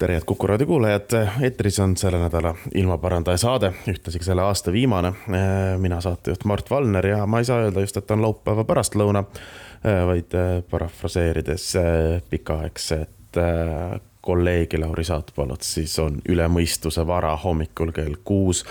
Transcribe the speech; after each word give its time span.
Tere, 0.00 0.14
head 0.16 0.24
Kuku 0.26 0.46
raadio 0.46 0.66
kuulajad, 0.66 1.12
eetris 1.44 1.78
on 1.80 1.96
selle 1.96 2.18
nädala 2.22 2.54
ilmaparandaja 2.74 3.36
saade, 3.36 3.72
ühtlasi 3.88 4.22
selle 4.24 4.42
aasta 4.42 4.72
viimane. 4.72 5.12
mina 5.78 6.00
saatejuht 6.00 6.44
Mart 6.44 6.70
Valner 6.70 7.06
ja 7.06 7.26
ma 7.26 7.38
ei 7.38 7.44
saa 7.44 7.60
öelda 7.66 7.84
just, 7.84 7.96
et 7.96 8.10
on 8.10 8.22
laupäeva 8.22 8.64
pärastlõuna, 8.64 9.24
vaid 10.06 10.36
parafraseerides 10.70 11.72
pikaaegset 12.30 13.40
kolleegi 14.20 14.78
Lauri 14.78 15.04
Saatpalut, 15.04 15.62
siis 15.62 15.98
on 15.98 16.16
üle 16.28 16.48
mõistuse 16.48 17.04
vara 17.06 17.36
hommikul 17.36 17.92
kell 17.92 18.16
kuus, 18.24 18.64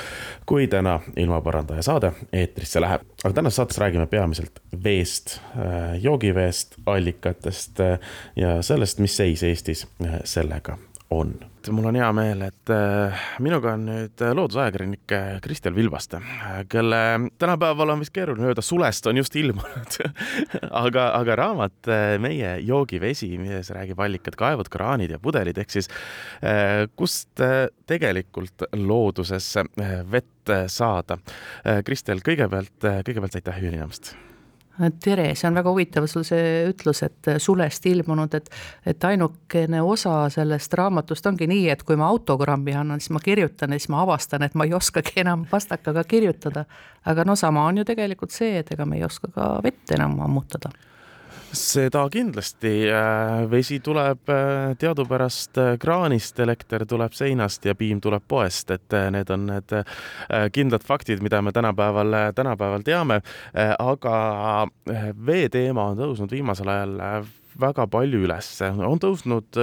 kui 0.49 0.67
täna 0.67 0.99
ilmaparandaja 1.17 1.85
saade 1.85 2.13
eetrisse 2.34 2.81
läheb. 2.81 3.05
aga 3.23 3.34
tänases 3.34 3.61
saates 3.61 3.77
räägime 3.77 4.05
peamiselt 4.05 4.61
veest, 4.84 5.39
joogiveest, 6.01 6.75
allikatest 6.85 7.85
ja 8.35 8.61
sellest, 8.61 8.99
mis 8.99 9.17
seis 9.17 9.43
Eestis 9.43 9.87
sellega 10.23 10.77
on. 11.09 11.34
mul 11.72 11.86
on 11.86 11.98
hea 11.99 12.08
meel, 12.16 12.41
et 12.48 12.72
äh, 12.73 13.23
minuga 13.44 13.73
on 13.76 13.84
nüüd 13.90 14.21
loodusajakirjanik 14.38 15.13
Kristel 15.43 15.76
Vilbaste, 15.76 16.21
kelle 16.71 17.01
tänapäeval 17.41 17.93
on 17.93 18.04
vist 18.04 18.13
keeruline 18.16 18.49
öelda, 18.49 18.63
sulest 18.66 19.10
on 19.10 19.20
just 19.20 19.35
ilmunud 19.38 19.98
aga, 20.84 21.10
aga 21.20 21.38
raamat 21.43 21.91
äh, 21.91 22.13
Meie 22.21 22.55
joogivesi, 22.66 23.32
milles 23.41 23.74
räägib 23.76 23.99
allikad, 24.01 24.38
kaevud, 24.40 24.71
kraanid 24.71 25.13
ja 25.13 25.20
pudelid, 25.21 25.60
ehk 25.62 25.74
siis 25.74 25.91
äh, 26.41 26.88
kust 26.96 27.44
tegelikult 27.90 28.70
loodusesse 28.76 29.66
vett 30.12 30.54
saada. 30.71 31.20
Kristel, 31.85 32.23
kõigepealt, 32.26 32.77
kõigepealt 33.05 33.38
aitäh 33.38 33.62
ühinemast 33.62 34.13
tere, 35.04 35.30
see 35.35 35.48
on 35.49 35.60
väga 35.60 35.72
huvitav 35.74 36.08
sul 36.08 36.26
see 36.27 36.66
ütlus, 36.70 37.04
et 37.05 37.32
sulest 37.41 37.85
ilmunud, 37.90 38.34
et, 38.38 38.49
et 38.88 39.08
ainukene 39.10 39.82
osa 39.84 40.22
sellest 40.34 40.74
raamatust 40.80 41.26
ongi 41.30 41.48
nii, 41.49 41.68
et 41.74 41.84
kui 41.84 41.99
ma 41.99 42.10
autogrammi 42.13 42.76
annan, 42.80 43.04
siis 43.04 43.13
ma 43.16 43.24
kirjutan 43.24 43.76
ja 43.76 43.80
siis 43.80 43.91
ma 43.94 44.04
avastan, 44.05 44.46
et 44.48 44.55
ma 44.55 44.68
ei 44.68 44.76
oskagi 44.77 45.20
enam 45.24 45.46
pastakaga 45.50 46.04
kirjutada. 46.04 46.66
aga 47.05 47.24
no 47.26 47.35
sama 47.35 47.66
on 47.66 47.77
ju 47.77 47.85
tegelikult 47.85 48.32
see, 48.32 48.60
et 48.60 48.72
ega 48.72 48.85
me 48.85 48.98
ei 49.00 49.04
oska 49.04 49.32
ka 49.35 49.50
vett 49.63 49.91
enam 49.96 50.20
ammutada 50.26 50.72
seda 51.55 52.03
kindlasti, 52.11 52.71
äh, 52.91 53.45
vesi 53.51 53.79
tuleb 53.83 54.29
äh, 54.29 54.75
teadupärast 54.79 55.57
äh, 55.57 55.77
kraanist, 55.81 56.39
elekter 56.39 56.85
tuleb 56.89 57.13
seinast 57.17 57.65
ja 57.65 57.75
piim 57.75 58.01
tuleb 58.01 58.23
poest, 58.27 58.71
et 58.71 58.95
need 59.13 59.29
on 59.33 59.47
need 59.49 59.73
kindlad 60.53 60.85
faktid, 60.85 61.23
mida 61.25 61.41
me 61.41 61.51
tänapäeval, 61.51 62.15
tänapäeval 62.35 62.83
teame. 62.85 63.21
aga 63.79 64.67
vee 65.25 65.50
teema 65.50 65.89
on 65.91 65.97
tõusnud 65.97 66.31
viimasel 66.31 66.69
ajal 66.69 66.97
väga 67.59 67.88
palju 67.91 68.22
üles, 68.25 68.50
on 68.61 69.00
tõusnud, 69.01 69.59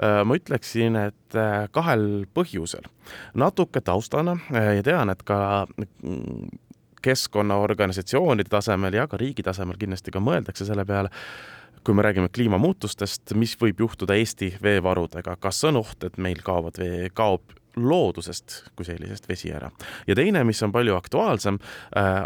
ma 0.00 0.38
ütleksin, 0.38 0.96
et 0.96 1.38
kahel 1.72 2.26
põhjusel. 2.34 2.88
natuke 3.34 3.80
taustana 3.80 4.38
ja 4.50 4.82
tean, 4.82 5.10
et 5.10 5.22
ka 5.22 5.66
mm, 6.02 6.67
keskkonnaorganisatsioonide 7.02 8.50
tasemel 8.50 8.98
ja 8.98 9.06
ka 9.08 9.20
riigi 9.20 9.44
tasemel 9.46 9.78
kindlasti 9.80 10.14
ka 10.14 10.22
mõeldakse 10.22 10.66
selle 10.68 10.84
peale, 10.88 11.12
kui 11.84 11.94
me 11.94 12.04
räägime 12.04 12.28
kliimamuutustest, 12.34 13.34
mis 13.38 13.54
võib 13.60 13.80
juhtuda 13.80 14.16
Eesti 14.18 14.54
veevarudega, 14.62 15.36
kas 15.40 15.62
on 15.68 15.80
oht, 15.80 16.02
et 16.04 16.18
meil 16.18 16.42
kaovad 16.44 16.80
vee, 16.80 17.08
kaob 17.14 17.57
loodusest 17.84 18.58
kui 18.76 18.86
sellisest 18.86 19.28
vesi 19.28 19.52
ära. 19.54 19.70
ja 20.06 20.16
teine, 20.18 20.44
mis 20.44 20.62
on 20.62 20.72
palju 20.72 20.96
aktuaalsem 20.96 21.58
äh, 21.96 22.22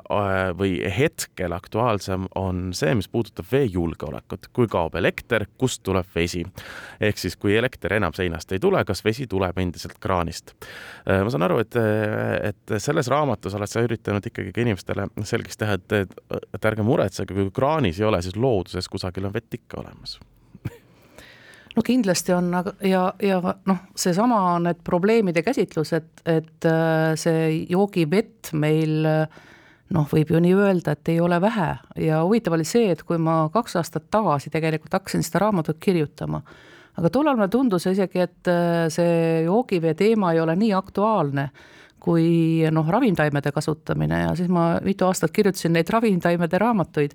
või 0.58 0.74
hetkel 0.96 1.52
aktuaalsem, 1.52 2.26
on 2.38 2.70
see, 2.76 2.94
mis 2.98 3.08
puudutab 3.08 3.48
veejulgeolekut. 3.52 4.48
kui 4.52 4.68
kaob 4.70 4.96
elekter, 5.00 5.46
kust 5.58 5.82
tuleb 5.82 6.08
vesi? 6.14 6.44
ehk 7.00 7.18
siis, 7.18 7.36
kui 7.36 7.56
elekter 7.56 7.98
enam 7.98 8.14
seinast 8.16 8.52
ei 8.52 8.62
tule, 8.62 8.84
kas 8.84 9.04
vesi 9.04 9.26
tuleb 9.26 9.58
endiselt 9.58 9.98
kraanist? 10.00 10.54
Äh, 11.08 11.22
ma 11.22 11.30
saan 11.30 11.46
aru, 11.48 11.60
et, 11.62 11.78
et 12.52 12.76
selles 12.78 13.08
raamatus 13.12 13.54
oled 13.58 13.70
sa 13.70 13.84
üritanud 13.84 14.26
ikkagi 14.26 14.52
ka 14.52 14.64
inimestele 14.64 15.08
selgeks 15.28 15.60
teha, 15.60 15.78
et, 15.78 16.18
et 16.54 16.70
ärge 16.72 16.86
muretsege, 16.86 17.34
kui 17.34 17.50
kraanis 17.54 18.00
ei 18.00 18.08
ole, 18.08 18.22
siis 18.22 18.36
looduses 18.36 18.88
kusagil 18.88 19.28
on 19.28 19.34
vett 19.34 19.60
ikka 19.60 19.82
olemas 19.82 20.18
no 21.76 21.84
kindlasti 21.86 22.34
on, 22.36 22.50
aga 22.54 22.74
ja, 22.86 23.06
ja 23.22 23.38
noh, 23.68 23.80
seesama 23.96 24.58
need 24.64 24.82
probleemide 24.84 25.44
käsitlus, 25.46 25.94
et, 25.96 26.10
et 26.28 26.68
äh, 26.68 27.12
see 27.20 27.48
joogivett 27.70 28.52
meil 28.52 29.06
noh, 29.92 30.08
võib 30.08 30.32
ju 30.32 30.40
nii 30.40 30.54
öelda, 30.56 30.96
et 30.96 31.12
ei 31.12 31.20
ole 31.20 31.38
vähe. 31.42 31.70
Ja 32.00 32.22
huvitav 32.24 32.56
oli 32.56 32.66
see, 32.68 32.90
et 32.94 33.02
kui 33.08 33.20
ma 33.20 33.44
kaks 33.52 33.76
aastat 33.80 34.08
tagasi 34.12 34.52
tegelikult 34.52 34.94
hakkasin 34.96 35.24
seda 35.26 35.46
raamatut 35.46 35.80
kirjutama, 35.82 36.42
aga 36.98 37.10
tollal 37.12 37.36
mulle 37.36 37.50
tundus 37.52 37.86
isegi, 37.90 38.24
et 38.24 38.50
äh, 38.52 38.88
see 38.92 39.44
joogivee 39.46 39.94
teema 39.98 40.32
ei 40.32 40.42
ole 40.42 40.56
nii 40.58 40.74
aktuaalne 40.76 41.48
kui 42.02 42.66
noh, 42.74 42.88
ravimtaimede 42.90 43.52
kasutamine. 43.54 44.24
Ja 44.24 44.34
siis 44.34 44.48
ma 44.50 44.74
mitu 44.82 45.06
aastat 45.06 45.30
kirjutasin 45.30 45.76
neid 45.76 45.90
ravimtaimede 45.92 46.58
raamatuid 46.58 47.14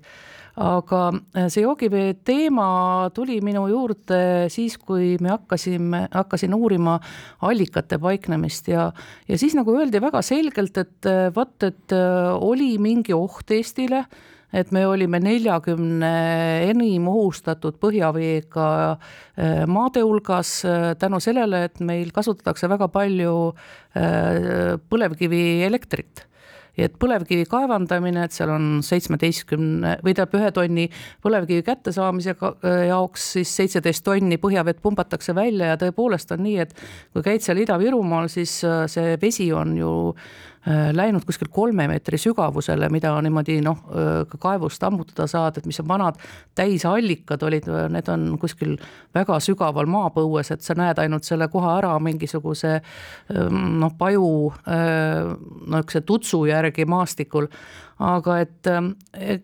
aga 0.58 1.02
äh, 1.36 1.46
see 1.52 1.62
joogivee 1.62 2.14
teema 2.26 3.10
tuli 3.14 3.38
minu 3.44 3.66
juurde 3.70 4.48
siis, 4.52 4.76
kui 4.78 5.16
me 5.22 5.32
hakkasime, 5.32 6.06
hakkasin 6.14 6.54
uurima 6.56 6.98
allikate 7.46 7.98
paiknemist 8.02 8.70
ja, 8.72 8.88
ja 9.28 9.38
siis 9.38 9.54
nagu 9.58 9.74
öeldi 9.76 10.02
väga 10.02 10.22
selgelt, 10.26 10.80
et 10.82 11.08
äh, 11.08 11.28
vot, 11.34 11.54
et 11.62 11.94
äh, 11.94 12.32
oli 12.34 12.74
mingi 12.82 13.14
oht 13.16 13.54
Eestile 13.54 14.04
et 14.48 14.70
me 14.72 14.80
olime 14.88 15.18
neljakümne 15.20 16.12
enim 16.70 17.10
ohustatud 17.10 17.76
põhjaveega 17.82 18.68
maade 19.68 20.00
hulgas 20.00 20.54
tänu 20.96 21.20
sellele, 21.20 21.66
et 21.68 21.82
meil 21.84 22.08
kasutatakse 22.16 22.70
väga 22.72 22.88
palju 22.88 23.34
põlevkivielektrit 24.88 26.24
et 26.78 26.94
põlevkivi 27.00 27.46
kaevandamine, 27.50 28.24
et 28.24 28.34
seal 28.34 28.52
on 28.54 28.68
seitsmeteistkümne 28.86 29.98
või 30.04 30.14
tähendab 30.14 30.36
ühe 30.38 30.50
tonni 30.54 30.88
põlevkivi 31.24 31.64
kättesaamise 31.66 32.36
jaoks 32.88 33.32
siis 33.36 33.54
seitseteist 33.60 34.04
tonni 34.06 34.38
põhjavett 34.40 34.82
pumbatakse 34.82 35.34
välja 35.34 35.72
ja 35.72 35.80
tõepoolest 35.80 36.36
on 36.36 36.44
nii, 36.46 36.58
et 36.66 36.76
kui 37.12 37.24
käid 37.26 37.44
seal 37.44 37.62
Ida-Virumaal, 37.64 38.30
siis 38.32 38.60
äh, 38.66 38.84
see 38.90 39.16
vesi 39.22 39.50
on 39.52 39.76
ju 39.78 39.94
Äh, 40.57 40.57
läinud 40.66 41.24
kuskil 41.24 41.48
kolme 41.52 41.86
meetri 41.88 42.18
sügavusele, 42.20 42.88
mida 42.92 43.12
niimoodi 43.24 43.58
noh, 43.64 43.78
äh, 43.88 44.10
ka 44.28 44.40
kaevust 44.42 44.82
ammutada 44.84 45.28
saad, 45.30 45.58
et 45.58 45.66
mis 45.68 45.78
on 45.80 45.88
vanad 45.88 46.18
täisallikad 46.58 47.42
olid, 47.46 47.68
äh, 47.70 47.86
need 47.92 48.08
on 48.12 48.28
kuskil 48.40 48.76
väga 49.14 49.38
sügaval 49.44 49.88
maapõues, 49.90 50.52
et 50.52 50.66
sa 50.66 50.76
näed 50.78 50.98
ainult 50.98 51.28
selle 51.28 51.48
koha 51.52 51.78
ära 51.78 51.94
mingisuguse 52.02 52.78
ähm, 52.78 53.78
noh, 53.82 53.94
paju 53.98 54.28
niisuguse 54.68 56.02
tutsu 56.06 56.44
järgi 56.48 56.84
maastikul. 56.88 57.48
Aga 57.98 58.36
et 58.44 58.68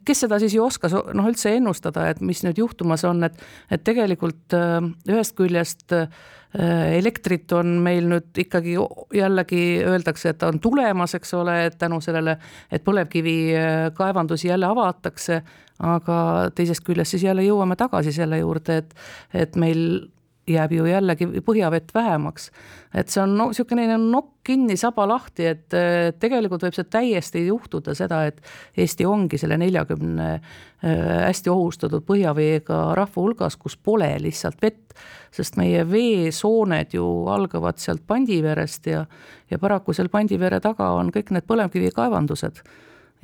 kes 0.06 0.20
seda 0.24 0.38
siis 0.38 0.54
ju 0.54 0.62
oskas 0.62 0.92
noh, 0.94 1.26
üldse 1.26 1.50
ennustada, 1.56 2.06
et 2.10 2.20
mis 2.22 2.44
nüüd 2.46 2.60
juhtumas 2.60 3.02
on, 3.08 3.24
et, 3.26 3.40
et 3.72 3.82
tegelikult 3.82 4.54
ühest 4.54 5.34
küljest 5.38 5.94
äh, 5.96 6.06
Äh, 6.06 6.43
elektrit 6.54 7.52
on 7.52 7.66
meil 7.82 8.06
nüüd 8.06 8.38
ikkagi 8.44 8.76
jällegi 9.14 9.62
öeldakse, 9.82 10.34
et 10.34 10.42
on 10.46 10.60
tulemas, 10.62 11.16
eks 11.18 11.34
ole, 11.34 11.56
et 11.66 11.78
tänu 11.78 11.98
sellele, 12.04 12.36
et 12.70 12.84
põlevkivikaevandusi 12.86 14.48
jälle 14.48 14.68
avatakse, 14.70 15.40
aga 15.82 16.18
teisest 16.54 16.84
küljest 16.86 17.16
siis 17.16 17.26
jälle 17.26 17.42
jõuame 17.42 17.76
tagasi 17.76 18.12
selle 18.14 18.38
juurde, 18.38 18.76
et, 18.84 18.94
et 19.34 19.56
meil 19.58 20.04
jääb 20.48 20.72
ju 20.76 20.86
jällegi 20.86 21.26
põhjavett 21.44 21.94
vähemaks. 21.94 22.50
et 22.94 23.08
see 23.08 23.22
on 23.22 23.36
no, 23.36 23.48
niisugune 23.50 23.96
nokk 23.98 24.30
kinni, 24.44 24.76
saba 24.76 25.06
lahti, 25.08 25.46
et 25.48 25.74
tegelikult 26.20 26.66
võib 26.66 26.76
see 26.76 26.84
täiesti 26.84 27.46
juhtuda 27.46 27.94
seda, 27.96 28.24
et 28.28 28.42
Eesti 28.76 29.06
ongi 29.08 29.38
selle 29.40 29.56
neljakümne 29.58 30.28
äh, 30.34 30.42
hästi 30.84 31.50
ohustatud 31.50 32.04
põhjaveega 32.04 32.80
rahva 32.98 33.22
hulgas, 33.22 33.56
kus 33.56 33.76
pole 33.76 34.10
lihtsalt 34.20 34.60
vett, 34.62 34.94
sest 35.34 35.56
meie 35.56 35.84
veesooned 35.88 36.94
ju 36.94 37.06
algavad 37.32 37.80
sealt 37.80 38.04
Pandiverest 38.06 38.86
ja, 38.92 39.06
ja 39.50 39.58
paraku 39.58 39.96
seal 39.96 40.12
Pandivere 40.12 40.60
taga 40.60 40.92
on 40.98 41.12
kõik 41.14 41.32
need 41.34 41.48
põlevkivikaevandused 41.48 42.60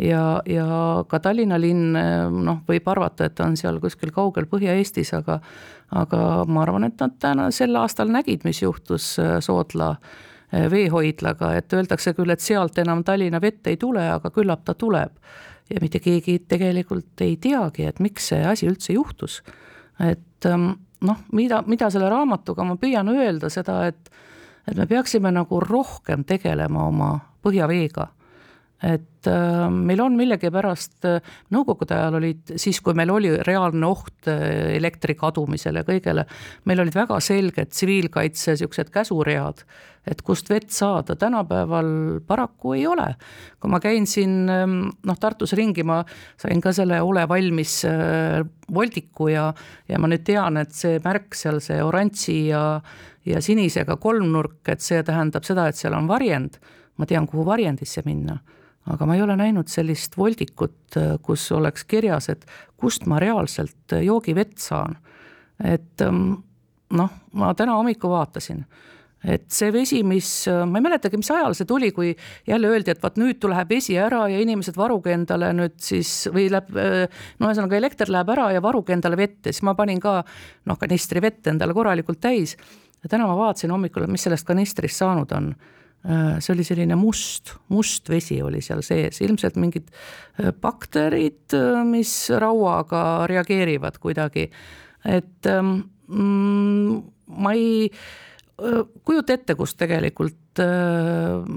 ja, 0.00 0.41
ja 0.47 0.67
ka 1.08 1.20
Tallinna 1.20 1.58
linn 1.61 1.93
noh, 1.93 2.62
võib 2.69 2.88
arvata, 2.88 3.29
et 3.29 3.37
ta 3.38 3.47
on 3.49 3.56
seal 3.61 3.81
kuskil 3.82 4.12
kaugel 4.14 4.49
Põhja-Eestis, 4.50 5.12
aga 5.19 5.41
aga 5.91 6.44
ma 6.47 6.62
arvan, 6.62 6.87
et 6.87 7.00
nad 7.02 7.17
täna 7.19 7.49
sel 7.50 7.75
aastal 7.76 8.12
nägid, 8.14 8.44
mis 8.47 8.61
juhtus 8.62 9.17
Soodla 9.43 9.97
veehoidlaga, 10.50 11.55
et 11.58 11.73
öeldakse 11.75 12.12
küll, 12.14 12.31
et 12.31 12.43
sealt 12.43 12.79
enam 12.79 13.02
Tallinna 13.06 13.41
vett 13.43 13.67
ei 13.70 13.79
tule, 13.79 14.05
aga 14.12 14.31
küllap 14.35 14.64
ta 14.64 14.75
tuleb. 14.75 15.17
ja 15.70 15.79
mitte 15.79 16.00
keegi 16.02 16.41
tegelikult 16.50 17.20
ei 17.23 17.37
teagi, 17.37 17.85
et 17.87 18.00
miks 18.02 18.32
see 18.32 18.44
asi 18.44 18.67
üldse 18.67 18.93
juhtus. 18.93 19.43
et 20.00 20.47
ähm, 20.47 20.73
noh, 21.00 21.19
mida, 21.32 21.62
mida 21.67 21.91
selle 21.91 22.08
raamatuga 22.11 22.64
ma 22.64 22.76
püüan 22.76 23.08
öelda, 23.08 23.50
seda, 23.50 23.87
et 23.87 24.11
et 24.69 24.76
me 24.76 24.87
peaksime 24.87 25.31
nagu 25.32 25.61
rohkem 25.61 26.25
tegelema 26.25 26.85
oma 26.87 27.11
põhjaveega 27.43 28.06
et 28.82 29.29
äh, 29.29 29.69
meil 29.69 30.00
on 30.00 30.17
millegipärast, 30.17 31.05
äh, 31.05 31.21
nõukogude 31.53 31.93
ajal 31.97 32.17
olid, 32.17 32.55
siis 32.61 32.81
kui 32.81 32.97
meil 32.97 33.12
oli 33.12 33.35
reaalne 33.44 33.87
oht 33.87 34.29
äh, 34.31 34.73
elektri 34.79 35.17
kadumisele, 35.21 35.82
kõigele, 35.85 36.25
meil 36.69 36.81
olid 36.81 36.97
väga 36.97 37.19
selged 37.25 37.75
tsiviilkaitse 37.75 38.55
niisugused 38.56 38.88
käsuread, 38.93 39.61
et 40.09 40.23
kust 40.25 40.49
vett 40.49 40.73
saada, 40.73 41.12
tänapäeval 41.21 41.91
paraku 42.27 42.73
ei 42.79 42.87
ole. 42.88 43.11
kui 43.61 43.71
ma 43.71 43.82
käin 43.85 44.06
siin 44.09 44.49
ähm, 44.49 44.79
noh, 45.05 45.19
Tartus 45.21 45.53
ringi, 45.53 45.85
ma 45.85 46.00
sain 46.41 46.61
ka 46.65 46.73
selle 46.73 47.03
ole 47.05 47.26
valmis 47.29 47.83
voldiku 48.73 49.29
ja, 49.29 49.50
ja 49.88 49.99
ma 50.00 50.09
nüüd 50.09 50.25
tean, 50.25 50.56
et 50.56 50.73
see 50.73 50.97
märk 51.05 51.37
seal, 51.37 51.61
see 51.61 51.83
oranži 51.85 52.47
ja, 52.49 52.81
ja 53.29 53.44
sinisega 53.44 53.99
kolmnurk, 54.00 54.62
et 54.73 54.81
see 54.81 55.03
tähendab 55.05 55.44
seda, 55.44 55.69
et 55.69 55.76
seal 55.76 55.93
on 55.99 56.09
varjend, 56.09 56.56
ma 56.97 57.05
tean, 57.05 57.29
kuhu 57.29 57.44
varjendisse 57.44 58.00
minna 58.09 58.38
aga 58.88 59.06
ma 59.06 59.17
ei 59.17 59.23
ole 59.23 59.37
näinud 59.37 59.69
sellist 59.69 60.17
voldikut, 60.17 60.97
kus 61.23 61.50
oleks 61.53 61.85
kirjas, 61.88 62.31
et 62.32 62.47
kust 62.81 63.06
ma 63.11 63.21
reaalselt 63.21 63.97
joogivett 64.00 64.59
saan. 64.59 64.97
et 65.65 66.00
ähm, 66.00 66.41
noh, 66.97 67.11
ma 67.37 67.50
täna 67.55 67.75
hommikul 67.77 68.11
vaatasin, 68.11 68.62
et 69.29 69.50
see 69.53 69.69
vesi, 69.75 70.00
mis, 70.06 70.29
ma 70.49 70.81
ei 70.81 70.85
mäletagi, 70.87 71.19
mis 71.21 71.29
ajal 71.31 71.53
see 71.55 71.69
tuli, 71.69 71.91
kui 71.93 72.15
jälle 72.49 72.71
öeldi, 72.73 72.94
et 72.94 73.03
vaat 73.03 73.19
nüüd 73.21 73.44
läheb 73.53 73.75
vesi 73.77 73.99
ära 74.00 74.23
ja 74.32 74.41
inimesed 74.41 74.79
varuge 74.81 75.12
endale 75.12 75.53
nüüd 75.56 75.76
siis 75.85 76.31
või 76.33 76.49
läheb, 76.49 76.71
no 76.73 77.50
ühesõnaga 77.50 77.76
elekter 77.76 78.09
läheb 78.09 78.33
ära 78.33 78.49
ja 78.56 78.65
varuge 78.65 78.97
endale 78.97 79.21
vett 79.21 79.44
ja 79.44 79.53
siis 79.53 79.67
ma 79.69 79.76
panin 79.76 80.00
ka 80.00 80.23
noh, 80.65 80.81
kanistri 80.81 81.21
vett 81.21 81.53
endale 81.53 81.76
korralikult 81.76 82.23
täis. 82.25 82.56
ja 83.03 83.12
täna 83.12 83.29
ma 83.29 83.37
vaatasin 83.37 83.76
hommikul, 83.76 84.09
mis 84.09 84.25
sellest 84.25 84.49
kanistrist 84.49 85.05
saanud 85.05 85.37
on 85.37 85.53
Äh, 85.53 85.80
see 86.00 86.55
oli 86.55 86.64
selline 86.64 86.97
must, 86.97 87.55
must 87.69 88.08
vesi 88.08 88.38
oli 88.43 88.62
seal 88.64 88.81
sees, 88.85 89.20
ilmselt 89.20 89.58
mingid 89.61 89.91
äh, 89.91 90.49
bakterid, 90.56 91.52
äh, 91.56 91.82
mis 91.85 92.14
rauaga 92.32 93.26
reageerivad 93.29 93.99
kuidagi. 94.00 94.49
et 95.05 95.47
ähm, 95.47 95.81
mm, 96.08 97.02
ma 97.41 97.52
ei 97.52 97.91
kujuta 99.05 99.32
ette, 99.32 99.55
kust 99.56 99.79
tegelikult 99.81 100.61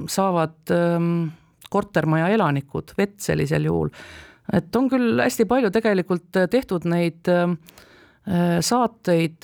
saavad 0.07 0.71
ähm, 0.71 1.25
kortermaja 1.67 2.29
elanikud 2.31 2.93
vett 2.97 3.17
sellisel 3.19 3.67
juhul. 3.67 3.89
et 4.53 4.75
on 4.75 4.87
küll 4.91 5.19
hästi 5.19 5.45
palju 5.47 5.71
tegelikult 5.71 6.39
tehtud 6.51 6.87
neid 6.87 7.27
saateid 8.63 9.43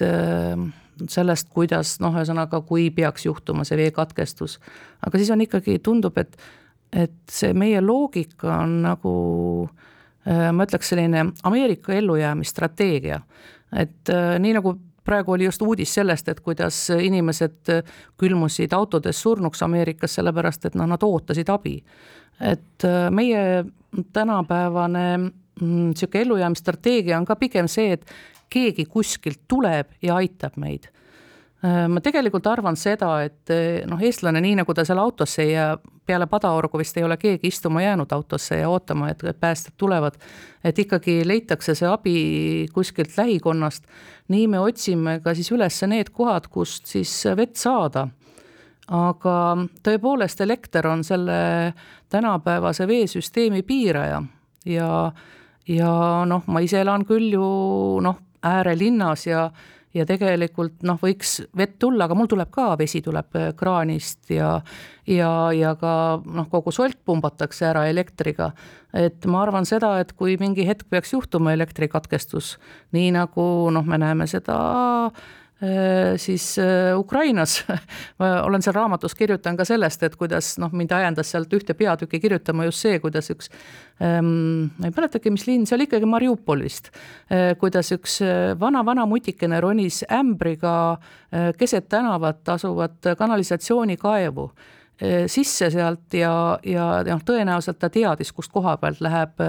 sellest, 1.07 1.49
kuidas 1.53 1.97
noh, 2.03 2.15
ühesõnaga, 2.15 2.61
kui 2.67 2.89
peaks 2.95 3.25
juhtuma 3.25 3.65
see 3.67 3.77
veekatkestus. 3.79 4.59
aga 5.05 5.17
siis 5.17 5.31
on 5.31 5.41
ikkagi, 5.45 5.79
tundub, 5.83 6.17
et, 6.17 6.35
et 6.93 7.15
see 7.31 7.53
meie 7.53 7.81
loogika 7.81 8.59
on 8.63 8.81
nagu 8.83 9.13
äh, 10.27 10.49
ma 10.51 10.67
ütleks, 10.67 10.91
selline 10.93 11.29
Ameerika 11.43 11.93
ellujäämisstrateegia. 11.93 13.21
et 13.71 14.13
äh, 14.13 14.37
nii 14.39 14.53
nagu 14.59 14.75
praegu 15.09 15.31
oli 15.31 15.47
just 15.47 15.61
uudis 15.61 15.93
sellest, 15.93 16.27
et 16.29 16.39
kuidas 16.45 16.89
inimesed 16.93 17.71
külmusid 18.17 18.73
autodes 18.77 19.21
surnuks 19.21 19.63
Ameerikas, 19.65 20.19
sellepärast 20.19 20.69
et 20.69 20.75
noh, 20.77 20.85
nad 20.89 21.03
ootasid 21.03 21.49
abi. 21.49 21.83
et 22.39 22.85
äh, 22.85 23.09
meie 23.11 23.65
tänapäevane 24.13 25.31
niisugune 25.61 26.19
mm, 26.19 26.21
ellujäämisstrateegia 26.21 27.17
on 27.17 27.25
ka 27.25 27.35
pigem 27.35 27.67
see, 27.67 27.91
et 27.93 28.05
keegi 28.49 28.85
kuskilt 28.85 29.45
tuleb 29.47 29.93
ja 30.01 30.15
aitab 30.19 30.57
meid 30.57 30.89
äh, 31.63 31.87
ma 31.89 32.01
tegelikult 32.03 32.47
arvan 32.47 32.77
seda, 32.79 33.19
et 33.27 33.53
äh, 33.53 33.85
noh, 33.89 34.01
eestlane, 34.01 34.41
nii 34.43 34.59
nagu 34.61 34.75
ta 34.75 34.85
seal 34.87 35.01
autosse 35.01 35.43
ei 35.45 35.53
jää, 35.53 35.77
peale 36.09 36.25
padaorgu 36.27 36.79
vist 36.81 36.97
ei 36.97 37.05
ole 37.05 37.17
keegi 37.21 37.51
istuma 37.51 37.83
jäänud 37.83 38.11
autosse 38.11 38.57
ja 38.57 38.69
ootama, 38.69 39.11
et 39.11 39.21
päästjad 39.39 39.75
tulevad, 39.77 40.17
et 40.63 40.79
ikkagi 40.79 41.21
leitakse 41.27 41.75
see 41.77 41.89
abi 41.89 42.15
kuskilt 42.73 43.13
lähikonnast, 43.17 43.85
nii 44.33 44.47
me 44.47 44.59
otsime 44.59 45.19
ka 45.23 45.35
siis 45.37 45.51
üles 45.53 45.77
need 45.87 46.09
kohad, 46.15 46.49
kust 46.49 46.89
siis 46.89 47.13
vett 47.37 47.55
saada. 47.55 48.07
aga 48.89 49.33
tõepoolest, 49.85 50.39
elekter 50.41 50.87
on 50.89 51.03
selle 51.05 51.73
tänapäevase 52.09 52.87
veesüsteemi 52.87 53.61
piiraja 53.61 54.23
ja 54.65 55.11
ja 55.69 55.91
noh, 56.25 56.47
ma 56.47 56.61
ise 56.65 56.81
elan 56.81 57.05
küll 57.05 57.29
ju 57.33 57.45
noh, 58.01 58.17
äärelinnas 58.43 59.27
ja 59.27 59.49
ja 59.93 60.05
tegelikult 60.05 60.83
noh, 60.85 60.99
võiks 61.01 61.39
vett 61.57 61.79
tulla, 61.81 62.05
aga 62.05 62.13
mul 62.13 62.27
tuleb 62.29 62.51
ka, 62.53 62.75
vesi 62.77 63.01
tuleb 63.01 63.33
äh, 63.39 63.47
kraanist 63.57 64.29
ja 64.29 64.59
ja, 65.09 65.29
ja 65.55 65.73
ka 65.79 65.93
noh, 66.25 66.45
kogu 66.51 66.71
solk 66.71 66.99
pumbatakse 67.05 67.65
ära 67.71 67.87
elektriga. 67.89 68.51
et 68.93 69.25
ma 69.25 69.41
arvan 69.41 69.65
seda, 69.65 69.95
et 69.99 70.13
kui 70.13 70.37
mingi 70.37 70.67
hetk 70.67 70.85
peaks 70.89 71.13
juhtuma 71.13 71.53
elektrikatkestus, 71.57 72.57
nii 72.93 73.11
nagu 73.17 73.43
noh, 73.73 73.85
me 73.85 73.97
näeme 73.97 74.27
seda 74.29 74.59
Äh, 75.09 75.38
siis 76.17 76.57
äh, 76.59 76.99
Ukrainas. 76.99 77.65
Ma 78.19 78.29
olen 78.43 78.63
seal 78.63 78.75
raamatus, 78.75 79.15
kirjutan 79.15 79.57
ka 79.59 79.65
sellest, 79.67 80.03
et 80.07 80.15
kuidas 80.19 80.53
noh, 80.61 80.71
mind 80.71 80.93
ajendas 80.95 81.31
sealt 81.33 81.53
ühte 81.53 81.75
peatükki 81.75 82.21
kirjutama 82.23 82.69
just 82.69 82.85
see, 82.85 82.99
kuidas 83.03 83.27
üks 83.33 83.51
ähm, 83.99 84.71
ma 84.79 84.87
ei 84.87 84.95
mäletagi, 84.95 85.33
mis 85.35 85.45
linn, 85.49 85.67
see 85.67 85.75
oli 85.75 85.89
ikkagi 85.89 86.07
Mariupolist 86.07 86.91
äh,, 86.93 87.51
kuidas 87.59 87.91
üks 87.95 88.21
vana-vana 88.59 89.03
äh, 89.03 89.11
mutikene 89.11 89.59
ronis 89.61 90.01
ämbriga 90.07 90.75
äh, 90.95 91.51
keset 91.59 91.89
tänavat 91.91 92.47
asuvat 92.55 93.13
kanalisatsioonikaevu. 93.19 94.49
äh, 94.49 94.78
sisse 95.31 95.69
sealt 95.71 96.13
ja, 96.17 96.33
ja 96.67 96.85
noh, 97.07 97.21
tõenäoliselt 97.23 97.77
ta 97.79 97.87
teadis, 97.93 98.33
kust 98.35 98.51
koha 98.51 98.73
pealt 98.81 98.99
läheb 98.99 99.39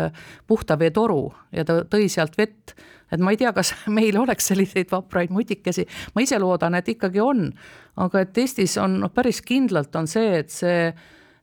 puhta 0.47 0.77
vee 0.79 0.93
toru 0.95 1.25
ja 1.51 1.65
ta 1.67 1.81
tõi 1.91 2.07
sealt 2.13 2.39
vett. 2.39 2.77
Et 3.11 3.19
ma 3.19 3.33
ei 3.35 3.41
tea, 3.41 3.51
kas 3.55 3.73
meil 3.99 4.19
oleks 4.21 4.51
selliseid 4.53 4.93
vapraid 4.93 5.33
mutikesi, 5.35 5.87
ma 6.15 6.23
ise 6.23 6.39
loodan, 6.39 6.79
et 6.79 6.93
ikkagi 6.95 7.23
on, 7.25 7.49
aga 7.99 8.23
et 8.23 8.39
Eestis 8.39 8.77
on 8.79 9.01
noh, 9.03 9.11
päris 9.15 9.43
kindlalt 9.43 9.97
on 9.99 10.07
see, 10.11 10.37
et 10.45 10.55
see 10.55 10.93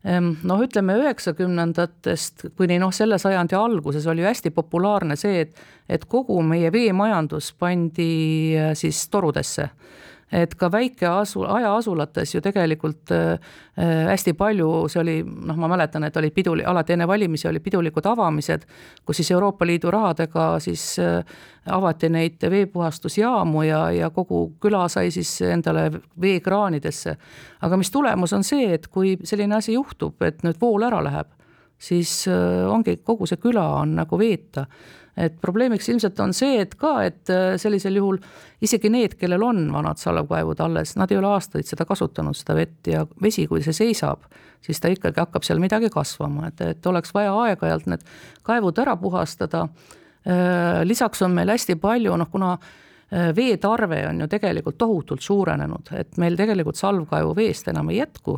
noh, 0.07 0.61
ütleme 0.63 0.95
üheksakümnendatest 1.01 2.47
kuni 2.57 2.77
noh, 2.79 2.93
selle 2.95 3.17
sajandi 3.19 3.57
alguses 3.57 4.05
oli 4.07 4.23
ju 4.23 4.29
hästi 4.29 4.51
populaarne 4.55 5.17
see, 5.19 5.41
et, 5.45 5.63
et 5.89 6.05
kogu 6.07 6.39
meie 6.45 6.71
veemajandus 6.73 7.51
pandi 7.59 8.11
äh, 8.55 8.71
siis 8.77 9.01
torudesse 9.11 9.69
et 10.31 10.55
ka 10.59 10.67
väike 10.71 11.07
asu, 11.07 11.43
hajaasulates 11.47 12.33
ju 12.35 12.41
tegelikult 12.43 13.11
äh, 13.15 13.39
äh, 13.79 14.07
hästi 14.09 14.33
palju, 14.37 14.69
see 14.91 15.01
oli, 15.01 15.15
noh, 15.23 15.55
ma 15.59 15.69
mäletan, 15.71 16.03
et 16.03 16.17
olid 16.19 16.35
piduli, 16.35 16.65
alati 16.67 16.97
enne 16.97 17.07
valimisi 17.07 17.47
olid 17.47 17.63
pidulikud 17.63 18.09
avamised, 18.11 18.65
kus 19.05 19.21
siis 19.21 19.31
Euroopa 19.31 19.65
Liidu 19.65 19.91
rahadega 19.93 20.49
siis 20.63 20.83
äh, 20.99 21.21
avati 21.71 22.09
neid 22.11 22.43
veepuhastusjaamu 22.49 23.63
ja, 23.67 23.85
ja 23.95 24.11
kogu 24.15 24.43
küla 24.61 24.87
sai 24.91 25.11
siis 25.15 25.31
endale 25.47 25.89
veekraanidesse. 26.21 27.17
aga 27.61 27.77
mis 27.77 27.91
tulemus 27.91 28.33
on 28.33 28.43
see, 28.43 28.73
et 28.73 28.87
kui 28.87 29.17
selline 29.23 29.55
asi 29.55 29.73
juhtub, 29.73 30.21
et 30.21 30.43
nüüd 30.43 30.59
vool 30.61 30.83
ära 30.83 31.03
läheb, 31.03 31.31
siis 31.79 32.23
äh, 32.31 32.65
ongi 32.69 32.97
kogu 33.03 33.27
see 33.29 33.41
küla 33.41 33.65
on 33.81 33.95
nagu 33.99 34.19
veeta 34.19 34.65
et 35.17 35.37
probleemiks 35.41 35.89
ilmselt 35.89 36.19
on 36.21 36.33
see, 36.35 36.61
et 36.61 36.75
ka, 36.77 36.93
et 37.07 37.31
äh, 37.33 37.55
sellisel 37.61 37.97
juhul 37.97 38.19
isegi 38.63 38.89
need, 38.93 39.17
kellel 39.19 39.43
on 39.47 39.63
vanad 39.73 39.99
salvkaevud 40.01 40.61
alles, 40.63 40.93
nad 40.99 41.11
ei 41.11 41.19
ole 41.19 41.31
aastaid 41.33 41.67
seda 41.67 41.87
kasutanud, 41.89 42.37
seda 42.37 42.55
vett 42.57 42.89
ja 42.91 43.03
vesi, 43.23 43.47
kui 43.49 43.63
see 43.65 43.75
seisab, 43.75 44.27
siis 44.63 44.81
ta 44.81 44.91
ikkagi 44.93 45.21
hakkab 45.23 45.45
seal 45.45 45.61
midagi 45.63 45.89
kasvama, 45.93 46.51
et, 46.51 46.61
et 46.61 46.89
oleks 46.89 47.13
vaja 47.17 47.33
aeg-ajalt 47.45 47.89
need 47.89 48.05
kaevud 48.45 48.83
ära 48.83 48.97
puhastada. 49.01 49.67
Äh, 50.27 50.83
lisaks 50.85 51.23
on 51.25 51.33
meil 51.37 51.49
hästi 51.53 51.79
palju, 51.81 52.17
noh, 52.17 52.29
kuna 52.31 52.57
veetarve 53.07 54.01
on 54.09 54.17
ju 54.19 54.25
tegelikult 54.27 54.75
tohutult 54.75 55.23
suurenenud, 55.23 55.93
et 55.95 56.17
meil 56.19 56.35
tegelikult 56.35 56.75
salvkaevu 56.75 57.31
veest 57.37 57.69
enam 57.71 57.87
ei 57.93 58.01
jätku 58.01 58.33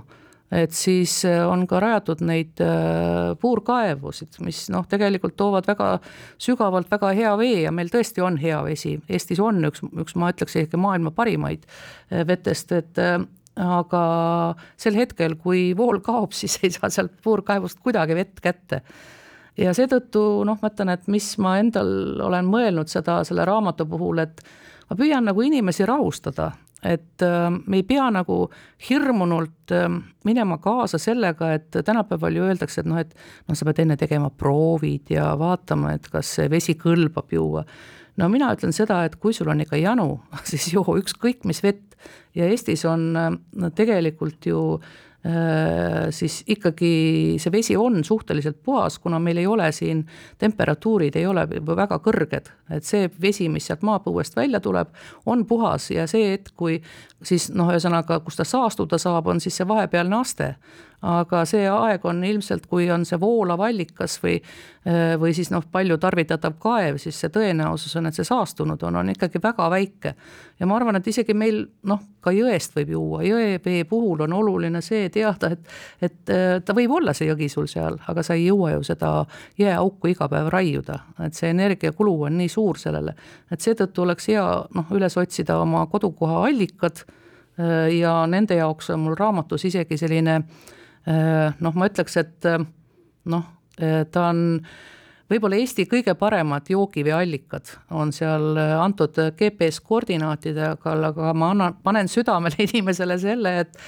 et 0.52 0.74
siis 0.74 1.14
äh, 1.30 1.44
on 1.46 1.66
ka 1.70 1.80
rajatud 1.84 2.24
neid 2.26 2.62
äh, 2.64 3.36
puurkaevusid, 3.42 4.40
mis 4.46 4.64
noh, 4.74 4.88
tegelikult 4.90 5.36
toovad 5.38 5.68
väga 5.70 5.92
sügavalt 6.42 6.90
väga 6.92 7.12
hea 7.18 7.34
vee 7.38 7.60
ja 7.68 7.74
meil 7.76 7.92
tõesti 7.94 8.24
on 8.26 8.40
hea 8.42 8.62
vesi. 8.66 8.96
Eestis 9.10 9.42
on 9.44 9.62
üks, 9.70 9.84
üks 9.86 10.18
ma 10.18 10.32
ütleks 10.34 10.58
isegi 10.58 10.80
maailma 10.82 11.14
parimaid 11.16 11.68
äh, 11.68 12.26
vetest, 12.28 12.74
et 12.74 13.04
aga 13.60 14.04
sel 14.80 14.96
hetkel, 14.96 15.36
kui 15.36 15.70
vool 15.78 16.02
kaob, 16.06 16.34
siis 16.40 16.58
ei 16.64 16.74
saa 16.74 16.90
sealt 16.94 17.20
puurkaevust 17.24 17.82
kuidagi 17.84 18.18
vett 18.18 18.42
kätte 18.44 18.84
ja 19.60 19.74
seetõttu 19.76 20.24
noh, 20.48 20.58
ma 20.62 20.72
ütlen, 20.72 20.94
et 20.94 21.06
mis 21.12 21.34
ma 21.42 21.58
endal 21.62 22.22
olen 22.26 22.48
mõelnud 22.50 22.90
seda 22.92 23.20
selle 23.28 23.46
raamatu 23.48 23.86
puhul, 23.90 24.24
et 24.24 24.42
ma 24.90 24.98
püüan 25.00 25.28
nagu 25.30 25.44
inimesi 25.46 25.86
rahustada, 25.88 26.52
et 26.84 27.24
äh, 27.26 27.50
me 27.50 27.80
ei 27.80 27.84
pea 27.84 28.10
nagu 28.14 28.42
hirmunult 28.90 29.74
äh, 29.76 29.88
minema 30.26 30.60
kaasa 30.64 31.00
sellega, 31.02 31.54
et 31.58 31.80
tänapäeval 31.86 32.36
ju 32.36 32.48
öeldakse, 32.48 32.82
et 32.82 32.90
noh, 32.90 33.00
et 33.02 33.16
noh, 33.48 33.58
sa 33.58 33.68
pead 33.68 33.84
enne 33.84 33.98
tegema 34.00 34.30
proovid 34.30 35.12
ja 35.16 35.32
vaatama, 35.40 35.96
et 35.98 36.08
kas 36.12 36.36
see 36.40 36.50
vesi 36.52 36.78
kõlbab 36.80 37.36
juua. 37.36 37.66
no 38.18 38.30
mina 38.30 38.54
ütlen 38.56 38.76
seda, 38.76 39.04
et 39.06 39.16
kui 39.16 39.34
sul 39.34 39.52
on 39.52 39.62
ikka 39.66 39.80
janu, 39.80 40.20
siis 40.52 40.72
joo 40.74 40.98
ükskõik 41.00 41.46
mis 41.46 41.64
vett 41.64 42.00
ja 42.36 42.48
Eestis 42.48 42.86
on 42.88 43.12
no, 43.12 43.70
tegelikult 43.76 44.46
ju 44.48 44.60
äh, 44.78 44.90
Äh, 44.90 45.09
siis 46.16 46.44
ikkagi 46.48 47.36
see 47.44 47.52
vesi 47.52 47.76
on 47.78 48.04
suhteliselt 48.08 48.62
puhas, 48.64 49.00
kuna 49.04 49.20
meil 49.20 49.42
ei 49.42 49.48
ole 49.48 49.68
siin, 49.76 50.06
temperatuurid 50.40 51.18
ei 51.20 51.26
ole 51.28 51.44
väga 51.68 52.00
kõrged. 52.00 52.48
et 52.72 52.86
see 52.86 53.10
vesi, 53.22 53.50
mis 53.50 53.68
sealt 53.68 53.82
maapõuest 53.84 54.36
välja 54.36 54.60
tuleb, 54.64 54.88
on 55.26 55.46
puhas 55.46 55.90
ja 55.92 56.08
see 56.08 56.32
hetk, 56.32 56.54
kui 56.56 56.82
siis 57.24 57.50
noh, 57.52 57.68
ühesõnaga, 57.68 58.22
kus 58.24 58.40
ta 58.40 58.48
saastuda 58.48 58.98
saab, 58.98 59.28
on 59.28 59.42
siis 59.44 59.58
see 59.58 59.68
vahepealne 59.68 60.16
aste 60.16 60.54
aga 61.06 61.44
see 61.48 61.64
aeg 61.72 62.04
on 62.08 62.20
ilmselt, 62.28 62.66
kui 62.68 62.90
on 62.92 63.06
see 63.08 63.20
voolav 63.20 63.62
allikas 63.64 64.18
või, 64.24 64.36
või 65.20 65.32
siis 65.36 65.52
noh, 65.54 65.64
palju 65.72 65.98
tarvitatav 66.02 66.58
kaev, 66.60 67.00
siis 67.00 67.20
see 67.22 67.32
tõenäosus 67.34 67.96
on, 68.00 68.10
et 68.10 68.18
see 68.18 68.28
saastunud 68.28 68.84
on, 68.84 69.00
on 69.00 69.12
ikkagi 69.14 69.40
väga 69.44 69.70
väike. 69.72 70.14
ja 70.60 70.68
ma 70.68 70.76
arvan, 70.76 71.00
et 71.00 71.08
isegi 71.08 71.34
meil 71.34 71.64
noh, 71.88 72.02
ka 72.20 72.34
jõest 72.36 72.76
võib 72.76 72.92
juua, 72.96 73.24
jõevee 73.24 73.86
puhul 73.88 74.26
on 74.28 74.34
oluline 74.34 74.82
see 74.84 75.09
teada, 75.14 75.52
et, 75.56 75.76
et 76.02 76.34
ta 76.66 76.76
võib 76.76 76.96
olla, 77.00 77.14
see 77.18 77.30
jõgi 77.30 77.50
sul 77.52 77.68
seal, 77.72 78.00
aga 78.08 78.24
sa 78.26 78.38
ei 78.38 78.48
jõua 78.48 78.74
ju 78.76 78.84
seda 78.88 79.12
jääauku 79.60 80.14
iga 80.14 80.30
päev 80.32 80.50
raiuda, 80.54 81.00
et 81.26 81.38
see 81.38 81.52
energiakulu 81.54 82.16
on 82.30 82.38
nii 82.40 82.50
suur 82.50 82.80
sellele, 82.80 83.16
et 83.52 83.62
seetõttu 83.62 84.06
oleks 84.06 84.30
hea 84.32 84.46
noh, 84.76 84.92
üles 84.96 85.18
otsida 85.18 85.60
oma 85.62 85.86
kodukoha 85.92 86.46
allikad 86.48 87.06
ja 87.92 88.14
nende 88.32 88.56
jaoks 88.56 88.94
on 88.94 89.02
mul 89.04 89.18
raamatus 89.20 89.66
isegi 89.68 89.98
selline 90.00 90.38
äh, 90.40 90.76
Äh, 91.08 91.56
noh, 91.64 91.76
ma 91.80 91.88
ütleks, 91.90 92.18
et 92.20 92.46
äh, 92.46 92.60
noh, 93.32 93.46
äh, 93.80 94.04
ta 94.12 94.30
on 94.34 94.60
võib-olla 95.30 95.58
Eesti 95.62 95.86
kõige 95.90 96.14
paremad 96.20 96.68
joogiveeallikad 96.70 97.72
on 97.96 98.12
seal 98.14 98.58
antud 98.58 99.18
GPS 99.40 99.80
koordinaatidega, 99.86 100.76
aga 101.10 101.34
ma 101.38 101.52
annan, 101.54 101.78
panen 101.86 102.12
südamele 102.12 102.60
inimesele 102.68 103.18
selle, 103.22 103.56
et, 103.64 103.80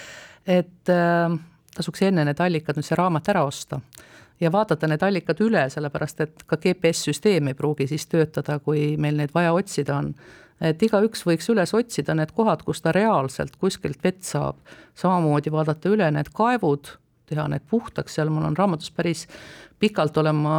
et 0.48 0.92
tasuks 1.76 2.02
enne 2.08 2.26
need 2.28 2.40
allikad, 2.42 2.78
nüüd 2.78 2.88
see 2.88 2.98
raamat 3.00 3.30
ära 3.32 3.44
osta 3.48 3.80
ja 4.42 4.52
vaadata 4.52 4.90
need 4.90 5.04
allikad 5.06 5.42
üle, 5.46 5.64
sellepärast 5.70 6.24
et 6.26 6.46
ka 6.50 6.58
GPS-süsteem 6.58 7.52
ei 7.52 7.58
pruugi 7.58 7.88
siis 7.92 8.08
töötada, 8.10 8.58
kui 8.60 8.96
meil 8.98 9.20
neid 9.20 9.34
vaja 9.36 9.54
otsida 9.54 10.00
on. 10.02 10.14
et 10.62 10.82
igaüks 10.84 11.24
võiks 11.26 11.48
üles 11.50 11.74
otsida 11.74 12.14
need 12.16 12.32
kohad, 12.38 12.62
kus 12.66 12.82
ta 12.82 12.92
reaalselt 12.94 13.56
kuskilt 13.58 14.04
vett 14.04 14.24
saab, 14.24 14.58
samamoodi 14.96 15.52
vaadata 15.52 15.90
üle 15.90 16.12
need 16.12 16.30
kaevud 16.34 16.98
teha 17.32 17.48
need 17.48 17.66
puhtaks, 17.70 18.18
seal 18.18 18.30
mul 18.30 18.46
on 18.50 18.58
raamatus 18.58 18.92
päris 18.92 19.28
pikalt 19.80 20.18
olen 20.18 20.36
ma 20.36 20.58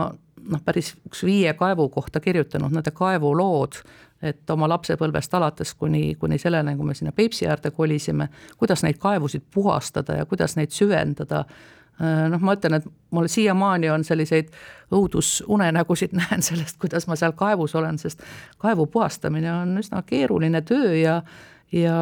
noh, 0.50 0.62
päris 0.64 0.94
üks 1.06 1.22
viie 1.26 1.52
kaevu 1.58 1.88
kohta 1.92 2.20
kirjutanud, 2.20 2.72
nende 2.74 2.90
kaevulood, 2.94 3.82
et 4.22 4.50
oma 4.50 4.68
lapsepõlvest 4.70 5.34
alates 5.34 5.74
kuni, 5.74 6.14
kuni 6.20 6.38
selleni, 6.38 6.76
kui 6.78 6.86
me 6.86 6.94
sinna 6.94 7.12
Peipsi 7.12 7.48
äärde 7.50 7.72
kolisime, 7.74 8.28
kuidas 8.58 8.84
neid 8.86 9.00
kaevusid 9.02 9.46
puhastada 9.54 10.20
ja 10.20 10.26
kuidas 10.26 10.56
neid 10.56 10.74
süvendada. 10.74 11.44
Äh, 12.00 12.26
noh, 12.32 12.40
ma 12.40 12.56
ütlen, 12.56 12.78
et 12.78 12.88
mul 13.10 13.28
siiamaani 13.30 13.90
on 13.92 14.04
selliseid 14.04 14.52
õudusunenägusid 14.94 16.16
näen 16.20 16.44
sellest, 16.44 16.78
kuidas 16.82 17.08
ma 17.10 17.18
seal 17.18 17.34
kaevus 17.38 17.74
olen, 17.78 17.98
sest 17.98 18.22
kaevu 18.62 18.86
puhastamine 18.86 19.52
on 19.52 19.78
üsna 19.82 20.04
keeruline 20.06 20.62
töö 20.66 20.94
ja 20.96 21.22
ja, 21.72 21.96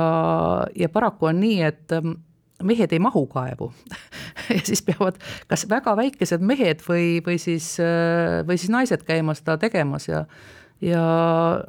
ja 0.74 0.88
paraku 0.88 1.28
on 1.30 1.40
nii, 1.40 1.62
et 1.62 1.92
mehed 2.62 2.92
ei 2.92 2.98
mahu 2.98 3.24
kaevu 3.30 3.72
ja 4.54 4.60
siis 4.64 4.82
peavad 4.82 5.18
kas 5.48 5.66
väga 5.70 5.94
väikesed 5.96 6.42
mehed 6.44 6.82
või, 6.88 7.20
või 7.26 7.38
siis, 7.38 7.76
või 8.46 8.58
siis 8.58 8.72
naised 8.72 9.04
käima 9.06 9.34
seda 9.38 9.56
tegemas 9.62 10.08
ja 10.08 10.24
ja 10.84 11.02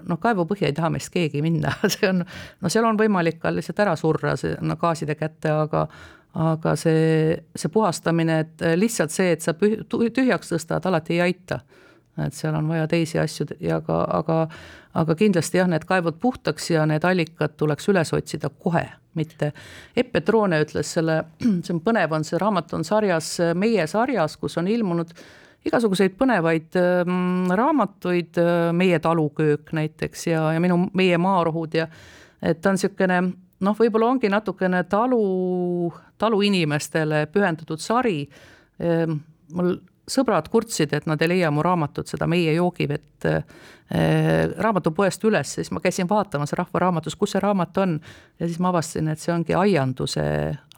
noh, 0.08 0.20
kaevupõhja 0.22 0.70
ei 0.70 0.78
taha 0.78 0.92
meist 0.94 1.12
keegi 1.14 1.44
minna, 1.44 1.74
see 1.94 2.10
on, 2.10 2.24
no 2.62 2.72
seal 2.72 2.88
on 2.88 3.00
võimalik 3.00 3.42
ka 3.42 3.54
lihtsalt 3.54 3.84
ära 3.84 3.96
surra 4.00 4.38
see 4.40 4.58
no 4.62 4.78
gaaside 4.82 5.18
kätte, 5.20 5.54
aga 5.54 5.88
aga 6.32 6.78
see, 6.80 7.36
see 7.60 7.72
puhastamine, 7.74 8.38
et 8.46 8.62
lihtsalt 8.80 9.12
see, 9.12 9.34
et 9.36 9.44
sa 9.44 9.52
tühjaks 9.52 10.54
tõstad, 10.54 10.86
alati 10.88 11.18
ei 11.18 11.26
aita 11.26 11.58
et 12.20 12.36
seal 12.36 12.56
on 12.56 12.68
vaja 12.68 12.88
teisi 12.92 13.20
asju 13.20 13.46
ja 13.64 13.80
ka, 13.86 14.02
aga, 14.18 14.38
aga 15.00 15.16
kindlasti 15.18 15.62
jah, 15.62 15.70
need 15.72 15.86
kaevud 15.88 16.20
puhtaks 16.22 16.72
ja 16.74 16.86
need 16.90 17.06
allikad 17.08 17.56
tuleks 17.60 17.88
üles 17.92 18.12
otsida 18.16 18.52
kohe, 18.52 18.84
mitte. 19.18 19.52
Epp 19.96 20.12
Petrone 20.18 20.62
ütles 20.66 20.92
selle, 20.98 21.22
see 21.66 21.76
on 21.76 21.82
põnev, 21.86 22.16
on 22.16 22.28
see 22.28 22.40
raamat 22.42 22.76
on 22.78 22.88
sarjas, 22.88 23.38
meie 23.56 23.88
sarjas, 23.88 24.38
kus 24.42 24.60
on 24.62 24.70
ilmunud 24.72 25.14
igasuguseid 25.66 26.16
põnevaid 26.18 26.80
äh, 26.80 27.14
raamatuid 27.62 28.40
äh,, 28.42 28.72
Meie 28.74 29.00
taluköök 29.00 29.74
näiteks 29.78 30.28
ja, 30.28 30.48
ja 30.56 30.64
minu, 30.64 30.88
Meie 30.98 31.18
maarohud 31.22 31.78
ja 31.78 31.88
et 32.42 32.62
ta 32.62 32.72
on 32.72 32.80
niisugune 32.80 33.22
noh, 33.62 33.78
võib-olla 33.78 34.10
ongi 34.10 34.32
natukene 34.32 34.84
talu, 34.90 35.92
taluinimestele 36.22 37.28
pühendatud 37.34 37.82
sari 37.82 38.24
äh,. 38.82 39.06
mul 39.54 39.78
sõbrad 40.10 40.48
kurtsid, 40.52 40.94
et 40.96 41.06
nad 41.10 41.22
ei 41.22 41.30
leia 41.30 41.52
mu 41.54 41.64
raamatut, 41.66 42.10
seda 42.10 42.28
Meie 42.30 42.54
joogivett 42.56 43.26
äh, 43.30 43.44
raamatupoest 44.58 45.24
üles, 45.28 45.54
siis 45.58 45.72
ma 45.72 45.82
käisin 45.84 46.10
vaatamas 46.10 46.54
Rahva 46.58 46.82
Raamatus, 46.86 47.16
kus 47.20 47.36
see 47.36 47.42
raamat 47.44 47.78
on. 47.84 47.98
ja 48.40 48.48
siis 48.48 48.60
ma 48.60 48.72
avastasin, 48.72 49.12
et 49.12 49.20
see 49.20 49.34
ongi 49.34 49.56
aianduse 49.58 50.24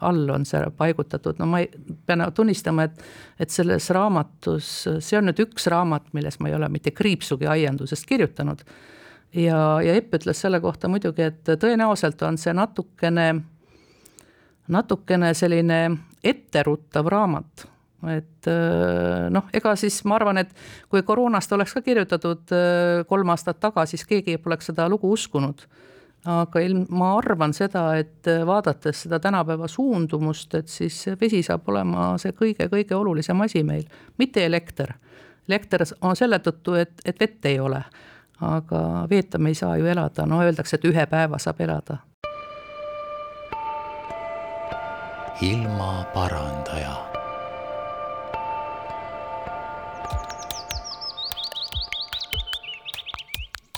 all 0.04 0.30
on 0.34 0.44
see 0.48 0.62
paigutatud, 0.76 1.38
no 1.38 1.48
ma 1.50 1.62
ei, 1.62 1.70
pean 2.06 2.26
tunnistama, 2.34 2.88
et, 2.88 3.04
et 3.40 3.50
selles 3.50 3.88
raamatus, 3.94 4.72
see 4.98 5.18
on 5.18 5.30
nüüd 5.30 5.44
üks 5.46 5.68
raamat, 5.72 6.10
milles 6.12 6.40
ma 6.40 6.50
ei 6.50 6.58
ole 6.58 6.68
mitte 6.68 6.92
kriipsugi 6.94 7.48
aiandusest 7.50 8.06
kirjutanud. 8.06 8.64
ja, 9.32 9.60
ja 9.82 9.94
Epp 9.94 10.20
ütles 10.20 10.40
selle 10.40 10.60
kohta 10.60 10.88
muidugi, 10.88 11.30
et 11.30 11.54
tõenäoliselt 11.60 12.22
on 12.26 12.38
see 12.38 12.52
natukene, 12.54 13.28
natukene 14.68 15.34
selline 15.34 15.84
etteruttav 16.24 17.08
raamat 17.08 17.73
et 18.10 18.48
äh, 18.50 19.30
noh, 19.32 19.48
ega 19.54 19.74
siis 19.78 20.00
ma 20.08 20.18
arvan, 20.18 20.42
et 20.42 20.52
kui 20.92 21.02
koroonast 21.06 21.52
oleks 21.56 21.74
ka 21.76 21.82
kirjutatud 21.84 22.52
äh, 22.52 23.02
kolm 23.08 23.32
aastat 23.32 23.60
tagasi, 23.62 23.96
siis 23.96 24.08
keegi 24.08 24.38
poleks 24.42 24.70
seda 24.72 24.88
lugu 24.90 25.12
uskunud. 25.12 25.66
aga 26.24 26.60
ilm-, 26.64 26.86
ma 26.88 27.10
arvan 27.18 27.52
seda, 27.52 27.86
et 28.00 28.28
äh, 28.28 28.44
vaadates 28.46 29.04
seda 29.04 29.20
tänapäeva 29.20 29.68
suundumust, 29.68 30.54
et 30.54 30.68
siis 30.68 31.04
vesi 31.20 31.42
saab 31.42 31.68
olema 31.68 32.14
see 32.18 32.32
kõige-kõige 32.32 32.96
olulisem 32.96 33.40
asi 33.40 33.62
meil, 33.62 33.84
mitte 34.18 34.44
elekter. 34.44 34.94
elekter 35.48 35.84
on 36.00 36.16
selle 36.16 36.38
tõttu, 36.38 36.74
et, 36.80 37.00
et 37.04 37.20
vett 37.20 37.46
ei 37.46 37.60
ole, 37.60 37.82
aga 38.40 39.06
veeta 39.10 39.38
me 39.38 39.52
ei 39.52 39.54
saa 39.54 39.76
ju 39.76 39.86
elada, 39.86 40.26
no 40.26 40.42
öeldakse, 40.42 40.76
et 40.76 40.84
ühe 40.84 41.06
päeva 41.06 41.38
saab 41.38 41.60
elada. 41.60 41.98
ilmaparandaja 45.42 47.13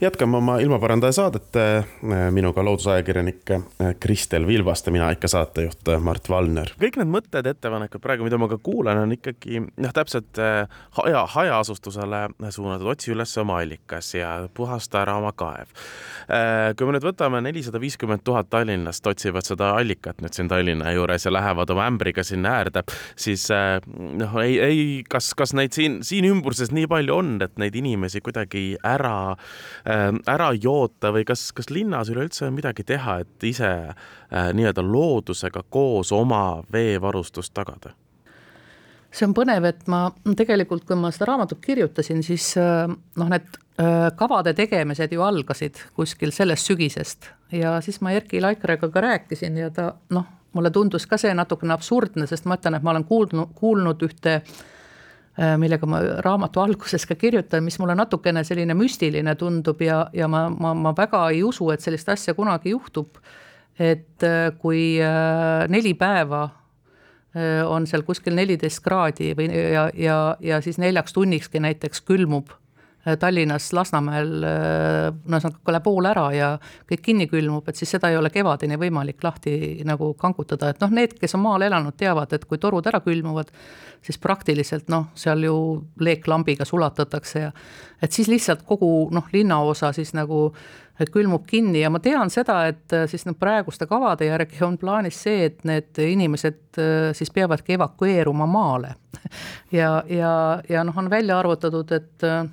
jätkame 0.00 0.36
oma 0.36 0.58
ilmaparandaja 0.58 1.12
saadet. 1.12 1.44
minuga 2.30 2.64
loodusajakirjanik 2.64 3.50
Kristel 4.00 4.46
Vilvaste, 4.46 4.90
mina 4.90 5.10
ikka 5.10 5.28
saatejuht 5.28 5.90
Mart 6.00 6.28
Valner. 6.28 6.72
kõik 6.80 6.96
need 6.96 7.10
mõtted, 7.10 7.46
ettepanekud 7.46 8.00
praegu, 8.00 8.24
mida 8.24 8.38
ma 8.38 8.48
ka 8.48 8.58
kuulan, 8.58 8.98
on 8.98 9.12
ikkagi 9.12 9.60
noh, 9.60 9.92
täpselt 9.92 10.40
haja, 10.96 11.24
hajaasustusele 11.34 12.22
suunatud, 12.50 12.86
otsi 12.88 13.12
üles 13.12 13.36
oma 13.38 13.58
allikas 13.60 14.14
ja 14.14 14.48
puhasta 14.54 15.02
ära 15.02 15.18
oma 15.20 15.32
kaev. 15.36 15.68
Kui 16.76 16.88
me 16.88 16.96
nüüd 16.96 17.04
võtame 17.04 17.42
nelisada 17.44 17.80
viiskümmend 17.80 18.24
tuhat 18.24 18.50
Tallinnast 18.50 19.06
otsivad 19.06 19.44
seda 19.44 19.74
allikat 19.76 20.22
nüüd 20.24 20.36
siin 20.36 20.48
Tallinna 20.48 20.94
juures 20.96 21.26
ja 21.26 21.32
lähevad 21.32 21.70
oma 21.70 21.86
ämbriga 21.90 22.24
sinna 22.24 22.56
äärde, 22.60 22.84
siis 23.16 23.48
noh, 23.50 24.40
ei, 24.40 24.56
ei, 24.64 24.80
kas, 25.08 25.34
kas 25.36 25.52
neid 25.56 25.76
siin, 25.76 26.00
siin 26.06 26.24
ümbruses 26.30 26.72
nii 26.72 26.88
palju 26.90 27.16
on, 27.20 27.36
et 27.44 27.60
neid 27.60 27.76
inimesi 27.76 28.24
kuidagi 28.24 28.64
ära 28.86 29.34
ära 30.28 30.50
joota 30.62 31.12
või 31.14 31.24
kas, 31.28 31.50
kas 31.56 31.70
linnas 31.70 32.10
üleüldse 32.12 32.46
on 32.48 32.54
midagi 32.56 32.84
teha, 32.86 33.20
et 33.24 33.46
ise 33.48 33.70
äh, 33.70 34.50
nii-öelda 34.56 34.84
loodusega 34.84 35.64
koos 35.68 36.12
oma 36.12 36.62
veevarustust 36.72 37.54
tagada? 37.54 37.94
see 39.10 39.26
on 39.26 39.32
põnev, 39.34 39.64
et 39.66 39.88
ma 39.90 40.04
tegelikult, 40.38 40.84
kui 40.86 40.94
ma 40.94 41.08
seda 41.10 41.32
raamatut 41.32 41.58
kirjutasin, 41.64 42.22
siis 42.22 42.52
äh, 42.60 42.86
noh, 42.88 43.30
need 43.32 43.56
äh, 43.82 44.10
kavade 44.16 44.54
tegemised 44.54 45.10
ju 45.10 45.24
algasid 45.26 45.80
kuskil 45.96 46.30
sellest 46.34 46.70
sügisest 46.70 47.32
ja 47.50 47.80
siis 47.82 47.98
ma 48.04 48.14
Erki 48.14 48.42
Laikrega 48.42 48.88
ka 48.88 49.02
rääkisin 49.02 49.58
ja 49.58 49.70
ta 49.74 49.92
noh, 50.14 50.28
mulle 50.54 50.70
tundus 50.70 51.06
ka 51.10 51.18
see 51.18 51.34
natukene 51.34 51.74
absurdne, 51.74 52.26
sest 52.30 52.46
ma 52.46 52.58
ütlen, 52.58 52.78
et 52.78 52.86
ma 52.86 52.94
olen 52.94 53.06
kuulnud, 53.08 53.56
kuulnud 53.58 54.06
ühte 54.06 54.38
äh, 54.38 54.62
millega 55.56 55.86
ma 55.88 56.02
raamatu 56.20 56.60
alguses 56.60 57.06
ka 57.08 57.14
kirjutan, 57.16 57.64
mis 57.64 57.78
mulle 57.80 57.94
natukene 57.96 58.42
selline 58.44 58.74
müstiline 58.76 59.32
tundub 59.40 59.80
ja, 59.80 60.02
ja 60.12 60.28
ma, 60.28 60.48
ma, 60.52 60.74
ma 60.76 60.92
väga 60.96 61.22
ei 61.32 61.40
usu, 61.46 61.70
et 61.72 61.80
sellist 61.80 62.08
asja 62.12 62.34
kunagi 62.36 62.74
juhtub. 62.74 63.16
et 63.80 64.20
kui 64.60 64.98
neli 65.72 65.94
päeva 65.96 66.42
Äh, 67.30 67.62
on 67.62 67.84
seal 67.86 68.02
kuskil 68.02 68.34
neliteist 68.34 68.80
kraadi 68.82 69.28
või 69.38 69.44
ja, 69.54 69.84
ja, 69.94 70.14
ja 70.42 70.56
siis 70.64 70.80
neljaks 70.82 71.14
tunnikski 71.14 71.60
näiteks 71.62 72.02
külmub 72.02 72.50
äh, 72.50 72.56
Tallinnas 73.18 73.70
Lasnamäel 73.72 74.32
äh, 74.44 75.06
no 75.24 75.38
ühesõnaga 75.38 75.72
üle 75.72 75.80
poole 75.84 76.10
ära 76.10 76.26
ja 76.36 76.48
kõik 76.90 77.04
kinni 77.06 77.26
külmub, 77.30 77.68
et 77.68 77.78
siis 77.80 77.94
seda 77.96 78.10
ei 78.12 78.18
ole 78.20 78.28
kevadeni 78.34 78.76
võimalik 78.80 79.24
lahti 79.24 79.54
nagu 79.88 80.12
kangutada, 80.20 80.68
et 80.68 80.82
noh, 80.82 80.92
need, 80.92 81.16
kes 81.20 81.34
on 81.38 81.44
maal 81.46 81.64
elanud, 81.64 81.96
teavad, 81.96 82.34
et 82.36 82.44
kui 82.44 82.60
torud 82.60 82.86
ära 82.90 83.00
külmuvad, 83.04 83.52
siis 84.04 84.20
praktiliselt 84.20 84.92
noh, 84.92 85.08
seal 85.16 85.48
ju 85.48 85.56
leeklambiga 86.00 86.68
sulatatakse 86.68 87.46
ja 87.46 87.50
et 88.02 88.12
siis 88.12 88.28
lihtsalt 88.28 88.66
kogu 88.68 89.08
noh, 89.14 89.32
linnaosa 89.32 89.94
siis 89.96 90.12
nagu 90.16 90.50
külmub 91.08 91.46
kinni 91.48 91.80
ja 91.80 91.88
ma 91.88 92.00
tean 92.04 92.28
seda, 92.32 92.66
et 92.68 92.92
äh, 92.92 93.06
siis 93.08 93.24
noh, 93.24 93.36
praeguste 93.38 93.88
kavade 93.88 94.28
järgi 94.28 94.60
on 94.66 94.76
plaanis 94.80 95.22
see, 95.24 95.46
et 95.48 95.64
need 95.64 96.00
inimesed 96.04 96.80
äh, 96.80 97.10
siis 97.16 97.32
peavadki 97.32 97.78
evakueeruma 97.78 98.46
maale. 98.50 98.94
ja, 99.80 100.02
ja, 100.08 100.32
ja 100.68 100.84
noh, 100.84 100.96
on 101.00 101.08
välja 101.10 101.38
arvutatud, 101.40 101.92
et 101.96 102.28
äh, 102.28 102.44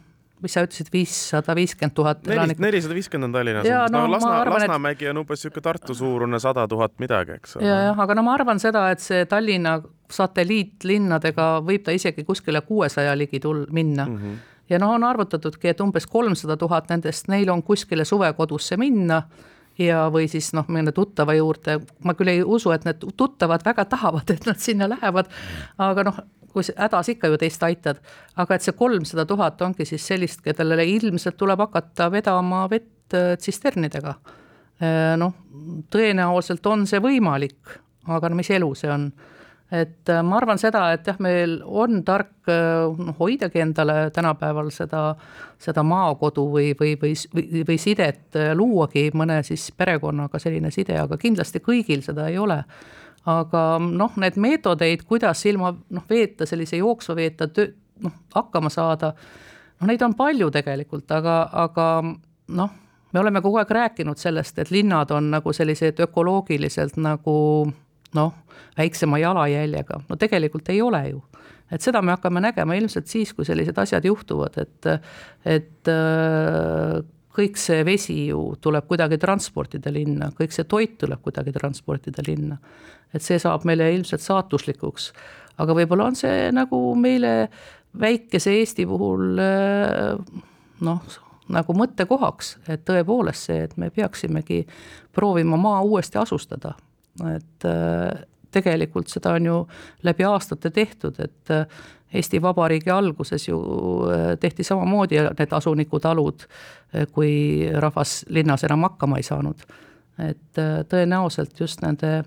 mis 0.44 0.53
sa 0.53 0.63
ütlesid, 0.65 0.89
viissada 0.94 1.56
viiskümmend 1.58 1.96
tuhat 1.98 2.27
elanikku? 2.29 2.62
nelisada 2.62 2.98
viiskümmend 2.98 3.29
on 3.29 3.38
Tallinnas 3.38 3.65
umbes, 3.65 3.88
no, 3.94 4.03
no 4.06 4.12
Lasna, 4.13 4.34
arvan, 4.41 4.62
Lasnamägi 4.62 5.10
on 5.12 5.22
umbes 5.24 5.41
niisugune 5.41 5.65
Tartu 5.65 5.96
suurune 5.98 6.39
sada 6.44 6.67
tuhat 6.70 6.98
midagi, 7.03 7.39
eks 7.39 7.58
ole. 7.58 7.65
ja, 7.65 7.79
jah, 7.89 8.03
aga 8.06 8.17
no 8.17 8.25
ma 8.27 8.36
arvan 8.38 8.62
seda, 8.62 8.88
et 8.94 9.03
see 9.03 9.25
Tallinna 9.29 9.79
satelliitlinnadega 10.13 11.50
võib 11.67 11.84
ta 11.88 11.96
isegi 11.96 12.24
kuskile 12.27 12.62
kuuesaja 12.67 13.17
ligi 13.17 13.41
tul-, 13.44 13.65
minna 13.74 14.06
mm. 14.06 14.22
-hmm 14.22 14.53
ja 14.70 14.79
noh, 14.79 14.91
on 14.98 15.03
arvutatudki, 15.08 15.70
et 15.72 15.79
umbes 15.79 16.08
kolmsada 16.12 16.58
tuhat 16.60 16.89
nendest, 16.91 17.29
neil 17.32 17.50
on 17.50 17.63
kuskile 17.63 18.06
suvekodusse 18.06 18.77
minna 18.77 19.22
ja, 19.79 20.08
või 20.13 20.27
siis 20.32 20.50
noh, 20.58 20.67
mõne 20.74 20.91
tuttava 20.96 21.36
juurde, 21.38 21.79
ma 22.03 22.15
küll 22.17 22.34
ei 22.34 22.41
usu, 22.44 22.72
et 22.75 22.86
need 22.88 23.06
tuttavad 23.17 23.65
väga 23.65 23.86
tahavad, 23.89 24.34
et 24.34 24.48
nad 24.50 24.60
sinna 24.62 24.89
lähevad, 24.91 25.29
aga 25.77 26.08
noh, 26.10 26.20
kui 26.57 26.73
hädas 26.73 27.11
ikka 27.13 27.29
ju 27.31 27.37
teist 27.41 27.63
aitad, 27.67 28.01
aga 28.39 28.57
et 28.57 28.65
see 28.65 28.75
kolmsada 28.77 29.27
tuhat 29.29 29.61
ongi 29.61 29.85
siis 29.85 30.05
sellist, 30.09 30.43
kellele 30.45 30.85
ilmselt 30.97 31.37
tuleb 31.37 31.61
hakata 31.67 32.09
vedama 32.13 32.65
vett 32.71 33.17
äh, 33.17 33.35
tsisternidega. 33.37 34.15
Äh, 34.81 35.15
noh, 35.21 35.35
tõenäoliselt 35.93 36.65
on 36.69 36.87
see 36.89 37.01
võimalik, 37.03 37.77
aga 38.07 38.29
no 38.29 38.39
mis 38.39 38.51
elu 38.55 38.73
see 38.77 38.91
on 38.93 39.09
et 39.67 40.09
äh, 40.09 40.21
ma 40.23 40.37
arvan 40.39 40.59
seda, 40.61 40.85
et 40.95 41.07
jah, 41.07 41.17
meil 41.23 41.57
on 41.65 42.01
tark 42.07 42.47
noh, 42.47 43.15
hoidagi 43.19 43.59
endale 43.59 43.97
tänapäeval 44.15 44.71
seda, 44.71 45.09
seda 45.59 45.83
maakodu 45.83 46.45
või, 46.53 46.69
või, 46.79 46.93
või, 47.01 47.17
või, 47.67 47.75
sidet, 47.81 48.37
luuagi 48.55 49.09
mõne 49.13 49.41
siis 49.43 49.69
perekonnaga 49.75 50.39
selline 50.39 50.71
side, 50.71 50.95
aga 51.03 51.19
kindlasti 51.19 51.61
kõigil 51.65 52.05
seda 52.05 52.29
ei 52.31 52.39
ole. 52.39 52.63
Aga 53.27 53.63
noh, 53.84 54.15
need 54.22 54.38
meetodeid, 54.39 55.03
kuidas 55.07 55.43
ilma 55.50 55.74
noh, 55.74 56.05
veeta, 56.10 56.48
sellise 56.48 56.79
jooksva 56.79 57.15
veeta 57.17 57.50
töö, 57.51 57.74
noh, 58.03 58.13
hakkama 58.36 58.72
saada, 58.74 59.12
noh, 59.79 59.88
neid 59.89 60.03
on 60.05 60.15
palju 60.17 60.50
tegelikult, 60.55 61.10
aga, 61.12 61.41
aga 61.65 61.88
noh, 62.48 62.77
me 63.12 63.19
oleme 63.19 63.41
kogu 63.43 63.60
aeg 63.60 63.74
rääkinud 63.79 64.19
sellest, 64.22 64.60
et 64.62 64.72
linnad 64.72 65.12
on 65.15 65.31
nagu 65.34 65.53
sellised 65.53 66.00
ökoloogiliselt 66.07 67.00
nagu 67.03 67.38
noh, 68.15 68.34
väiksema 68.77 69.19
jalajäljega, 69.19 70.01
no 70.07 70.15
tegelikult 70.15 70.69
ei 70.72 70.81
ole 70.81 71.03
ju. 71.10 71.22
et 71.72 71.84
seda 71.84 72.00
me 72.01 72.13
hakkame 72.15 72.39
nägema 72.39 72.77
ilmselt 72.79 73.12
siis, 73.12 73.34
kui 73.36 73.46
sellised 73.46 73.77
asjad 73.77 74.05
juhtuvad, 74.07 74.55
et, 74.62 74.88
et 75.43 75.91
äh, 75.91 77.03
kõik 77.37 77.59
see 77.61 77.83
vesi 77.85 78.17
ju 78.27 78.41
tuleb 78.61 78.87
kuidagi 78.89 79.19
transportida 79.21 79.93
linna, 79.93 80.31
kõik 80.37 80.55
see 80.55 80.65
toit 80.69 80.97
tuleb 81.01 81.21
kuidagi 81.23 81.53
transportida 81.55 82.25
linna. 82.27 82.57
et 83.13 83.23
see 83.23 83.39
saab 83.39 83.63
meile 83.65 83.87
ilmselt 83.93 84.21
saatuslikuks, 84.21 85.11
aga 85.63 85.73
võib-olla 85.73 86.09
on 86.11 86.17
see 86.19 86.50
nagu 86.51 86.79
meile 86.95 87.47
väikese 88.00 88.51
Eesti 88.59 88.85
puhul 88.85 89.39
äh, 89.39 90.41
noh, 90.81 91.15
nagu 91.47 91.73
mõttekohaks, 91.73 92.57
et 92.67 92.83
tõepoolest 92.85 93.47
see, 93.47 93.63
et 93.63 93.77
me 93.77 93.89
peaksimegi 93.89 94.65
proovima 95.15 95.57
maa 95.57 95.79
uuesti 95.87 96.19
asustada 96.19 96.75
et 97.25 97.65
äh, 97.65 98.23
tegelikult 98.57 99.11
seda 99.11 99.35
on 99.37 99.50
ju 99.50 99.59
läbi 100.07 100.25
aastate 100.27 100.72
tehtud, 100.74 101.20
et 101.24 101.53
äh, 101.53 101.65
Eesti 102.13 102.39
Vabariigi 102.41 102.91
alguses 102.93 103.48
ju 103.50 103.57
äh, 104.07 104.31
tehti 104.39 104.63
samamoodi 104.63 105.20
need 105.27 105.53
asunikutalud, 105.53 106.48
kui 107.11 107.67
rahvas 107.75 108.22
linnas 108.31 108.63
enam 108.63 108.87
hakkama 108.87 109.20
ei 109.20 109.27
saanud. 109.27 109.67
et 110.17 110.57
tõenäoliselt 110.89 111.59
just 111.59 111.81
nende 111.83 112.24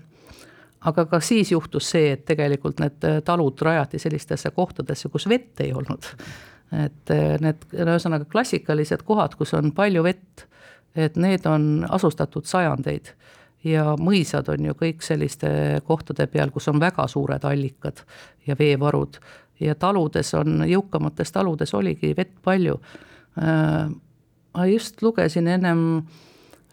aga 0.87 1.05
ka 1.05 1.19
siis 1.19 1.51
juhtus 1.51 1.89
see, 1.91 2.13
et 2.15 2.23
tegelikult 2.25 2.79
need 2.79 3.03
talud 3.25 3.61
rajati 3.61 3.99
sellistesse 3.99 4.51
kohtadesse, 4.55 5.09
kus 5.09 5.27
vett 5.29 5.59
ei 5.59 5.73
olnud. 5.73 6.07
et 6.71 7.11
need, 7.43 7.65
ühesõnaga 7.73 8.25
klassikalised 8.31 9.03
kohad, 9.03 9.35
kus 9.35 9.53
on 9.57 9.73
palju 9.75 10.03
vett, 10.03 10.45
et 10.95 11.17
need 11.19 11.45
on 11.45 11.85
asustatud 11.89 12.47
sajandeid 12.47 13.11
ja 13.63 13.95
mõisad 13.99 14.49
on 14.49 14.65
ju 14.65 14.73
kõik 14.77 15.03
selliste 15.05 15.81
kohtade 15.87 16.27
peal, 16.27 16.51
kus 16.51 16.67
on 16.71 16.79
väga 16.79 17.07
suured 17.07 17.43
allikad 17.45 18.01
ja 18.47 18.55
veevarud 18.59 19.19
ja 19.61 19.75
taludes 19.75 20.33
on, 20.33 20.63
jõukamates 20.67 21.31
taludes 21.31 21.73
oligi 21.77 22.13
vett 22.17 22.33
palju. 22.43 22.79
Äh, 23.37 23.91
ma 24.53 24.65
just 24.67 25.01
lugesin 25.01 25.47
ennem 25.47 25.83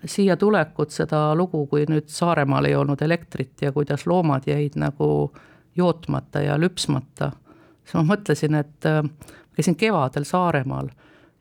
siia 0.04 0.36
tulekut 0.36 0.94
seda 0.94 1.34
lugu, 1.36 1.66
kui 1.66 1.84
nüüd 1.90 2.08
Saaremaal 2.12 2.70
ei 2.70 2.76
olnud 2.78 3.02
elektrit 3.02 3.62
ja 3.62 3.72
kuidas 3.72 4.06
loomad 4.06 4.46
jäid 4.46 4.78
nagu 4.78 5.32
jootmata 5.76 6.42
ja 6.42 6.58
lüpsmata. 6.58 7.32
siis 7.84 7.94
ma 7.94 8.06
mõtlesin, 8.14 8.54
et 8.54 8.86
äh, 8.86 9.02
käisin 9.56 9.76
kevadel 9.76 10.24
Saaremaal 10.24 10.88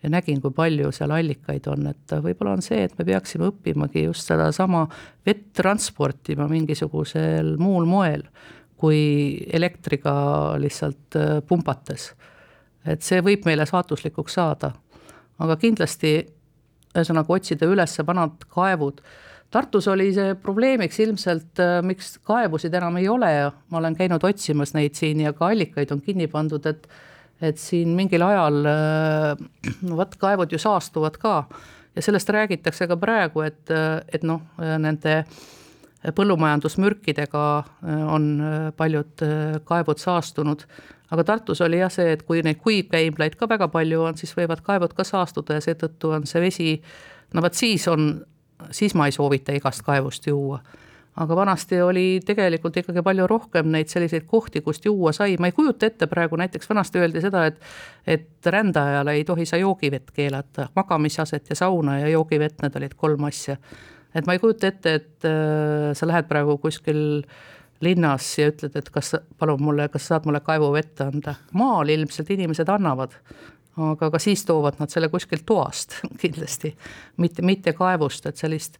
ja 0.04 0.12
nägin, 0.14 0.42
kui 0.42 0.54
palju 0.54 0.92
seal 0.94 1.12
allikaid 1.16 1.68
on, 1.72 1.88
et 1.90 2.14
võib-olla 2.24 2.58
on 2.58 2.62
see, 2.66 2.84
et 2.86 2.94
me 3.00 3.06
peaksime 3.08 3.50
õppimagi 3.50 4.06
just 4.06 4.30
sedasama 4.30 4.86
vett 5.26 5.50
transportima 5.58 6.48
mingisugusel 6.52 7.56
muul 7.62 7.90
moel 7.90 8.28
kui 8.78 9.00
elektriga 9.54 10.14
lihtsalt 10.62 11.18
äh, 11.18 11.38
pumpates. 11.48 12.12
et 12.88 13.04
see 13.04 13.20
võib 13.20 13.44
meile 13.46 13.66
saatuslikuks 13.66 14.38
saada. 14.38 14.72
aga 15.40 15.56
kindlasti 15.62 16.12
ühesõnaga 16.96 17.34
otsida 17.34 17.68
üles 17.70 17.98
vanad 18.06 18.46
kaevud. 18.50 19.02
Tartus 19.52 19.88
oli 19.88 20.10
see 20.14 20.36
probleemiks 20.36 21.00
ilmselt, 21.00 21.60
äh, 21.60 21.82
miks 21.82 22.18
kaevusid 22.26 22.74
enam 22.74 22.98
ei 22.98 23.10
ole 23.10 23.32
ja 23.32 23.52
ma 23.70 23.82
olen 23.82 23.96
käinud 23.96 24.24
otsimas 24.24 24.74
neid 24.74 24.96
siin 24.96 25.22
ja 25.26 25.34
ka 25.34 25.50
allikaid 25.50 25.92
on 25.92 26.02
kinni 26.02 26.28
pandud, 26.28 26.66
et 26.66 26.88
et 27.42 27.60
siin 27.62 27.94
mingil 27.96 28.24
ajal 28.26 28.64
no 28.66 29.98
vot, 29.98 30.16
kaevud 30.18 30.52
ju 30.52 30.60
saastuvad 30.62 31.20
ka 31.22 31.44
ja 31.98 32.02
sellest 32.02 32.30
räägitakse 32.30 32.88
ka 32.88 32.98
praegu, 32.98 33.42
et, 33.42 33.72
et 34.14 34.24
noh, 34.26 34.44
nende 34.58 35.24
põllumajandusmürkidega 36.18 37.46
on 38.14 38.28
paljud 38.78 39.26
kaevud 39.66 40.00
saastunud. 40.00 40.62
aga 41.12 41.24
Tartus 41.24 41.62
oli 41.62 41.80
jah 41.80 41.92
see, 41.92 42.12
et 42.12 42.24
kui 42.24 42.42
neid 42.44 42.60
kuivkäimlaid 42.62 43.36
ka 43.40 43.50
väga 43.50 43.68
palju 43.72 44.02
on, 44.04 44.18
siis 44.18 44.36
võivad 44.38 44.62
kaevud 44.62 44.94
ka 44.94 45.04
saastuda 45.04 45.58
ja 45.58 45.64
seetõttu 45.64 46.12
on 46.12 46.28
see 46.28 46.42
vesi, 46.42 46.82
no 47.34 47.42
vot 47.42 47.54
siis 47.54 47.88
on, 47.88 48.12
siis 48.72 48.96
ma 48.96 49.08
ei 49.08 49.16
soovita 49.16 49.56
igast 49.56 49.86
kaevust 49.88 50.28
juua 50.28 50.62
aga 51.18 51.36
vanasti 51.36 51.82
oli 51.82 52.06
tegelikult 52.26 52.78
ikkagi 52.78 53.02
palju 53.06 53.28
rohkem 53.30 53.72
neid 53.74 53.90
selliseid 53.90 54.28
kohti, 54.30 54.62
kust 54.66 54.86
juua 54.86 55.14
sai, 55.16 55.38
ma 55.42 55.50
ei 55.50 55.56
kujuta 55.56 55.90
ette 55.90 56.08
praegu, 56.10 56.38
näiteks 56.38 56.70
vanasti 56.70 57.02
öeldi 57.02 57.24
seda, 57.24 57.46
et 57.50 57.60
et 58.08 58.50
rändajale 58.54 59.18
ei 59.18 59.26
tohi 59.28 59.46
sa 59.46 59.58
joogivett 59.58 60.12
keelata, 60.16 60.70
magamisaset 60.76 61.50
ja 61.50 61.56
sauna 61.56 62.00
ja 62.00 62.08
joogivett, 62.14 62.62
need 62.62 62.76
olid 62.80 62.96
kolm 62.96 63.28
asja. 63.30 63.58
et 64.16 64.26
ma 64.26 64.34
ei 64.34 64.40
kujuta 64.40 64.68
ette, 64.68 64.94
et 64.94 65.26
äh, 65.26 65.94
sa 65.94 66.08
lähed 66.08 66.30
praegu 66.30 66.58
kuskil 66.58 67.26
linnas 67.82 68.30
ja 68.40 68.48
ütled, 68.52 68.76
et 68.78 68.90
kas, 68.90 69.16
palun 69.38 69.62
mulle, 69.62 69.90
kas 69.94 70.08
saad 70.10 70.26
mulle 70.26 70.42
kaevuvett 70.46 71.02
anda, 71.06 71.36
maal 71.54 71.90
ilmselt 71.94 72.30
inimesed 72.34 72.70
annavad, 72.74 73.14
aga 73.78 74.10
ka 74.14 74.22
siis 74.22 74.46
toovad 74.46 74.80
nad 74.82 74.94
selle 74.94 75.10
kuskilt 75.14 75.46
toast 75.46 76.00
kindlasti, 76.22 76.74
mitte, 77.18 77.46
mitte 77.46 77.74
kaevust, 77.78 78.26
et 78.26 78.38
sellist 78.38 78.78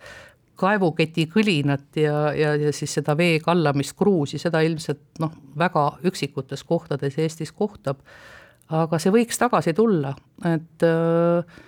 kaevuketi 0.58 1.28
kõlinat 1.32 2.00
ja, 2.02 2.32
ja, 2.36 2.56
ja 2.58 2.74
siis 2.74 2.98
seda 3.00 3.16
vee 3.18 3.40
kallamist 3.44 3.96
kruusi, 3.98 4.40
seda 4.42 4.62
ilmselt 4.66 5.22
noh, 5.22 5.34
väga 5.58 5.90
üksikutes 6.08 6.66
kohtades 6.68 7.18
Eestis 7.22 7.52
kohtab. 7.52 8.02
aga 8.68 9.00
see 9.00 9.14
võiks 9.16 9.40
tagasi 9.40 9.74
tulla, 9.74 10.12
et 10.46 10.84
äh, 10.84 11.60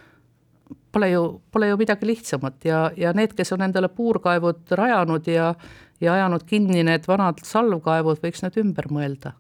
pole 0.92 1.10
ju, 1.12 1.42
pole 1.52 1.70
ju 1.70 1.78
midagi 1.80 2.10
lihtsamat 2.10 2.66
ja, 2.66 2.82
ja 2.98 3.14
need, 3.14 3.34
kes 3.38 3.54
on 3.56 3.62
endale 3.62 3.88
puurkaevud 3.94 4.74
rajanud 4.76 5.28
ja, 5.28 5.54
ja 6.02 6.14
ajanud 6.14 6.44
kinni 6.50 6.84
need 6.84 7.08
vanad 7.08 7.40
salvkaevud, 7.46 8.20
võiks 8.24 8.44
need 8.44 8.60
ümber 8.64 8.90
mõelda 8.92 9.36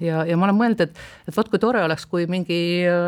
ja, 0.00 0.22
ja 0.26 0.36
ma 0.38 0.46
olen 0.48 0.58
mõelnud, 0.58 0.82
et, 0.84 1.02
et 1.28 1.36
vot 1.36 1.50
kui 1.50 1.60
tore 1.62 1.82
oleks, 1.84 2.06
kui 2.10 2.26
mingi 2.30 2.58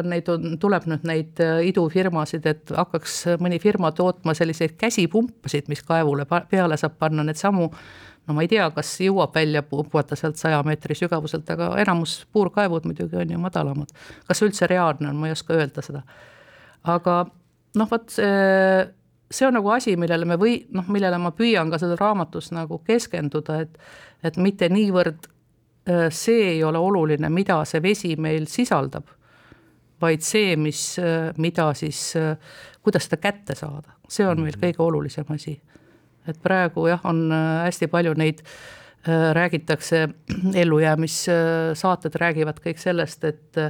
neid 0.06 0.28
on, 0.32 0.56
tuleb 0.60 0.86
nüüd 0.90 1.06
neid 1.08 1.42
äh, 1.44 1.62
idufirmasid, 1.70 2.46
et 2.50 2.74
hakkaks 2.76 3.16
mõni 3.42 3.60
firma 3.62 3.92
tootma 3.96 4.34
selliseid 4.36 4.76
käsipumpasid, 4.80 5.70
mis 5.70 5.84
kaevule 5.86 6.26
peale 6.28 6.78
saab 6.80 6.98
panna, 7.00 7.24
needsamu 7.26 7.70
no 8.26 8.36
ma 8.36 8.44
ei 8.44 8.50
tea, 8.50 8.68
kas 8.74 8.92
jõuab 9.02 9.34
välja 9.34 9.62
puhata 9.66 10.18
sealt 10.18 10.38
saja 10.40 10.60
meetri 10.66 10.94
sügavuselt, 10.98 11.48
aga 11.50 11.72
enamus 11.82 12.20
puurkaevud 12.32 12.86
muidugi 12.88 13.18
on 13.18 13.34
ju 13.34 13.42
madalamad. 13.42 13.94
kas 14.28 14.42
üldse 14.46 14.68
reaalne 14.70 15.10
on, 15.10 15.18
ma 15.18 15.30
ei 15.30 15.36
oska 15.36 15.56
öelda 15.56 15.82
seda. 15.82 16.04
aga 16.84 17.24
noh, 17.78 17.90
vot 17.90 18.08
see, 18.10 18.86
see 19.30 19.46
on 19.46 19.58
nagu 19.58 19.72
asi, 19.74 19.96
millele 19.96 20.28
me 20.28 20.38
või 20.38 20.60
noh, 20.74 20.86
millele 20.88 21.18
ma 21.18 21.32
püüan 21.34 21.70
ka 21.70 21.78
selles 21.78 22.00
raamatus 22.00 22.52
nagu 22.54 22.82
keskenduda, 22.86 23.60
et 23.66 23.78
et 24.20 24.36
mitte 24.36 24.68
niivõrd 24.68 25.30
Äh, 25.30 25.39
see 26.10 26.42
ei 26.54 26.64
ole 26.64 26.78
oluline, 26.78 27.30
mida 27.32 27.62
see 27.64 27.82
vesi 27.82 28.14
meil 28.20 28.46
sisaldab, 28.50 29.08
vaid 30.00 30.24
see, 30.24 30.56
mis, 30.56 30.98
äh, 30.98 31.30
mida 31.40 31.70
siis, 31.74 32.16
äh, 32.16 32.36
kuidas 32.84 33.08
seda 33.08 33.20
kätte 33.20 33.56
saada, 33.58 33.96
see 34.08 34.26
on 34.28 34.42
meil 34.42 34.54
mhm. 34.56 34.64
kõige 34.64 34.84
olulisem 34.84 35.34
asi. 35.34 35.60
et 36.28 36.36
praegu 36.42 36.84
jah, 36.86 37.00
on 37.08 37.30
hästi 37.32 37.88
palju 37.90 38.12
neid, 38.20 38.42
räägitakse, 39.32 40.02
ellujäämissaated 40.62 42.18
räägivad 42.20 42.60
kõik 42.60 42.78
sellest, 42.78 43.24
et 43.24 43.60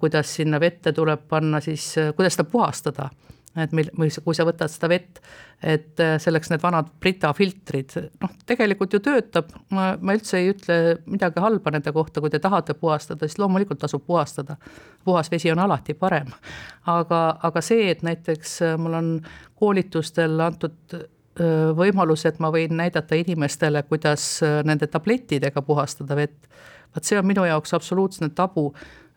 kuidas 0.00 0.32
sinna 0.34 0.58
vette 0.60 0.94
tuleb 0.96 1.26
panna 1.28 1.60
siis, 1.60 1.84
kuidas 2.16 2.34
seda 2.34 2.48
puhastada 2.50 3.10
et 3.58 3.72
mil, 3.74 3.88
või 3.98 4.10
kui 4.24 4.36
sa 4.36 4.44
võtad 4.46 4.70
seda 4.70 4.88
vett, 4.92 5.18
et 5.62 6.00
äh, 6.00 6.14
selleks 6.22 6.52
need 6.52 6.62
vanad 6.62 6.90
Brita 7.02 7.32
filtrid, 7.36 7.96
noh, 8.22 8.32
tegelikult 8.46 8.94
ju 8.94 9.00
töötab, 9.02 9.50
ma, 9.74 9.90
ma 10.00 10.14
üldse 10.16 10.38
ei 10.38 10.52
ütle 10.52 10.76
midagi 11.10 11.42
halba 11.42 11.72
nende 11.74 11.92
kohta, 11.94 12.22
kui 12.22 12.30
te 12.30 12.38
tahate 12.42 12.76
puhastada, 12.78 13.26
siis 13.26 13.40
loomulikult 13.42 13.82
tasub 13.82 14.04
puhastada. 14.06 14.56
puhas 15.04 15.30
vesi 15.30 15.50
on 15.50 15.58
alati 15.58 15.94
parem. 15.94 16.30
aga, 16.86 17.22
aga 17.42 17.62
see, 17.64 17.90
et 17.90 18.04
näiteks 18.06 18.60
äh, 18.62 18.76
mul 18.78 18.94
on 18.94 19.10
koolitustel 19.58 20.40
antud 20.46 20.94
äh, 20.94 21.08
võimalus, 21.76 22.26
et 22.26 22.38
ma 22.38 22.52
võin 22.54 22.76
näidata 22.76 23.18
inimestele, 23.18 23.82
kuidas 23.82 24.42
nende 24.64 24.86
tablettidega 24.86 25.62
puhastada 25.62 26.16
vett, 26.16 26.48
vot 26.94 27.06
see 27.06 27.18
on 27.18 27.26
minu 27.26 27.44
jaoks 27.48 27.74
absoluutne 27.74 28.28
tabu 28.34 28.70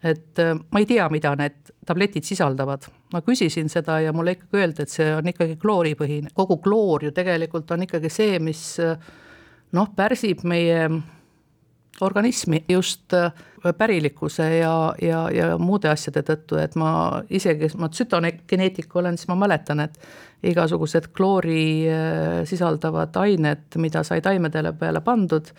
et 0.04 0.40
äh, 0.40 0.54
ma 0.72 0.82
ei 0.82 0.88
tea, 0.88 1.06
mida 1.12 1.34
need 1.40 1.74
tabletid 1.88 2.28
sisaldavad. 2.28 2.90
ma 3.14 3.22
küsisin 3.22 3.70
seda 3.70 4.00
ja 4.02 4.14
mulle 4.14 4.34
ikkagi 4.36 4.58
öeldi, 4.58 4.84
et 4.84 4.90
see 4.90 5.10
on 5.16 5.28
ikkagi 5.30 5.58
klooripõhine, 5.62 6.32
kogu 6.34 6.58
kloor 6.64 7.04
ju 7.06 7.12
tegelikult 7.14 7.72
on 7.72 7.86
ikkagi 7.86 8.10
see, 8.10 8.40
mis 8.40 8.64
äh, 8.82 8.98
noh, 9.72 9.92
pärsib 9.96 10.44
meie 10.50 10.88
organismi 12.02 12.64
just 12.70 13.14
äh, 13.14 13.32
pärilikkuse 13.78 14.48
ja, 14.58 14.74
ja, 15.02 15.28
ja 15.32 15.54
muude 15.62 15.92
asjade 15.92 16.24
tõttu, 16.28 16.58
et 16.60 16.76
ma 16.76 17.22
isegi, 17.30 17.70
ma 17.80 17.88
tsütogeneetik 17.94 18.96
olen, 18.96 19.18
siis 19.18 19.30
ma 19.30 19.38
mäletan, 19.46 19.86
et 19.86 20.00
igasugused 20.44 21.14
kloori 21.16 21.86
sisaldavad 22.50 23.16
ained, 23.22 23.78
mida 23.80 24.02
sai 24.04 24.20
taimedele 24.26 24.74
peale 24.76 25.00
pandud 25.06 25.54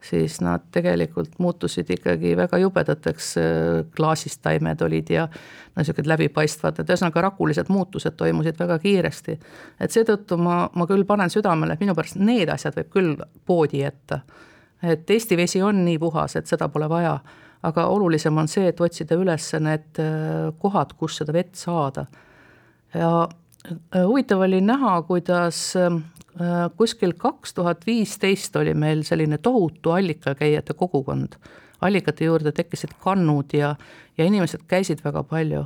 siis 0.00 0.40
nad 0.40 0.60
tegelikult 0.72 1.38
muutusid 1.38 1.90
ikkagi 1.90 2.36
väga 2.36 2.58
jubedateks, 2.62 3.32
klaasist 3.96 4.42
taimed 4.42 4.82
olid 4.86 5.10
ja 5.10 5.24
no 5.28 5.82
niisugused 5.82 6.10
läbipaistvad, 6.10 6.78
et 6.78 6.90
ühesõnaga 6.90 7.24
rakulised 7.28 7.70
muutused 7.72 8.14
toimusid 8.18 8.58
väga 8.58 8.78
kiiresti. 8.82 9.38
et 9.80 9.90
seetõttu 9.94 10.38
ma, 10.38 10.68
ma 10.74 10.86
küll 10.86 11.04
panen 11.04 11.30
südamele, 11.30 11.74
et 11.74 11.82
minu 11.82 11.96
pärast 11.98 12.20
need 12.22 12.50
asjad 12.52 12.78
võib 12.78 12.92
küll 12.94 13.16
poodi 13.46 13.82
jätta. 13.82 14.20
et 14.82 15.10
Eesti 15.10 15.36
vesi 15.36 15.62
on 15.62 15.84
nii 15.84 15.98
puhas, 15.98 16.36
et 16.36 16.46
seda 16.46 16.68
pole 16.68 16.88
vaja, 16.88 17.18
aga 17.62 17.86
olulisem 17.86 18.38
on 18.38 18.48
see, 18.48 18.68
et 18.68 18.80
otsida 18.80 19.18
üles 19.18 19.52
need 19.60 19.98
äh, 19.98 20.52
kohad, 20.58 20.94
kus 20.94 21.18
seda 21.22 21.32
vett 21.32 21.54
saada. 21.54 22.06
ja 22.94 23.26
äh, 23.26 24.06
huvitav 24.06 24.46
oli 24.46 24.60
näha, 24.60 25.02
kuidas 25.02 25.76
äh, 25.76 25.90
Äh, 25.90 26.17
kuskil 26.76 27.12
kaks 27.18 27.54
tuhat 27.54 27.86
viisteist 27.86 28.56
oli 28.56 28.74
meil 28.74 29.02
selline 29.02 29.38
tohutu 29.38 29.90
allikakäijate 29.90 30.74
kogukond. 30.74 31.32
allikate 31.80 32.24
juurde 32.24 32.52
tekkisid 32.52 32.90
kannud 32.98 33.52
ja, 33.52 33.76
ja 34.18 34.24
inimesed 34.24 34.60
käisid 34.66 34.98
väga 35.04 35.22
palju. 35.22 35.64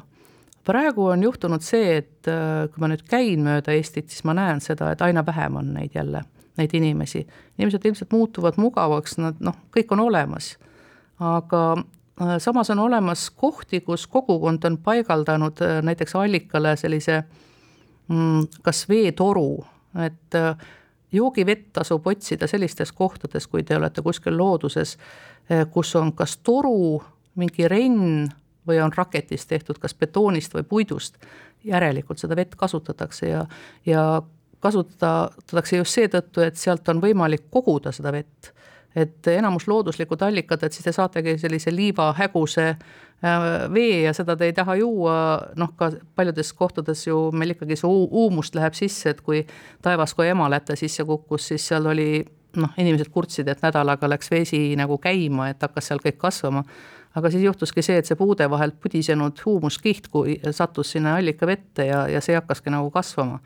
praegu 0.64 1.06
on 1.06 1.22
juhtunud 1.22 1.60
see, 1.60 1.96
et 1.96 2.28
äh, 2.28 2.68
kui 2.70 2.80
ma 2.80 2.88
nüüd 2.88 3.02
käin 3.08 3.42
mööda 3.42 3.72
Eestit, 3.72 4.10
siis 4.10 4.24
ma 4.24 4.34
näen 4.34 4.60
seda, 4.60 4.92
et 4.92 5.02
aina 5.02 5.26
vähem 5.26 5.56
on 5.56 5.72
neid 5.74 5.90
jälle, 5.94 6.22
neid 6.56 6.74
inimesi. 6.74 7.26
inimesed 7.58 7.84
ilmselt 7.84 8.12
muutuvad 8.12 8.54
mugavaks, 8.56 9.18
nad 9.18 9.40
noh, 9.40 9.56
kõik 9.76 9.92
on 9.92 10.00
olemas. 10.00 10.56
aga 11.20 11.76
äh, 11.76 12.38
samas 12.38 12.70
on 12.70 12.78
olemas 12.78 13.30
kohti, 13.30 13.80
kus 13.80 14.06
kogukond 14.06 14.64
on 14.64 14.78
paigaldanud 14.78 15.60
näiteks 15.82 16.16
allikale 16.16 16.76
sellise 16.76 17.22
mm, 18.08 18.62
kas 18.62 18.88
veetoru 18.88 19.64
et 20.06 20.34
äh, 20.34 20.56
joogivett 21.12 21.72
tasub 21.72 22.06
otsida 22.06 22.46
sellistes 22.46 22.92
kohtades, 22.92 23.46
kui 23.46 23.62
te 23.62 23.76
olete 23.76 24.02
kuskil 24.02 24.36
looduses, 24.36 24.96
äh, 25.50 25.66
kus 25.70 25.96
on 25.96 26.12
kas 26.16 26.36
toru, 26.36 27.02
mingi 27.34 27.68
renn 27.68 28.28
või 28.68 28.78
on 28.82 28.92
raketist 28.94 29.48
tehtud 29.48 29.78
kas 29.82 29.94
betoonist 29.94 30.54
või 30.54 30.62
puidust, 30.68 31.16
järelikult 31.64 32.18
seda 32.18 32.36
vett 32.36 32.54
kasutatakse 32.56 33.28
ja, 33.28 33.46
ja 33.86 34.22
kasutatakse 34.62 35.76
just 35.76 35.98
seetõttu, 35.98 36.44
et 36.46 36.56
sealt 36.56 36.88
on 36.88 37.00
võimalik 37.02 37.48
koguda 37.50 37.92
seda 37.92 38.12
vett. 38.14 38.52
Et 38.94 39.26
enamus 39.32 39.64
looduslikud 39.66 40.20
allikad, 40.22 40.62
et 40.62 40.72
siis 40.72 40.84
te 40.84 40.92
saategi 40.92 41.38
sellise 41.40 41.72
liivahäguse 41.72 42.66
äh, 42.68 42.82
vee 43.74 44.02
ja 44.02 44.12
seda 44.16 44.36
te 44.36 44.48
ei 44.50 44.54
taha 44.56 44.74
juua, 44.80 45.14
noh, 45.56 45.72
ka 45.78 45.92
paljudes 46.18 46.52
kohtades 46.58 47.06
ju 47.06 47.28
meil 47.32 47.54
ikkagi 47.54 47.76
see 47.78 47.88
huumust 47.88 48.56
läheb 48.58 48.74
sisse, 48.74 49.12
et 49.14 49.20
kui 49.22 49.44
taevas 49.82 50.14
kui 50.18 50.26
emaläte 50.28 50.76
sisse 50.76 51.04
kukkus, 51.06 51.46
siis 51.52 51.68
seal 51.70 51.86
oli 51.86 52.24
noh, 52.58 52.72
inimesed 52.76 53.12
kurtsid, 53.14 53.48
et 53.48 53.62
nädalaga 53.62 54.10
läks 54.10 54.30
vesi 54.30 54.64
nagu 54.76 54.98
käima, 55.02 55.52
et 55.52 55.62
hakkas 55.62 55.92
seal 55.92 56.02
kõik 56.02 56.18
kasvama. 56.20 56.64
aga 57.14 57.30
siis 57.30 57.42
juhtuski 57.44 57.82
see, 57.84 57.98
et 58.00 58.08
see 58.08 58.16
puude 58.16 58.50
vahelt 58.50 58.80
pudisenud 58.80 59.40
huumuskiht, 59.44 60.08
kui 60.08 60.40
sattus 60.50 60.92
sinna 60.92 61.16
allikavette 61.16 61.86
ja, 61.86 62.06
ja 62.08 62.20
see 62.20 62.34
hakkaski 62.34 62.72
nagu 62.72 62.90
kasvama 62.90 63.38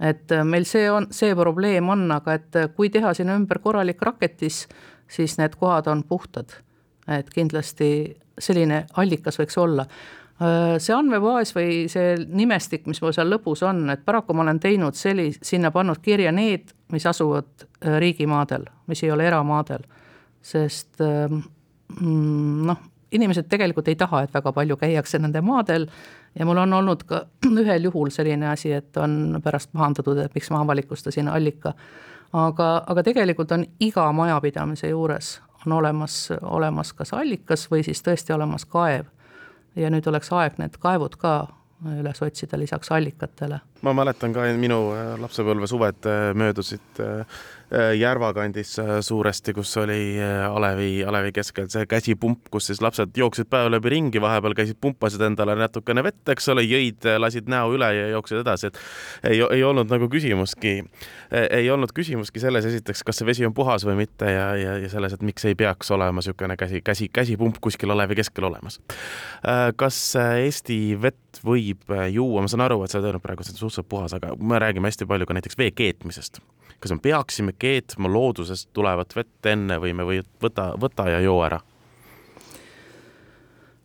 et 0.00 0.32
äh, 0.32 0.44
meil 0.44 0.66
see 0.68 0.88
on, 0.90 1.08
see 1.14 1.34
probleem 1.38 1.88
on, 1.92 2.06
aga 2.14 2.38
et 2.38 2.58
äh, 2.58 2.68
kui 2.74 2.90
teha 2.90 3.14
sinna 3.14 3.36
ümber 3.38 3.60
korralik 3.62 4.02
raketis, 4.02 4.64
siis 5.10 5.38
need 5.38 5.56
kohad 5.60 5.88
on 5.90 6.02
puhtad. 6.08 6.56
Et 7.08 7.30
kindlasti 7.30 7.88
selline 8.40 8.84
allikas 9.00 9.38
võiks 9.40 9.58
olla. 9.60 9.86
Äh, 10.42 10.76
see 10.82 10.94
andmebaas 10.96 11.54
või 11.54 11.84
see 11.92 12.16
nimestik, 12.26 12.88
mis 12.90 13.02
mul 13.02 13.14
seal 13.14 13.30
lõpus 13.30 13.62
on, 13.66 13.84
et 13.92 14.04
paraku 14.06 14.34
ma 14.34 14.42
olen 14.46 14.60
teinud 14.62 14.98
selli-, 14.98 15.34
sinna 15.42 15.70
pannud 15.74 16.02
kirja 16.02 16.32
need, 16.34 16.72
mis 16.92 17.06
asuvad 17.06 17.68
riigimaadel, 18.00 18.66
mis 18.90 19.04
ei 19.04 19.12
ole 19.14 19.28
eramaadel. 19.28 19.86
sest 20.44 21.00
ähm, 21.00 21.38
mm, 22.00 22.66
noh, 22.68 22.80
inimesed 23.14 23.46
tegelikult 23.48 23.88
ei 23.88 23.96
taha, 23.96 24.24
et 24.24 24.34
väga 24.34 24.52
palju 24.52 24.76
käiakse 24.76 25.18
nende 25.22 25.40
maadel 25.40 25.86
ja 26.38 26.46
mul 26.46 26.58
on 26.64 26.72
olnud 26.72 27.04
ka 27.08 27.24
ühel 27.62 27.88
juhul 27.88 28.10
selline 28.10 28.48
asi, 28.50 28.72
et 28.72 28.96
on 28.96 29.38
pärast 29.44 29.70
pahandatud, 29.72 30.18
et 30.18 30.34
miks 30.34 30.50
ma 30.50 30.60
avalikustasin 30.64 31.28
allika. 31.28 31.74
aga, 32.32 32.68
aga 32.86 33.02
tegelikult 33.02 33.52
on 33.52 33.64
iga 33.80 34.10
majapidamise 34.12 34.88
juures 34.88 35.38
on 35.66 35.72
olemas, 35.72 36.28
olemas 36.42 36.92
kas 36.92 37.12
allikas 37.12 37.68
või 37.70 37.84
siis 37.86 38.02
tõesti 38.02 38.34
olemas 38.34 38.64
kaev. 38.64 39.06
ja 39.76 39.90
nüüd 39.90 40.06
oleks 40.06 40.32
aeg 40.32 40.58
need 40.58 40.76
kaevud 40.78 41.16
ka 41.18 41.34
üles 41.84 42.22
otsida 42.22 42.58
lisaks 42.58 42.90
allikatele. 42.92 43.60
ma 43.82 43.92
mäletan 43.92 44.32
ka 44.32 44.46
minu 44.58 44.78
äh, 44.94 45.14
lapsepõlve 45.20 45.66
suved 45.68 46.06
äh, 46.08 46.30
möödusid 46.34 47.00
äh, 47.00 47.26
Järva 47.98 48.30
kandis 48.36 48.76
suuresti, 49.02 49.54
kus 49.56 49.72
oli 49.82 50.16
alevi, 50.22 51.04
alevi 51.06 51.32
keskel 51.34 51.66
see 51.72 51.86
käsipump, 51.90 52.46
kus 52.52 52.68
siis 52.70 52.80
lapsed 52.84 53.16
jooksid 53.18 53.48
päev 53.50 53.70
läbi 53.72 53.90
ringi, 53.94 54.20
vahepeal 54.22 54.54
käisid, 54.54 54.78
pumpasid 54.80 55.24
endale 55.26 55.56
natukene 55.58 56.04
vett, 56.06 56.22
eks 56.34 56.48
ole, 56.52 56.62
jõid, 56.68 57.06
lasid 57.18 57.50
näo 57.50 57.72
üle 57.74 57.88
ja 57.96 58.06
jooksid 58.12 58.42
edasi, 58.44 58.70
et 58.70 58.78
ei, 59.32 59.40
ei 59.58 59.64
olnud 59.66 59.90
nagu 59.90 60.08
küsimuski, 60.12 60.76
ei 61.44 61.70
olnud 61.72 61.94
küsimuski 61.96 62.42
selles 62.42 62.68
esiteks, 62.70 63.02
kas 63.06 63.20
see 63.20 63.28
vesi 63.28 63.48
on 63.48 63.56
puhas 63.56 63.86
või 63.88 63.98
mitte 64.04 64.30
ja, 64.30 64.48
ja, 64.60 64.78
ja 64.84 64.90
selles, 64.92 65.16
et 65.16 65.26
miks 65.26 65.46
ei 65.48 65.58
peaks 65.58 65.90
olema 65.94 66.22
niisugune 66.22 66.58
käsi, 66.60 66.82
käsi, 66.84 67.10
käsipump 67.12 67.58
kuskil 67.64 67.90
alevi 67.94 68.18
keskel 68.20 68.46
olemas. 68.50 68.78
kas 69.80 70.00
Eesti 70.20 70.78
vett 71.00 71.42
võib 71.44 71.90
juua, 72.12 72.44
ma 72.44 72.50
saan 72.50 72.64
aru, 72.68 72.82
et 72.84 72.92
sa 72.92 73.00
oled 73.00 73.10
öelnud 73.10 73.24
praegu, 73.24 73.42
et 73.42 73.50
see 73.50 73.58
on 73.58 73.66
looduse 73.66 73.88
puhas, 73.88 74.14
aga 74.16 74.36
me 74.38 74.60
räägime 74.62 74.90
hästi 74.90 75.08
palju 75.10 75.26
ka 75.26 75.38
näiteks 75.40 75.58
vee 75.58 75.72
keetmisest. 75.74 76.42
Kas 76.84 76.92
me 76.92 77.00
peaksime 77.02 77.54
keetma 77.58 78.10
loodusest 78.12 78.68
tulevat 78.76 79.14
vett 79.16 79.48
enne 79.48 79.78
või 79.80 79.94
me 79.96 80.04
või 80.04 80.20
võta, 80.42 80.72
võta 80.80 81.08
ja 81.08 81.22
joo 81.24 81.38
ära? 81.46 81.60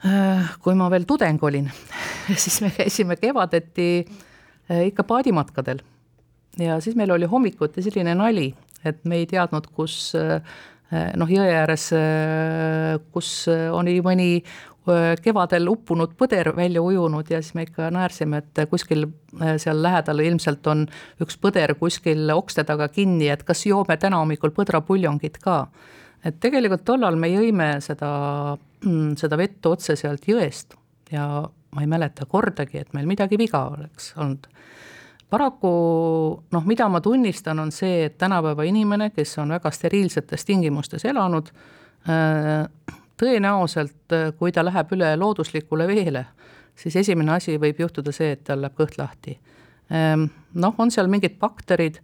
Äh, 0.06 0.52
kui 0.64 0.76
ma 0.80 0.90
veel 0.92 1.08
tudeng 1.08 1.44
olin, 1.44 1.70
siis 2.44 2.60
me 2.64 2.74
käisime 2.76 3.16
kevadeti 3.20 3.90
äh, 4.04 4.90
ikka 4.90 5.08
paadimatkadel 5.08 5.82
ja 6.60 6.80
siis 6.84 6.98
meil 7.00 7.12
oli 7.16 7.30
hommikuti 7.30 7.84
selline 7.86 8.18
nali, 8.20 8.50
et 8.84 9.00
me 9.08 9.22
ei 9.22 9.30
teadnud, 9.30 9.72
kus 9.76 10.12
noh, 10.90 11.30
jõe 11.30 11.46
ääres, 11.54 11.84
kus 13.14 13.30
oli 13.48 14.00
mõni 14.02 14.40
kevadel 15.24 15.68
uppunud 15.70 16.16
põder 16.18 16.52
välja 16.56 16.82
ujunud 16.82 17.28
ja 17.30 17.42
siis 17.44 17.54
me 17.58 17.66
ikka 17.68 17.90
naersime, 17.94 18.42
et 18.42 18.62
kuskil 18.72 19.06
seal 19.62 19.82
lähedal 19.84 20.24
ilmselt 20.24 20.68
on 20.72 20.86
üks 21.22 21.38
põder 21.42 21.76
kuskil 21.80 22.32
okste 22.34 22.64
taga 22.66 22.88
kinni, 22.90 23.30
et 23.30 23.44
kas 23.44 23.66
joome 23.68 23.98
täna 24.02 24.22
hommikul 24.24 24.54
põdrapuljongit 24.56 25.38
ka. 25.44 25.68
et 26.26 26.40
tegelikult 26.40 26.84
tollal 26.86 27.16
me 27.16 27.30
jõime 27.32 27.70
seda, 27.82 28.58
mm, 28.86 29.16
seda 29.20 29.38
vett 29.38 29.66
otse 29.66 29.96
sealt 29.96 30.28
jõest 30.28 30.76
ja 31.12 31.28
ma 31.76 31.82
ei 31.82 31.88
mäleta 31.88 32.26
kordagi, 32.26 32.80
et 32.80 32.94
meil 32.94 33.08
midagi 33.08 33.38
viga 33.38 33.68
oleks 33.70 34.14
olnud 34.18 34.48
paraku 35.30 35.72
noh, 36.52 36.66
mida 36.66 36.88
ma 36.90 37.02
tunnistan, 37.02 37.60
on 37.60 37.72
see, 37.72 38.06
et 38.08 38.18
tänapäeva 38.18 38.66
inimene, 38.66 39.12
kes 39.14 39.38
on 39.44 39.54
väga 39.54 39.72
steriilsetes 39.72 40.46
tingimustes 40.46 41.06
elanud, 41.06 41.52
tõenäoliselt, 43.20 44.16
kui 44.40 44.54
ta 44.56 44.64
läheb 44.66 44.96
üle 44.96 45.14
looduslikule 45.20 45.88
veele, 45.88 46.26
siis 46.80 46.96
esimene 47.04 47.36
asi 47.36 47.58
võib 47.60 47.82
juhtuda 47.84 48.14
see, 48.16 48.34
et 48.38 48.44
tal 48.48 48.64
läheb 48.64 48.78
kõht 48.80 48.98
lahti. 49.00 49.38
Ähm, 49.92 50.30
noh, 50.54 50.76
on 50.78 50.92
seal 50.94 51.10
mingid 51.12 51.38
bakterid, 51.42 52.00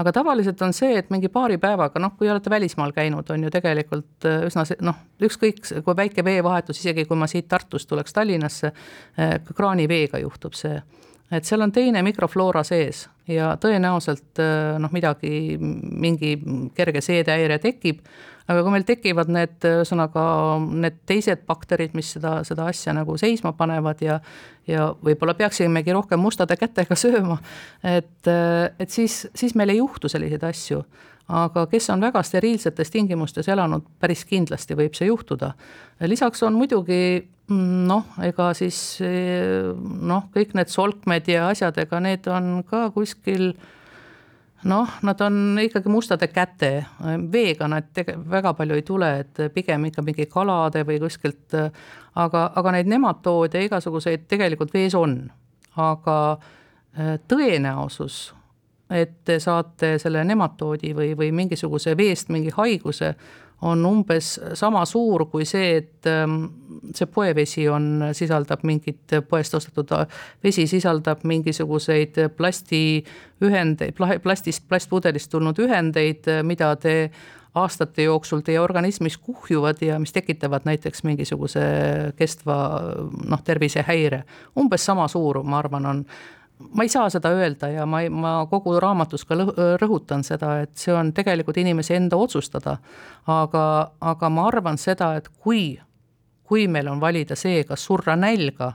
aga 0.00 0.12
tavaliselt 0.12 0.60
on 0.64 0.72
see, 0.76 0.96
et 0.98 1.10
mingi 1.12 1.28
paari 1.32 1.58
päevaga, 1.60 2.00
noh, 2.02 2.14
kui 2.18 2.30
olete 2.32 2.50
välismaal 2.52 2.92
käinud, 2.96 3.30
on 3.32 3.46
ju 3.46 3.52
tegelikult 3.52 4.28
äh, 4.28 4.46
üsna 4.48 4.64
noh, 4.84 5.02
ükskõik 5.22 5.62
kui 5.84 5.96
väike 5.96 6.24
veevahetus, 6.24 6.80
isegi 6.82 7.06
kui 7.08 7.18
ma 7.18 7.28
siit 7.30 7.48
Tartust 7.48 7.88
tuleks 7.88 8.16
Tallinnasse, 8.16 8.72
äh, 9.20 9.36
kraaniveega 9.54 10.22
juhtub 10.24 10.56
see 10.56 10.80
et 11.30 11.46
seal 11.46 11.64
on 11.64 11.72
teine 11.74 12.02
mikrofloora 12.06 12.62
sees 12.66 13.06
ja 13.30 13.52
tõenäoliselt 13.60 14.40
äh, 14.42 14.76
noh, 14.82 14.92
midagi, 14.94 15.56
mingi 15.58 16.36
kerge 16.76 17.02
seedehäire 17.02 17.58
tekib, 17.62 18.02
aga 18.46 18.62
kui 18.62 18.74
meil 18.74 18.86
tekivad 18.86 19.30
need, 19.32 19.56
ühesõnaga 19.66 20.26
need 20.66 21.00
teised 21.08 21.42
bakterid, 21.48 21.96
mis 21.98 22.12
seda, 22.16 22.38
seda 22.46 22.68
asja 22.70 22.94
nagu 22.96 23.18
seisma 23.20 23.54
panevad 23.56 24.02
ja 24.04 24.20
ja 24.66 24.88
võib-olla 24.98 25.36
peaksimegi 25.38 25.94
rohkem 25.94 26.18
mustade 26.18 26.56
kätega 26.58 26.96
sööma, 27.04 27.38
et, 27.86 28.26
et 28.26 28.90
siis, 28.90 29.24
siis 29.34 29.54
meil 29.54 29.70
ei 29.74 29.78
juhtu 29.78 30.10
selliseid 30.10 30.42
asju 30.46 30.82
aga 31.26 31.64
kes 31.70 31.88
on 31.90 32.02
väga 32.02 32.22
steriilsetes 32.22 32.92
tingimustes 32.94 33.48
elanud, 33.50 33.86
päris 34.00 34.24
kindlasti 34.28 34.76
võib 34.78 34.94
see 34.94 35.08
juhtuda. 35.08 35.52
lisaks 36.06 36.42
on 36.46 36.54
muidugi 36.54 37.26
noh, 37.50 38.06
ega 38.22 38.50
siis 38.58 38.98
noh, 39.00 40.28
kõik 40.34 40.54
need 40.58 40.70
solkmed 40.70 41.28
ja 41.30 41.48
asjad, 41.50 41.78
ega 41.82 42.00
need 42.02 42.26
on 42.30 42.62
ka 42.66 42.88
kuskil 42.94 43.54
noh, 44.64 44.88
nad 45.02 45.20
on 45.20 45.58
ikkagi 45.60 45.88
mustade 45.92 46.28
käte, 46.32 46.86
veega 47.32 47.68
nad 47.68 47.90
tege-, 47.94 48.16
väga 48.30 48.54
palju 48.56 48.78
ei 48.78 48.82
tule, 48.86 49.10
et 49.20 49.42
pigem 49.54 49.84
ikka 49.90 50.02
mingi 50.02 50.26
kalade 50.30 50.84
või 50.88 51.00
kuskilt, 51.02 51.54
aga, 52.14 52.46
aga 52.54 52.72
neid 52.76 52.88
nematoode 52.90 53.64
igasuguseid 53.68 54.26
tegelikult 54.28 54.74
vees 54.74 54.94
on. 54.94 55.18
aga 55.76 56.38
tõenäosus 57.28 58.32
et 58.90 59.24
te 59.24 59.38
saate 59.42 59.96
selle 59.98 60.22
nematoodi 60.24 60.92
või, 60.94 61.10
või 61.18 61.32
mingisuguse 61.34 61.96
veest 61.98 62.30
mingi 62.30 62.52
haiguse, 62.54 63.14
on 63.62 63.86
umbes 63.86 64.34
sama 64.54 64.84
suur 64.84 65.26
kui 65.32 65.46
see, 65.48 65.76
et 65.80 66.08
ähm, 66.10 66.42
see 66.94 67.08
poevesi 67.08 67.68
on, 67.72 68.10
sisaldab 68.16 68.64
mingit, 68.68 69.16
poest 69.28 69.54
ostetud 69.56 69.94
vesi 70.44 70.66
sisaldab 70.68 71.24
mingisuguseid 71.24 72.20
plastiühendeid, 72.36 73.96
plastist, 74.22 74.66
plastpudelist 74.68 75.30
tulnud 75.32 75.58
ühendeid, 75.64 76.28
mida 76.44 76.74
te 76.76 76.96
aastate 77.56 78.04
jooksul 78.04 78.42
teie 78.44 78.60
organismis 78.60 79.16
kuhjuvad 79.16 79.80
ja 79.80 79.98
mis 79.98 80.12
tekitavad 80.12 80.66
näiteks 80.68 81.04
mingisuguse 81.08 81.62
kestva 82.16 82.56
noh, 83.24 83.42
tervisehäire. 83.44 84.24
umbes 84.58 84.84
sama 84.86 85.08
suur, 85.08 85.42
ma 85.42 85.58
arvan, 85.58 85.86
on 85.86 86.04
ma 86.58 86.82
ei 86.82 86.88
saa 86.88 87.10
seda 87.12 87.30
öelda 87.36 87.68
ja 87.68 87.86
ma, 87.86 88.00
ma 88.10 88.32
kogu 88.50 88.78
raamatus 88.80 89.24
ka 89.28 89.36
rõhutan 89.80 90.24
seda, 90.24 90.60
et 90.64 90.76
see 90.78 90.94
on 90.94 91.12
tegelikult 91.16 91.58
inimese 91.60 91.96
enda 91.96 92.16
otsustada. 92.16 92.78
aga, 93.26 93.64
aga 94.00 94.30
ma 94.30 94.46
arvan 94.48 94.78
seda, 94.78 95.14
et 95.16 95.28
kui, 95.28 95.78
kui 96.44 96.66
meil 96.68 96.88
on 96.88 97.00
valida 97.00 97.36
see, 97.36 97.64
kas 97.64 97.84
surra 97.84 98.16
nälga, 98.16 98.72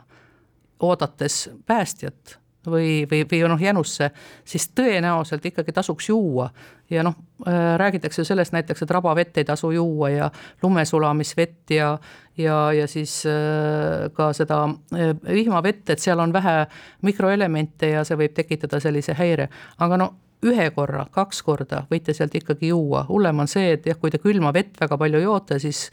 oodates 0.81 1.49
päästjat 1.65 2.37
või, 2.67 3.05
või, 3.11 3.23
või 3.31 3.41
noh, 3.49 3.61
jänusse, 3.61 4.11
siis 4.45 4.69
tõenäoliselt 4.75 5.45
ikkagi 5.45 5.73
tasuks 5.73 6.09
juua. 6.09 6.49
ja 6.89 7.03
noh, 7.03 7.15
äh, 7.47 7.77
räägitakse 7.77 8.23
sellest 8.23 8.51
näiteks, 8.53 8.81
et 8.83 8.91
rabavett 8.91 9.37
ei 9.37 9.45
tasu 9.45 9.71
juua 9.71 10.09
ja 10.09 10.31
lumesulamisvett 10.63 11.71
ja, 11.71 11.97
ja, 12.37 12.73
ja 12.73 12.87
siis 12.87 13.23
äh, 13.25 14.09
ka 14.13 14.33
seda 14.33 14.63
äh, 14.93 15.15
vihmavett, 15.33 15.89
et 15.89 15.99
seal 15.99 16.19
on 16.19 16.33
vähe 16.33 16.65
mikroelemente 17.01 17.95
ja 17.95 18.03
see 18.03 18.17
võib 18.17 18.35
tekitada 18.35 18.79
sellise 18.79 19.15
häire, 19.17 19.49
aga 19.79 19.97
no 19.97 20.13
ühe 20.45 20.65
korra, 20.73 21.03
kaks 21.13 21.41
korda 21.45 21.83
võite 21.91 22.13
sealt 22.17 22.33
ikkagi 22.37 22.71
juua, 22.71 23.03
hullem 23.09 23.43
on 23.43 23.49
see, 23.49 23.75
et 23.75 23.85
jah, 23.85 23.97
kui 23.99 24.09
te 24.13 24.17
külma 24.21 24.49
vett 24.53 24.79
väga 24.81 24.97
palju 24.97 25.21
joote, 25.21 25.59
siis 25.61 25.83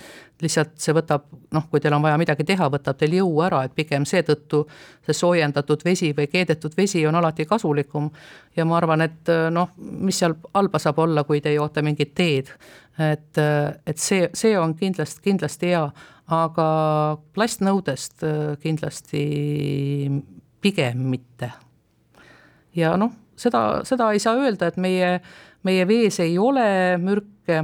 lihtsalt 0.41 0.79
see 0.81 0.95
võtab, 0.97 1.27
noh, 1.53 1.67
kui 1.69 1.83
teil 1.85 1.97
on 1.97 2.05
vaja 2.05 2.17
midagi 2.21 2.47
teha, 2.49 2.71
võtab 2.73 2.97
teil 2.97 3.19
jõu 3.19 3.43
ära, 3.45 3.61
et 3.67 3.75
pigem 3.77 4.07
seetõttu 4.09 4.63
see 5.05 5.17
soojendatud 5.21 5.85
vesi 5.85 6.15
või 6.17 6.31
keedetud 6.33 6.77
vesi 6.79 7.05
on 7.07 7.21
alati 7.21 7.45
kasulikum. 7.49 8.09
ja 8.57 8.65
ma 8.65 8.79
arvan, 8.79 9.05
et 9.05 9.33
noh, 9.53 9.75
mis 9.77 10.19
seal 10.19 10.39
halba 10.55 10.81
saab 10.81 11.05
olla, 11.05 11.25
kui 11.29 11.43
te 11.45 11.53
joote 11.53 11.83
mingit 11.83 12.15
teed. 12.15 12.49
et, 12.99 13.39
et 13.87 13.99
see, 13.99 14.31
see 14.35 14.57
on 14.59 14.75
kindlasti, 14.75 15.21
kindlasti 15.29 15.75
hea, 15.75 15.85
aga 16.29 16.69
plastnõudest 17.35 18.25
kindlasti 18.63 19.25
pigem 20.61 21.09
mitte. 21.13 21.53
ja 22.75 22.97
noh 22.97 23.28
seda, 23.39 23.63
seda 23.89 24.11
ei 24.13 24.23
saa 24.23 24.37
öelda, 24.39 24.69
et 24.69 24.77
meie, 24.81 25.19
meie 25.67 25.87
vees 25.89 26.21
ei 26.25 26.37
ole 26.39 26.69
mürke. 27.03 27.63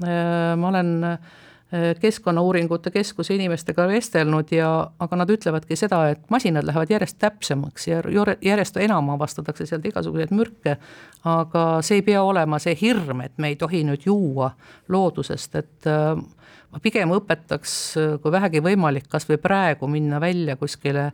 Äh, 0.00 0.56
ma 0.56 0.68
olen 0.72 0.92
äh, 1.04 1.94
Keskkonnauuringute 2.00 2.90
Keskuse 2.90 3.34
inimestega 3.34 3.84
vestelnud 3.88 4.50
ja, 4.50 4.70
aga 4.98 5.18
nad 5.20 5.30
ütlevadki 5.30 5.76
seda, 5.78 6.00
et 6.10 6.24
masinad 6.32 6.66
lähevad 6.66 6.90
järjest 6.90 7.20
täpsemaks 7.22 7.86
ja 7.86 8.00
järjest 8.42 8.80
enam 8.82 9.12
avastatakse 9.14 9.68
sealt 9.68 9.86
igasuguseid 9.86 10.32
mürke. 10.34 10.76
aga 11.24 11.64
see 11.86 12.00
ei 12.00 12.02
pea 12.02 12.22
olema 12.26 12.58
see 12.58 12.74
hirm, 12.80 13.20
et 13.20 13.38
me 13.38 13.52
ei 13.52 13.56
tohi 13.60 13.84
nüüd 13.86 14.02
juua 14.08 14.50
loodusest, 14.88 15.54
et 15.60 15.86
äh, 15.86 16.16
ma 16.70 16.78
pigem 16.82 17.10
õpetaks, 17.16 17.72
kui 18.22 18.32
vähegi 18.32 18.62
võimalik, 18.62 19.08
kas 19.10 19.26
või 19.28 19.40
praegu 19.42 19.88
minna 19.90 20.20
välja 20.22 20.56
kuskile 20.60 21.10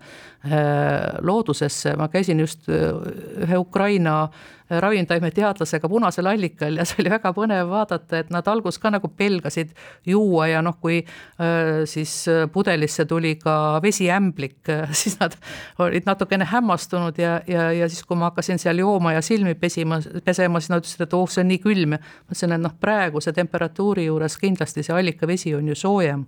loodusesse, 1.24 1.96
ma 1.96 2.10
käisin 2.12 2.42
just 2.44 2.68
ühe 2.68 3.58
Ukraina 3.60 4.26
ravimtaimeteadlasega 4.70 5.88
Punasel 5.88 6.26
allikal 6.26 6.76
ja 6.80 6.84
see 6.88 7.02
oli 7.04 7.12
väga 7.12 7.32
põnev 7.36 7.70
vaadata, 7.70 8.22
et 8.22 8.32
nad 8.34 8.46
alguses 8.50 8.80
ka 8.82 8.90
nagu 8.94 9.08
pelgasid 9.08 9.72
juua 10.06 10.48
ja 10.50 10.62
noh, 10.64 10.78
kui 10.80 10.98
äh, 11.02 11.84
siis 11.88 12.26
pudelisse 12.52 13.06
tuli 13.06 13.36
ka 13.42 13.78
vesiämblik, 13.82 14.58
siis 15.00 15.18
nad 15.20 15.36
olid 15.78 16.08
natukene 16.08 16.48
hämmastunud 16.50 17.18
ja, 17.18 17.38
ja, 17.46 17.70
ja 17.72 17.88
siis, 17.88 18.02
kui 18.06 18.18
ma 18.18 18.30
hakkasin 18.30 18.58
seal 18.62 18.82
jooma 18.82 19.14
ja 19.16 19.22
silmi 19.22 19.54
pesima, 19.54 20.00
pesema, 20.24 20.60
siis 20.60 20.74
nad 20.74 20.84
ütlesid, 20.84 21.06
et 21.06 21.16
oh, 21.16 21.28
see 21.30 21.44
on 21.44 21.50
nii 21.52 21.62
külm 21.62 21.96
ma 21.96 22.02
ütlesin, 22.02 22.56
et 22.56 22.62
noh, 22.62 22.74
praeguse 22.80 23.32
temperatuuri 23.36 24.08
juures 24.08 24.38
kindlasti 24.40 24.84
see 24.86 24.96
allikavesi 24.96 25.54
on 25.54 25.70
ju 25.70 25.78
soojem 25.78 26.26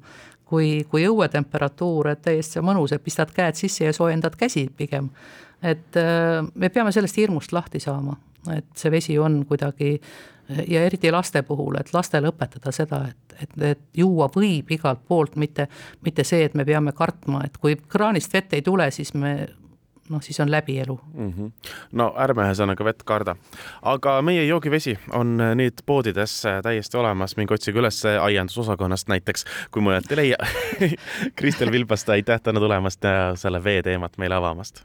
kui, 0.48 0.86
kui 0.88 1.04
õuetemperatuur, 1.08 2.12
et 2.12 2.22
täiesti 2.24 2.62
mõnus, 2.64 2.94
et 2.94 3.04
pistad 3.04 3.32
käed 3.34 3.58
sisse 3.58 3.84
ja 3.84 3.92
soojendad 3.92 4.38
käsi 4.38 4.68
pigem. 4.76 5.10
et 5.62 5.96
äh, 5.96 6.46
me 6.54 6.68
peame 6.68 6.92
sellest 6.92 7.16
hirmust 7.16 7.52
lahti 7.52 7.80
saama 7.82 8.14
et 8.54 8.66
see 8.76 8.90
vesi 8.90 9.18
on 9.18 9.42
kuidagi 9.46 9.98
ja 10.68 10.82
eriti 10.84 11.10
laste 11.12 11.42
puhul, 11.42 11.76
et 11.80 11.92
lastele 11.92 12.30
õpetada 12.32 12.72
seda, 12.72 13.02
et, 13.10 13.36
et, 13.42 13.62
et 13.74 13.80
juua 13.96 14.30
võib 14.34 14.70
igalt 14.72 15.04
poolt, 15.08 15.36
mitte, 15.36 15.68
mitte 16.04 16.24
see, 16.24 16.46
et 16.48 16.54
me 16.56 16.64
peame 16.64 16.92
kartma, 16.96 17.42
et 17.44 17.58
kui 17.60 17.76
kraanist 17.76 18.32
vett 18.32 18.56
ei 18.56 18.64
tule, 18.64 18.90
siis 18.94 19.12
me 19.14 19.34
noh, 20.08 20.22
siis 20.24 20.40
on 20.40 20.50
läbi 20.50 20.78
elu 20.80 21.00
mm. 21.14 21.32
-hmm. 21.32 21.50
no 21.92 22.14
ärme 22.16 22.46
ühesõnaga 22.48 22.84
vett 22.84 23.02
karda. 23.04 23.36
aga 23.82 24.22
meie 24.22 24.44
joogivesi 24.44 24.98
on 25.12 25.36
nüüd 25.36 25.84
poodides 25.86 26.42
täiesti 26.62 26.96
olemas, 26.96 27.36
minge 27.36 27.54
otsige 27.54 27.78
üles 27.78 28.02
aiandusosakonnast 28.20 29.08
näiteks, 29.08 29.44
kui 29.70 29.82
mujalt 29.82 30.10
ei 30.12 30.16
leia 30.16 30.36
Kristel 31.38 31.72
Vilbaste, 31.72 32.12
aitäh 32.12 32.40
täna 32.40 32.60
tulemast 32.60 33.04
ja 33.04 33.36
selle 33.36 33.64
vee 33.64 33.82
teemat 33.82 34.18
meile 34.18 34.34
avamast 34.34 34.84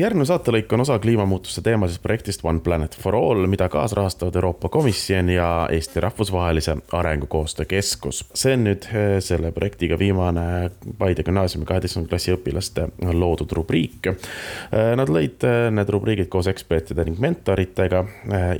järgmine 0.00 0.24
saatelõik 0.24 0.70
on 0.72 0.80
osa 0.86 0.94
kliimamuutuste 0.98 1.60
teemasest 1.60 2.00
projektist 2.02 2.40
One 2.44 2.62
Planet 2.64 2.94
for 2.96 3.12
All, 3.16 3.46
mida 3.46 3.66
kaasrahastavad 3.68 4.34
Euroopa 4.40 4.70
Komisjon 4.72 5.28
ja 5.28 5.68
Eesti 5.72 6.00
Rahvusvahelise 6.00 6.76
Arengukoostöö 6.92 7.64
Keskus. 7.68 8.24
see 8.34 8.54
on 8.56 8.64
nüüd 8.64 8.86
eh, 8.88 9.18
selle 9.20 9.52
projektiga 9.52 9.98
viimane 9.98 10.70
Paide 10.98 11.22
gümnaasiumi 11.22 11.68
kaheteistkümnenda 11.68 12.08
klassi 12.08 12.32
õpilaste 12.32 12.88
loodud 13.12 13.52
rubriik. 13.52 14.08
Eh, 14.08 14.94
nad 14.96 15.12
lõid 15.12 15.44
eh, 15.44 15.68
need 15.70 15.92
rubriigid 15.92 16.32
koos 16.32 16.48
ekspertide 16.48 17.04
ning 17.04 17.20
mentoritega 17.20 18.04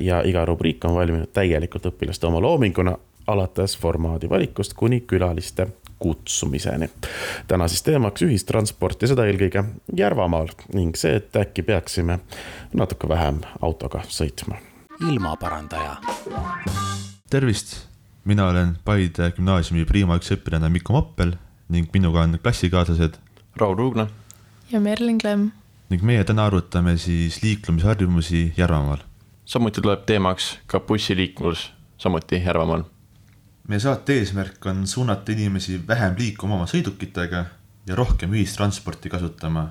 ja 0.00 0.20
iga 0.28 0.44
rubriik 0.44 0.84
on 0.84 0.98
valminud 1.00 1.32
täielikult 1.32 1.88
õpilaste 1.94 2.28
oma 2.28 2.44
loominguna 2.44 2.98
alates 3.26 3.78
formaadi 3.78 4.28
valikust 4.28 4.76
kuni 4.76 5.00
külaliste 5.00 5.70
kutsumiseni. 6.02 6.90
täna 7.48 7.68
siis 7.68 7.82
teemaks 7.86 8.24
ühistransport 8.26 9.02
ja 9.02 9.12
seda 9.12 9.26
eelkõige 9.28 9.64
Järvamaal 9.96 10.50
ning 10.74 10.98
see, 10.98 11.14
et 11.20 11.36
äkki 11.38 11.62
peaksime 11.66 12.18
natuke 12.74 13.08
vähem 13.08 13.42
autoga 13.62 14.02
sõitma. 14.08 14.58
ilmaparandaja. 15.08 15.96
tervist, 17.30 17.76
mina 18.24 18.48
olen 18.48 18.76
Paide 18.84 19.30
gümnaasiumi 19.36 19.84
Prima 19.84 20.18
üks 20.18 20.34
õpilane 20.34 20.68
Mikko 20.68 20.98
Moppel 20.98 21.36
ning 21.68 21.88
minuga 21.94 22.26
on 22.26 22.38
klassikaaslased 22.42 23.18
Raul 23.56 23.76
Ruugna 23.76 24.08
ja 24.72 24.80
Merlin 24.80 25.18
Klemm. 25.18 25.50
ning 25.90 26.02
meie 26.02 26.24
täna 26.24 26.46
arutame 26.50 26.96
siis 26.96 27.42
liiklemisharjumusi 27.42 28.52
Järvamaal. 28.56 29.04
samuti 29.44 29.80
tuleb 29.80 30.06
teemaks 30.06 30.58
ka 30.66 30.80
bussiliiklus, 30.80 31.70
samuti 31.98 32.42
Järvamaal 32.42 32.84
meie 33.72 33.80
saate 33.80 34.18
eesmärk 34.20 34.66
on 34.68 34.86
suunata 34.86 35.32
inimesi 35.32 35.78
vähem 35.88 36.12
liikuma 36.18 36.58
oma 36.58 36.66
sõidukitega 36.68 37.38
ja 37.88 37.94
rohkem 37.96 38.34
ühistransporti 38.36 39.08
kasutama 39.08 39.62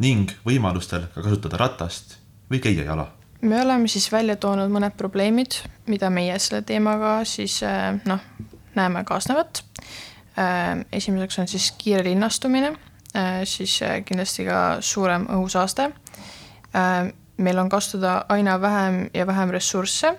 ning 0.00 0.30
võimalustel 0.46 1.02
ka 1.12 1.20
kasutada 1.20 1.58
ratast 1.60 2.14
või 2.48 2.62
käia 2.64 2.86
jala. 2.86 3.10
me 3.42 3.60
oleme 3.60 3.88
siis 3.88 4.06
välja 4.12 4.38
toonud 4.40 4.72
mõned 4.72 4.96
probleemid, 4.96 5.58
mida 5.92 6.08
meie 6.10 6.38
selle 6.38 6.62
teemaga 6.64 7.18
siis 7.28 7.58
eh, 7.62 8.00
noh, 8.08 8.22
näeme 8.74 9.04
kaasnevat. 9.04 9.60
Eh, 10.40 10.86
esimeseks 10.92 11.38
on 11.44 11.48
siis 11.48 11.68
kiire 11.76 12.04
linnastumine, 12.08 12.72
eh, 13.12 13.42
siis 13.44 13.76
kindlasti 14.08 14.48
ka 14.48 14.80
suurem 14.80 15.28
õhusaaste. 15.28 15.90
meil 17.36 17.58
on 17.58 17.68
kasutada 17.68 18.24
aina 18.28 18.60
vähem 18.60 19.10
ja 19.14 19.26
vähem 19.26 19.50
ressursse. 19.50 20.16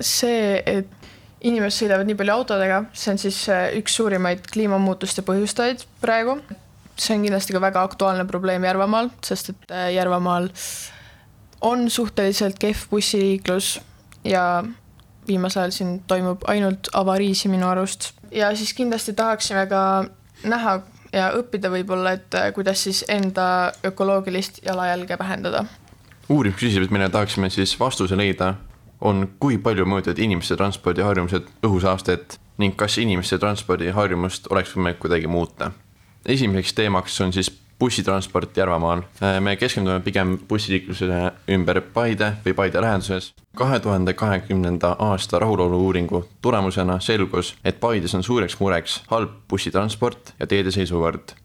see, 0.00 0.62
et 0.66 0.99
inimesed 1.40 1.84
sõidavad 1.84 2.08
nii 2.08 2.18
palju 2.18 2.34
autodega, 2.34 2.82
see 2.92 3.14
on 3.14 3.20
siis 3.20 3.38
äh, 3.52 3.68
üks 3.78 3.94
suurimaid 3.96 4.44
kliimamuutuste 4.52 5.24
põhjustajaid 5.26 5.86
praegu. 6.02 6.40
see 7.00 7.16
on 7.16 7.22
kindlasti 7.24 7.54
ka 7.56 7.60
väga 7.64 7.82
aktuaalne 7.88 8.26
probleem 8.28 8.64
Järvamaal, 8.64 9.08
sest 9.24 9.54
et 9.54 9.72
äh, 9.72 9.88
Järvamaal 9.94 10.50
on 11.60 11.90
suhteliselt 11.90 12.58
kehv 12.60 12.88
bussiliiklus 12.90 13.80
ja 14.24 14.64
viimasel 15.26 15.62
ajal 15.62 15.76
siin 15.76 15.98
toimub 16.06 16.44
ainult 16.48 16.88
avariisi 16.92 17.48
minu 17.48 17.68
arust. 17.68 18.12
ja 18.30 18.54
siis 18.56 18.74
kindlasti 18.74 19.12
tahaksime 19.12 19.66
ka 19.66 19.82
näha 20.44 20.80
ja 21.12 21.30
õppida 21.38 21.70
võib-olla, 21.72 22.14
et 22.18 22.34
äh, 22.34 22.50
kuidas 22.54 22.84
siis 22.84 23.04
enda 23.08 23.72
ökoloogilist 23.84 24.60
jalajälge 24.66 25.18
vähendada. 25.18 25.64
uurimisküsimus, 26.28 26.90
millele 26.90 27.10
tahaksime 27.10 27.50
siis 27.50 27.80
vastuse 27.80 28.16
leida 28.16 28.54
on, 29.00 29.28
kui 29.40 29.58
palju 29.58 29.86
mõjutavad 29.88 30.18
inimeste 30.18 30.56
transpordiharjumused 30.56 31.48
õhusaastet 31.66 32.38
ning 32.60 32.76
kas 32.76 32.98
inimeste 33.00 33.38
transpordiharjumust 33.40 34.50
oleks 34.52 34.76
võimalik 34.76 35.00
kuidagi 35.00 35.26
muuta. 35.26 35.70
esimeseks 36.26 36.72
teemaks 36.74 37.20
on 37.20 37.32
siis 37.32 37.50
bussitransport 37.80 38.56
Järvamaal. 38.56 39.02
me 39.40 39.56
keskendume 39.56 40.00
pigem 40.00 40.38
bussiliiklusele 40.48 41.32
ümber 41.48 41.80
Paide 41.80 42.32
või 42.46 42.54
Paide 42.54 42.80
läheduses. 42.80 43.32
kahe 43.56 43.80
tuhande 43.80 44.12
kahekümnenda 44.12 44.96
aasta 44.98 45.38
rahulolu-uuringu 45.38 46.24
tulemusena 46.42 47.00
selgus, 47.00 47.54
et 47.64 47.80
Paides 47.80 48.14
on 48.14 48.22
suureks 48.22 48.60
mureks 48.60 49.02
halb 49.10 49.30
bussitransport 49.48 50.34
ja 50.40 50.46
teede 50.46 50.70
seisukord 50.70 51.39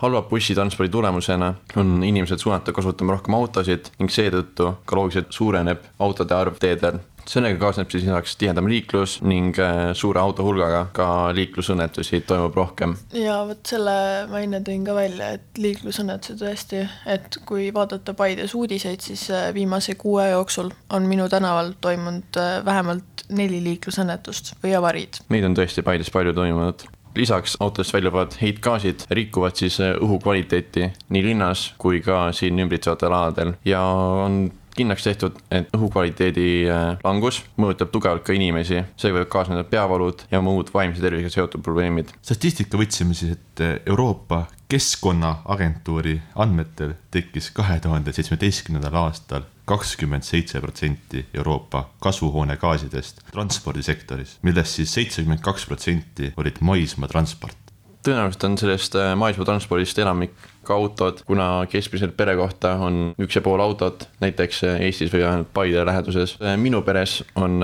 halva 0.00 0.22
bussitranspordi 0.22 0.90
tulemusena 0.92 1.54
on 1.76 2.04
inimesed 2.04 2.38
suunatud 2.38 2.74
kasutama 2.74 3.16
rohkem 3.16 3.36
autosid 3.36 3.92
ning 3.98 4.12
seetõttu 4.12 4.74
ka 4.88 4.96
loogiliselt 4.96 5.32
suureneb 5.36 5.88
autode 6.00 6.34
arv 6.34 6.60
teedel. 6.60 7.00
sellega 7.30 7.58
kaasneb 7.60 7.90
siis 7.92 8.06
lisaks 8.06 8.32
tihedam 8.40 8.66
liiklus 8.66 9.18
ning 9.22 9.58
äh, 9.60 9.92
suure 9.94 10.20
auto 10.20 10.42
hulgaga 10.42 10.86
ka 10.96 11.06
liiklusõnnetusi 11.36 12.22
toimub 12.26 12.56
rohkem. 12.56 12.94
ja 13.12 13.42
vot 13.48 13.60
selle 13.66 13.96
ma 14.30 14.40
enne 14.40 14.62
tõin 14.66 14.86
ka 14.86 14.94
välja, 14.96 15.32
et 15.36 15.60
liiklusõnnetused 15.60 16.40
tõesti, 16.40 16.80
et 17.06 17.40
kui 17.46 17.68
vaadata 17.74 18.14
Paides 18.16 18.54
uudiseid, 18.56 19.04
siis 19.04 19.26
äh, 19.30 19.50
viimase 19.54 19.94
kuue 20.00 20.30
jooksul 20.30 20.72
on 20.90 21.08
minu 21.12 21.28
tänaval 21.28 21.74
toimunud 21.80 22.40
äh, 22.40 22.64
vähemalt 22.64 23.26
neli 23.28 23.60
liiklusõnnetust 23.68 24.56
või 24.64 24.74
avariid. 24.78 25.20
Neid 25.28 25.44
on 25.46 25.60
tõesti 25.60 25.84
Paides 25.86 26.10
palju 26.10 26.32
toimunud 26.34 26.88
lisaks 27.16 27.56
autodest 27.60 27.94
väljuvad 27.94 28.36
heitgaasid 28.40 29.06
rikuvad 29.10 29.58
siis 29.58 29.80
äh, 29.82 29.96
õhu 29.98 30.20
kvaliteeti 30.22 30.90
nii 31.08 31.26
linnas 31.30 31.70
kui 31.78 32.00
ka 32.04 32.28
siin 32.36 32.58
ümbritsevatel 32.62 33.12
aladel 33.12 33.54
ja 33.64 33.82
on 34.26 34.46
kindlaks 34.76 35.04
tehtud, 35.04 35.36
et 35.52 35.72
õhukvaliteedi 35.76 36.46
äh, 36.70 36.84
langus 37.04 37.42
mõjutab 37.60 37.90
tugevalt 37.94 38.24
ka 38.26 38.36
inimesi, 38.36 38.84
seega 38.96 39.18
võivad 39.18 39.32
kaasneda 39.32 39.66
peavalud 39.68 40.24
ja 40.30 40.40
muud 40.44 40.70
vaimse 40.74 41.02
tervisega 41.02 41.34
seotud 41.34 41.64
probleemid. 41.66 42.14
statistika 42.22 42.80
võtsime 42.80 43.16
siis, 43.16 43.36
et 43.36 43.64
äh, 43.64 43.76
Euroopa 43.90 44.46
Keskkonnaagentuuri 44.70 46.20
andmetel 46.38 46.92
tekkis 47.10 47.48
kahe 47.50 47.80
tuhande 47.82 48.12
seitsmeteistkümnendal 48.14 48.94
aastal 49.00 49.42
kakskümmend 49.64 50.22
seitse 50.22 50.60
protsenti 50.60 51.24
Euroopa 51.34 51.88
kasvuhoonegaasidest 51.98 53.24
transpordisektoris, 53.32 54.36
millest 54.42 54.78
siis 54.78 54.94
seitsekümmend 54.94 55.42
kaks 55.42 55.66
protsenti 55.66 56.32
olid 56.36 56.62
maismaatransport. 56.62 57.74
tõenäoliselt 58.06 58.46
on 58.46 58.56
sellest 58.58 58.94
äh, 58.94 59.10
maismaatranspordist 59.18 59.98
enamik 59.98 60.38
ka 60.62 60.78
autod, 60.78 61.26
kuna 61.26 61.66
keskmiselt 61.68 62.16
pere 62.16 62.38
kohta 62.38 62.76
on 62.78 63.12
üks 63.18 63.34
ja 63.36 63.42
pool 63.42 63.60
autot, 63.60 64.08
näiteks 64.22 64.64
äh, 64.64 64.80
Eestis 64.86 65.10
või 65.12 65.26
vähemalt 65.26 65.50
Paide 65.52 65.86
läheduses. 65.86 66.38
Äh, 66.38 66.54
minu 66.56 66.86
peres 66.86 67.24
on 67.34 67.58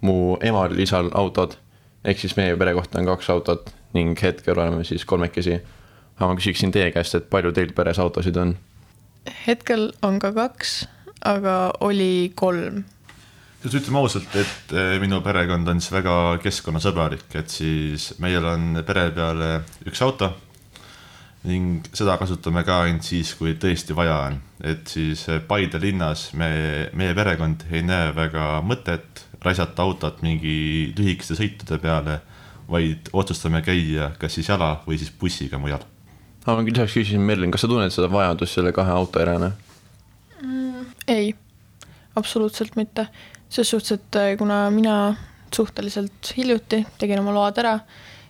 mu 0.00 0.36
emal 0.40 0.76
isal 0.78 1.08
autod, 1.14 1.56
ehk 2.04 2.20
siis 2.20 2.36
meie 2.36 2.56
pere 2.56 2.76
kohta 2.76 3.00
on 3.00 3.14
kaks 3.16 3.30
autot 3.30 3.72
ning 3.96 4.20
hetkel 4.22 4.58
oleme 4.58 4.84
siis 4.84 5.04
kolmekesi. 5.04 5.62
Aga 6.22 6.32
ma 6.32 6.40
küsiksin 6.40 6.72
teie 6.74 6.90
käest, 6.94 7.18
et 7.18 7.30
palju 7.30 7.52
teil 7.52 7.74
peres 7.76 7.98
autosid 8.02 8.38
on? 8.40 8.56
hetkel 9.46 9.90
on 10.02 10.18
ka 10.22 10.32
kaks 10.34 10.82
aga 11.24 11.72
oli 11.80 12.32
kolm. 12.34 12.82
siis 13.62 13.74
ütleme 13.78 14.00
ausalt, 14.00 14.32
et 14.34 14.72
eh, 14.74 14.96
minu 15.00 15.20
perekond 15.22 15.68
on 15.70 15.80
siis 15.80 15.94
väga 15.94 16.14
keskkonnasõbralik, 16.42 17.28
et 17.38 17.50
siis 17.50 18.12
meil 18.22 18.44
on 18.44 18.82
pere 18.86 19.10
peale 19.14 19.52
üks 19.86 20.02
auto 20.02 20.32
ning 21.46 21.86
seda 21.94 22.16
kasutame 22.18 22.62
ka 22.66 22.80
ainult 22.86 23.06
siis, 23.06 23.32
kui 23.38 23.54
tõesti 23.58 23.94
vaja 23.98 24.18
on, 24.28 24.40
et 24.66 24.86
siis 24.90 25.24
eh, 25.30 25.40
Paide 25.46 25.78
linnas 25.82 26.30
me, 26.38 26.50
meie 26.98 27.14
perekond 27.18 27.66
ei 27.70 27.86
näe 27.86 28.10
väga 28.16 28.58
mõtet 28.66 29.26
raisata 29.42 29.82
autot 29.82 30.22
mingi 30.26 30.92
lühikeste 30.98 31.38
sõitude 31.38 31.78
peale, 31.82 32.20
vaid 32.70 33.10
otsustame 33.14 33.62
käia 33.62 34.12
kas 34.18 34.38
siis 34.38 34.50
jala 34.50 34.76
või 34.86 34.98
siis 34.98 35.14
bussiga 35.18 35.58
mujal. 35.58 35.82
Ma 36.46 36.56
lisaks 36.62 36.96
küsisin 36.96 37.22
Merlin, 37.22 37.52
kas 37.54 37.64
sa 37.64 37.70
tunned 37.70 37.92
seda 37.94 38.08
vajadust 38.10 38.58
selle 38.58 38.72
kahe 38.74 38.90
auto 38.94 39.22
järele? 39.22 39.52
ei, 41.08 41.34
absoluutselt 42.16 42.76
mitte. 42.76 43.06
ses 43.48 43.70
suhtes, 43.70 43.92
et 43.92 44.16
äh, 44.16 44.36
kuna 44.38 44.70
mina 44.70 45.14
suhteliselt 45.54 46.32
hiljuti 46.36 46.86
tegin 46.98 47.20
oma 47.20 47.34
load 47.36 47.58
ära, 47.60 47.74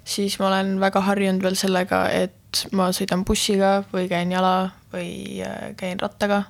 siis 0.05 0.39
ma 0.41 0.49
olen 0.49 0.81
väga 0.81 1.01
harjunud 1.07 1.45
veel 1.45 1.55
sellega, 1.57 2.09
et 2.11 2.65
ma 2.73 2.89
sõidan 2.93 3.23
bussiga 3.25 3.85
või 3.93 4.09
käin 4.11 4.33
jala 4.35 4.73
või 4.93 5.41
äh, 5.47 5.71
käin 5.79 6.01
rattaga. 6.01 6.43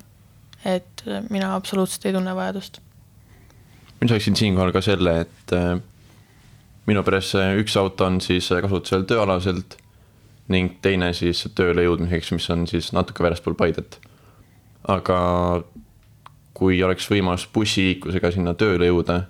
et 0.64 1.05
äh, 1.07 1.22
mina 1.30 1.55
absoluutselt 1.55 2.07
ei 2.07 2.16
tunne 2.16 2.34
vajadust. 2.34 2.80
ma 4.01 4.09
lisaksin 4.09 4.37
siinkohal 4.37 4.72
ka 4.72 4.80
selle, 4.80 5.20
et 5.20 5.57
minu 6.87 7.03
peres 7.03 7.34
üks 7.61 7.76
auto 7.76 8.09
on 8.09 8.20
siis 8.20 8.49
kasutusel 8.49 9.05
tööalaselt 9.07 9.82
ning 10.53 10.78
teine 10.84 11.12
siis 11.16 11.42
tööle 11.57 11.86
jõudmiseks, 11.86 12.32
mis 12.36 12.48
on 12.55 12.66
siis 12.70 12.92
natuke 12.92 13.24
väljaspool 13.24 13.57
Paidet. 13.59 13.98
aga 14.88 15.18
kui 16.55 16.82
oleks 16.82 17.09
võimalus 17.11 17.46
bussiliiklusega 17.55 18.30
sinna 18.34 18.55
tööle 18.59 18.86
jõuda, 18.90 19.24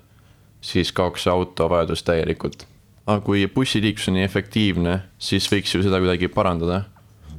siis 0.63 0.91
kaoks 0.95 1.25
see 1.25 1.33
auto 1.33 1.69
vajadus 1.71 2.03
täielikult. 2.05 2.67
aga 3.05 3.19
kui 3.25 3.47
bussiliiklus 3.47 4.07
on 4.07 4.17
nii 4.17 4.23
efektiivne, 4.23 4.99
siis 5.19 5.49
võiks 5.51 5.73
ju 5.75 5.83
seda 5.83 5.99
kuidagi 5.99 6.27
parandada. 6.27 6.83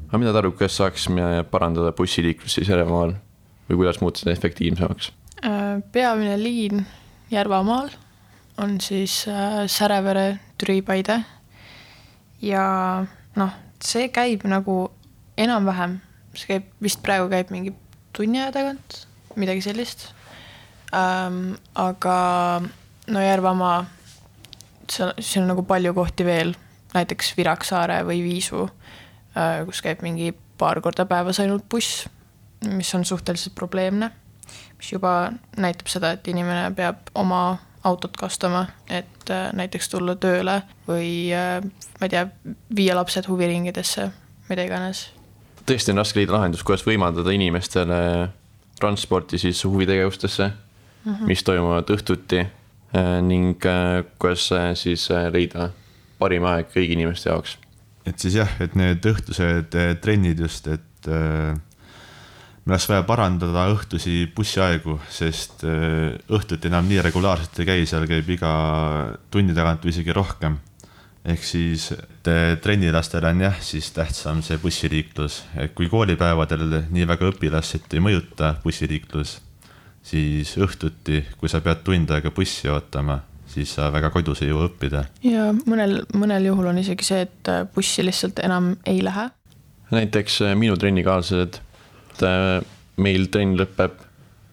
aga 0.09 0.19
mida 0.19 0.33
te 0.33 0.39
arvate, 0.39 0.57
kuidas 0.59 0.77
saaksime 0.77 1.45
parandada 1.51 1.93
bussiliiklust 1.93 2.61
siis 2.61 2.69
Järvamaal 2.69 3.15
või 3.69 3.77
kuidas 3.77 4.01
muuta 4.01 4.21
seda 4.21 4.33
efektiivsemaks? 4.33 5.13
Äh, 5.45 5.83
peamine 5.93 6.37
liin 6.43 6.87
Järvamaal 7.31 7.91
on 8.59 8.81
siis 8.81 9.25
äh, 9.29 9.67
Särevere, 9.67 10.39
Türi, 10.59 10.83
Paide. 10.83 11.21
ja 12.43 13.07
noh, 13.37 13.53
see 13.85 14.09
käib 14.15 14.47
nagu 14.49 14.89
enam-vähem, 15.41 15.99
see 16.35 16.55
käib, 16.55 16.71
vist 16.83 17.03
praegu 17.05 17.29
käib 17.33 17.53
mingi 17.55 17.75
tunni 18.17 18.41
aja 18.41 18.53
tagant, 18.55 19.05
midagi 19.37 19.65
sellist 19.65 20.09
ähm,. 20.95 21.57
aga 21.75 22.17
no 23.11 23.21
Järvamaa, 23.21 23.85
seal, 24.91 25.15
on 25.43 25.51
nagu 25.53 25.67
palju 25.69 25.95
kohti 25.95 26.27
veel, 26.27 26.55
näiteks 26.95 27.35
Viraksaare 27.37 28.03
või 28.09 28.23
Viisu 28.25 28.65
äh,, 28.65 29.63
kus 29.69 29.83
käib 29.85 30.05
mingi 30.07 30.33
paar 30.59 30.81
korda 30.81 31.07
päevas 31.11 31.43
ainult 31.43 31.69
buss, 31.69 32.07
mis 32.65 32.95
on 32.95 33.05
suhteliselt 33.05 33.55
probleemne 33.59 34.13
mis 34.79 34.93
juba 34.93 35.33
näitab 35.57 35.89
seda, 35.89 36.15
et 36.15 36.29
inimene 36.29 36.69
peab 36.77 37.09
oma 37.17 37.57
autot 37.85 38.17
kasutama, 38.17 38.67
et 38.89 39.31
äh, 39.31 39.51
näiteks 39.53 39.89
tulla 39.93 40.17
tööle 40.17 40.61
või 40.89 41.29
äh, 41.37 41.61
ma 42.01 42.09
ei 42.09 42.13
tea, 42.13 42.25
viia 42.77 42.97
lapsed 42.97 43.29
huviringidesse, 43.29 44.09
mida 44.49 44.65
iganes. 44.65 45.07
tõesti 45.69 45.93
on 45.93 46.01
raske 46.01 46.21
leida 46.21 46.37
lahendust, 46.37 46.65
kuidas 46.65 46.87
võimaldada 46.87 47.35
inimestele 47.37 47.99
transporti 48.81 49.39
siis 49.39 49.65
huvitegevustesse 49.65 50.49
mm, 50.49 51.13
-hmm. 51.13 51.27
mis 51.29 51.45
toimuvad 51.45 51.91
õhtuti 51.91 52.41
äh, 52.41 53.21
ning 53.23 53.61
kuidas 54.19 54.49
siis 54.81 55.09
leida 55.31 55.71
parim 56.19 56.45
aeg 56.49 56.73
kõigi 56.73 56.97
inimeste 56.97 57.31
jaoks. 57.31 57.59
et 58.07 58.19
siis 58.19 58.41
jah, 58.41 58.57
et 58.61 58.75
need 58.75 59.05
õhtused 59.05 59.77
trennid 60.01 60.41
just, 60.41 60.67
et 60.67 61.13
meil 62.65 62.79
oleks 62.79 62.87
vaja 62.89 63.05
parandada 63.05 63.67
õhtusi 63.75 64.25
bussiaegu, 64.35 64.97
sest 65.13 65.67
äh, 65.69 66.15
õhtuti 66.33 66.71
enam 66.71 66.87
nii 66.89 67.03
regulaarselt 67.05 67.59
ei 67.61 67.69
käi, 67.69 67.89
seal 67.89 68.07
käib 68.09 68.31
iga 68.33 68.53
tunni 69.33 69.57
tagant 69.57 69.85
või 69.85 69.93
isegi 69.93 70.15
rohkem. 70.17 70.57
ehk 71.25 71.45
siis 71.45 71.87
trennilastele 72.23 73.31
on 73.33 73.41
jah, 73.41 73.61
siis 73.61 73.91
tähtsam 73.97 74.43
see 74.45 74.59
bussiliiklus, 74.61 75.43
et 75.57 75.73
kui 75.75 75.89
koolipäevadel 75.89 76.83
nii 76.93 77.07
väga 77.09 77.31
õpilast 77.33 77.95
ei 77.97 78.01
mõjuta 78.05 78.55
bussiliiklus, 78.65 79.39
siis 80.03 80.57
õhtuti, 80.57 81.23
kui 81.41 81.49
sa 81.49 81.61
pead 81.65 81.85
tund 81.85 82.11
aega 82.13 82.31
bussi 82.31 82.69
ootama, 82.69 83.21
siis 83.49 83.73
sa 83.77 83.91
väga 83.93 84.11
kodus 84.13 84.43
ei 84.43 84.49
jõua 84.53 84.69
õppida. 84.71 85.05
ja 85.25 85.53
mõnel, 85.53 86.03
mõnel 86.17 86.49
juhul 86.49 86.73
on 86.73 86.81
isegi 86.81 87.05
see, 87.05 87.29
et 87.29 87.53
bussi 87.75 88.05
lihtsalt 88.05 88.41
enam 88.45 88.75
ei 88.87 89.05
lähe. 89.05 89.29
näiteks 89.93 90.43
äh, 90.43 90.57
minu 90.57 90.77
trennikaaslased 90.77 91.61
et 92.15 92.23
äh, 92.23 92.63
meil 92.97 93.27
trenn 93.33 93.57
lõpeb 93.59 93.99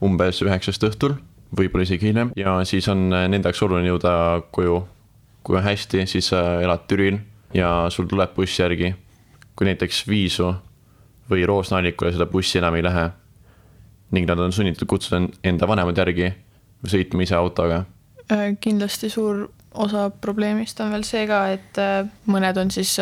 umbes 0.02 0.42
üheksast 0.42 0.84
õhtul, 0.88 1.16
võib-olla 1.54 1.86
isegi 1.86 2.10
hiljem 2.10 2.32
ja 2.40 2.58
siis 2.66 2.88
on 2.90 3.12
äh, 3.14 3.28
nende 3.30 3.50
jaoks 3.50 3.62
oluline 3.68 3.92
jõuda 3.92 4.14
koju. 4.56 4.82
kui 5.44 5.58
on 5.58 5.64
hästi, 5.66 6.06
siis 6.06 6.28
sa 6.30 6.62
elad 6.62 6.86
Türil 6.88 7.18
ja 7.54 7.90
sul 7.90 8.06
tuleb 8.06 8.36
buss 8.36 8.60
järgi. 8.60 8.94
kui 9.56 9.66
näiteks 9.66 10.08
Viisu 10.08 10.54
või 11.30 11.46
Roosna-Allikule 11.46 12.12
seda 12.12 12.26
bussi 12.26 12.58
enam 12.58 12.76
ei 12.76 12.84
lähe 12.84 13.10
ning 14.12 14.28
nad 14.28 14.40
on 14.40 14.52
sunnitud 14.52 14.88
kutsuda 14.88 15.22
enda 15.44 15.68
vanemad 15.68 15.98
järgi 15.98 16.34
või 16.84 16.90
sõitma 16.90 17.24
ise 17.24 17.36
autoga. 17.36 17.86
Äh, 18.32 18.58
kindlasti 18.60 19.10
suur 19.10 19.50
osa 19.74 20.10
probleemist 20.10 20.80
on 20.82 20.92
veel 20.92 21.04
see 21.08 21.28
ka, 21.28 21.46
et 21.54 21.78
mõned 22.28 22.58
on 22.58 22.72
siis 22.72 22.98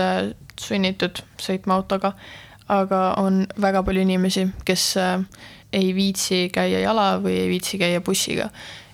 sunnitud 0.59 1.23
sõitma 1.41 1.79
autoga 1.79 2.13
aga 2.69 2.99
on 3.17 3.45
väga 3.61 3.83
palju 3.83 4.03
inimesi, 4.05 4.47
kes 4.65 4.83
äh, 4.97 5.23
ei 5.73 5.93
viitsi 5.95 6.47
käia 6.53 6.83
jala 6.83 7.11
või 7.23 7.35
ei 7.43 7.49
viitsi 7.49 7.79
käia 7.81 8.01
bussiga. 8.01 8.49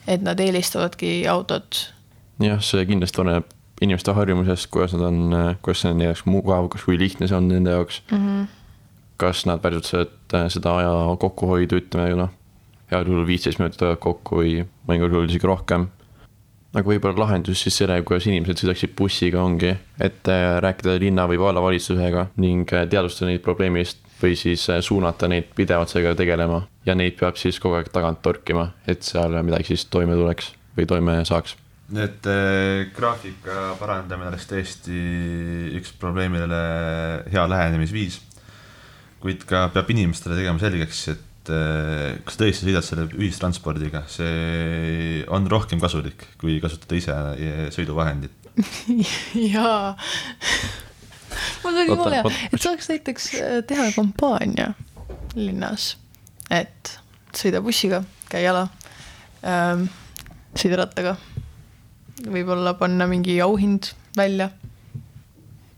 et 0.07 0.21
nad 0.21 0.39
eelistavadki 0.39 1.27
autot. 1.27 1.93
jah, 2.39 2.61
see 2.61 2.85
kindlasti 2.85 3.21
oleneb 3.21 3.47
inimeste 3.81 4.13
harjumusest, 4.13 4.67
kuidas 4.71 4.93
nad 4.93 5.07
on, 5.09 5.33
äh, 5.33 5.55
kuidas 5.61 5.81
see 5.81 5.91
on 5.91 5.97
nende 5.97 6.11
jaoks 6.11 6.25
mugav, 6.25 6.69
kas, 6.69 6.83
kui 6.83 6.99
lihtne 6.99 7.27
see 7.27 7.37
on 7.37 7.47
nende 7.47 7.71
jaoks 7.71 8.01
mm. 8.11 8.17
-hmm. 8.17 8.47
kas 9.17 9.45
nad 9.45 9.63
väärtustavad 9.63 10.33
äh, 10.33 10.47
seda 10.49 10.77
aja 10.77 11.17
kokkuhoidu, 11.19 11.81
ütleme 11.81 12.15
noh, 12.15 12.29
heal 12.91 13.05
juhul 13.07 13.27
viisteist 13.27 13.59
minutit 13.59 13.81
ajavad 13.81 13.99
kokku 13.99 14.41
või 14.41 14.65
mõnikord 14.87 15.29
isegi 15.29 15.47
rohkem 15.47 15.87
aga 16.75 16.91
võib-olla 16.91 17.23
lahendus 17.23 17.61
siis 17.63 17.77
selle, 17.79 17.97
kuidas 18.07 18.27
inimesed 18.27 18.61
sõidaksid 18.61 18.95
bussiga, 18.99 19.41
ongi, 19.43 19.71
et 20.03 20.31
äh, 20.31 20.57
rääkida 20.63 20.97
linna 21.01 21.27
või 21.31 21.39
vallavalitsusega 21.39 22.29
ning 22.43 22.71
äh, 22.75 22.87
teadvustada 22.91 23.31
neid 23.31 23.43
probleemist 23.45 24.01
või 24.21 24.35
siis 24.39 24.67
äh, 24.69 24.81
suunata 24.83 25.29
neid 25.31 25.51
pidevalt 25.55 25.91
sellega 25.91 26.15
tegelema 26.19 26.63
ja 26.87 26.95
neid 26.97 27.17
peab 27.19 27.39
siis 27.39 27.59
kogu 27.63 27.79
aeg 27.79 27.91
tagant 27.95 28.21
torkima, 28.25 28.69
et 28.87 29.07
seal 29.07 29.37
midagi 29.41 29.71
siis 29.71 29.87
toime 29.91 30.17
tuleks 30.19 30.51
või 30.75 30.89
toime 30.89 31.19
saaks. 31.27 31.55
et 31.95 32.27
äh, 32.27 32.87
graafika 32.95 33.75
parandamine 33.79 34.33
oleks 34.33 34.49
tõesti 34.51 35.01
üks 35.79 35.93
probleemile 35.99 36.63
hea 37.31 37.47
lähenemisviis. 37.49 38.21
kuid 39.19 39.47
ka 39.47 39.69
peab 39.73 39.89
inimestele 39.89 40.35
tegema 40.35 40.59
selgeks, 40.59 41.07
et 41.15 41.23
et 41.45 41.53
eh, 41.53 42.17
kas 42.25 42.39
tõesti 42.39 42.65
sõidad 42.65 42.85
selle 42.85 43.05
ühistranspordiga, 43.13 44.03
see 44.09 45.21
on 45.33 45.45
rohkem 45.51 45.81
kasulik, 45.81 46.25
kui 46.41 46.57
kasutada 46.63 46.97
ise 46.97 47.17
eh, 47.37 47.61
sõiduvahendit. 47.73 48.33
jaa 49.53 49.93
mul 51.65 51.75
tuli 51.75 51.97
mulje, 51.99 52.21
et 52.49 52.61
saaks 52.61 52.89
näiteks 52.93 53.29
eh, 53.37 53.57
teha 53.67 53.89
kampaania 53.95 54.71
linnas, 55.35 55.95
et 56.49 56.95
sõida 57.35 57.61
bussiga, 57.61 58.01
käi 58.31 58.45
jala 58.45 58.67
ähm,, 59.43 59.89
sõida 60.55 60.79
rattaga. 60.85 61.17
võib-olla 62.25 62.77
panna 62.79 63.09
mingi 63.11 63.35
auhind 63.43 63.91
välja 64.17 64.49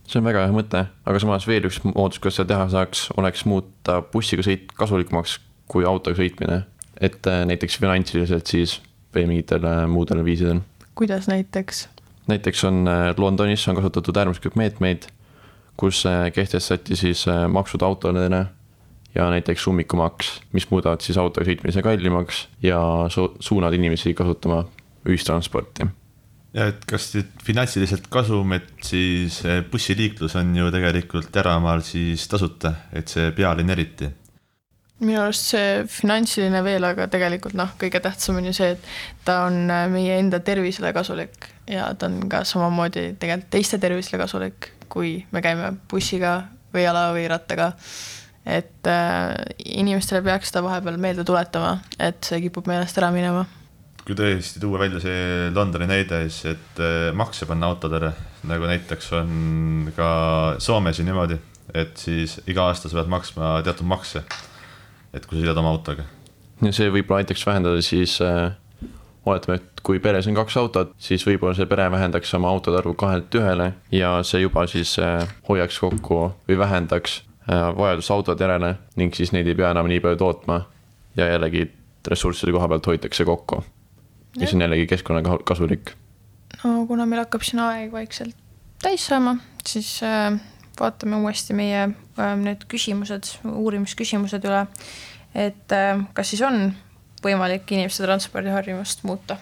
see 0.07 0.21
on 0.21 0.27
väga 0.29 0.45
hea 0.45 0.53
mõte, 0.55 0.85
aga 1.03 1.19
samas 1.19 1.47
veel 1.49 1.65
üks 1.67 1.81
moodus, 1.83 2.21
kuidas 2.21 2.37
seda 2.39 2.53
teha 2.53 2.69
saaks, 2.71 3.09
oleks 3.19 3.43
muuta 3.49 3.97
bussiga 4.13 4.45
sõit 4.45 4.69
kasulikumaks 4.77 5.39
kui 5.71 5.85
autoga 5.87 6.17
sõitmine, 6.17 6.61
et 7.01 7.29
äh, 7.29 7.43
näiteks 7.49 7.77
finantsiliselt 7.81 8.49
siis 8.49 8.77
või 9.15 9.27
mingitel 9.33 9.65
äh, 9.67 9.83
muudel 9.91 10.23
viisidel. 10.25 10.63
kuidas 10.95 11.27
näiteks? 11.27 11.87
näiteks 12.27 12.63
on 12.67 12.87
äh, 12.87 13.11
Londonis 13.17 13.67
on 13.67 13.77
kasutatud 13.79 14.17
äärmuslikult 14.17 14.55
meetmeid, 14.59 15.09
kus 15.77 16.03
kehtestati 16.33 16.95
siis 16.97 17.27
maksud 17.53 17.83
autodele 17.85 18.45
ja 19.15 19.27
näiteks 19.29 19.67
ummikumaks, 19.69 20.31
mis 20.57 20.65
muudavad 20.71 21.03
siis 21.05 21.19
autoga 21.21 21.45
sõitmise 21.45 21.83
kallimaks 21.85 22.47
ja 22.65 22.79
su 23.13 23.27
suunavad 23.39 23.77
inimesi 23.77 24.15
kasutama 24.17 24.63
ühistransporti. 25.05 25.85
ja 26.57 26.71
et 26.71 26.81
kas 26.89 27.11
nüüd 27.13 27.29
finantsiliselt 27.45 28.07
kasum, 28.09 28.57
et 28.57 28.73
siis 28.81 29.43
bussiliiklus 29.71 30.35
on 30.35 30.55
ju 30.55 30.71
tegelikult 30.73 31.35
Järvamaal 31.35 31.85
siis 31.85 32.25
tasuta, 32.27 32.73
et 32.93 33.13
see 33.13 33.29
pealinn 33.37 33.69
eriti 33.69 34.09
minu 35.03 35.19
arust 35.21 35.51
see 35.51 35.83
finantsiline 35.91 36.63
veel, 36.65 36.85
aga 36.87 37.05
tegelikult 37.11 37.57
noh, 37.57 37.69
kõige 37.79 38.01
tähtsam 38.01 38.39
on 38.39 38.49
ju 38.49 38.53
see, 38.57 38.73
et 38.73 39.25
ta 39.27 39.43
on 39.45 39.67
äh, 39.69 39.85
meie 39.93 40.17
enda 40.17 40.39
tervisele 40.45 40.93
kasulik 40.95 41.51
ja 41.69 41.91
ta 41.99 42.09
on 42.09 42.23
ka 42.31 42.41
samamoodi 42.47 43.11
tegelikult 43.21 43.51
teiste 43.53 43.79
tervisele 43.81 44.21
kasulik, 44.23 44.71
kui 44.89 45.19
me 45.31 45.43
käime 45.45 45.75
bussiga 45.91 46.39
või 46.73 46.87
jala 46.87 47.11
või 47.13 47.27
rattaga. 47.29 47.73
et 48.47 48.87
äh, 48.87 49.35
inimestele 49.65 50.23
peaks 50.23 50.49
seda 50.49 50.63
vahepeal 50.65 50.97
meelde 50.97 51.23
tuletama, 51.27 51.77
et 51.99 52.23
see 52.23 52.41
kipub 52.47 52.67
meelest 52.67 52.97
ära 52.97 53.11
minema. 53.11 53.45
kui 54.07 54.15
tõesti 54.15 54.63
tuua 54.63 54.79
välja 54.79 55.03
see 55.03 55.51
Londoni 55.53 55.85
näide, 55.93 56.23
siis 56.29 56.55
et 56.55 56.81
äh, 56.81 57.13
makse 57.13 57.45
panna 57.45 57.69
autodele, 57.69 58.13
nagu 58.49 58.65
näiteks 58.65 59.13
on 59.13 59.93
ka 59.95 60.09
Soomes 60.57 60.97
ju 60.97 61.05
niimoodi, 61.05 61.37
et 61.73 61.97
siis 62.01 62.39
iga 62.47 62.71
aasta 62.71 62.89
sa 62.89 62.97
pead 62.97 63.13
maksma 63.13 63.57
teatud 63.61 63.85
makse 63.85 64.25
et 65.17 65.25
kui 65.25 65.37
sa 65.37 65.43
sõidad 65.43 65.59
oma 65.61 65.73
autoga. 65.75 66.05
ja 66.61 66.71
see 66.73 66.89
võib-olla 66.93 67.23
aitaks 67.23 67.45
vähendada 67.47 67.81
siis 67.85 68.17
äh,, 68.25 68.55
oletame, 69.27 69.59
et 69.59 69.81
kui 69.85 69.99
peres 70.03 70.27
on 70.29 70.37
kaks 70.37 70.57
autot, 70.61 70.93
siis 71.01 71.25
võib-olla 71.27 71.57
see 71.57 71.69
pere 71.69 71.89
vähendaks 71.91 72.33
oma 72.37 72.49
autode 72.53 72.79
arvu 72.79 72.95
kahelt 72.97 73.35
ühele 73.39 73.71
ja 73.91 74.17
see 74.27 74.43
juba 74.43 74.67
siis 74.71 74.95
äh, 75.03 75.27
hoiaks 75.49 75.79
kokku 75.83 76.21
või 76.47 76.59
vähendaks 76.63 77.21
äh, 77.49 77.67
vajadust 77.77 78.15
autode 78.15 78.47
järele 78.47 78.75
ning 78.99 79.15
siis 79.15 79.33
neid 79.35 79.49
ei 79.49 79.57
pea 79.57 79.73
enam 79.75 79.89
nii 79.91 80.01
palju 80.03 80.21
tootma. 80.23 80.61
ja 81.17 81.29
jällegi 81.33 81.67
ressursside 82.07 82.51
koha 82.55 82.67
pealt 82.67 82.87
hoitakse 82.87 83.25
kokku. 83.25 83.63
mis 84.39 84.53
on 84.53 84.61
jällegi 84.61 84.87
keskkonnale 84.87 85.39
kasulik. 85.43 85.95
no 86.63 86.85
kuna 86.87 87.05
meil 87.05 87.25
hakkab 87.25 87.43
siin 87.43 87.63
aeg 87.65 87.91
vaikselt 87.91 88.47
täis 88.81 89.07
saama, 89.09 89.37
siis 89.65 89.99
äh, 90.03 90.37
vaatame 90.79 91.19
uuesti 91.23 91.55
meie 91.57 91.83
äh, 91.87 92.35
need 92.39 92.65
küsimused, 92.71 93.37
uurimisküsimused 93.43 94.45
üle. 94.47 94.65
et 95.35 95.75
äh, 95.75 96.05
kas 96.13 96.33
siis 96.33 96.41
on 96.45 96.71
võimalik 97.23 97.71
inimeste 97.71 98.05
transpordiharjumust 98.05 99.03
muuta? 99.07 99.37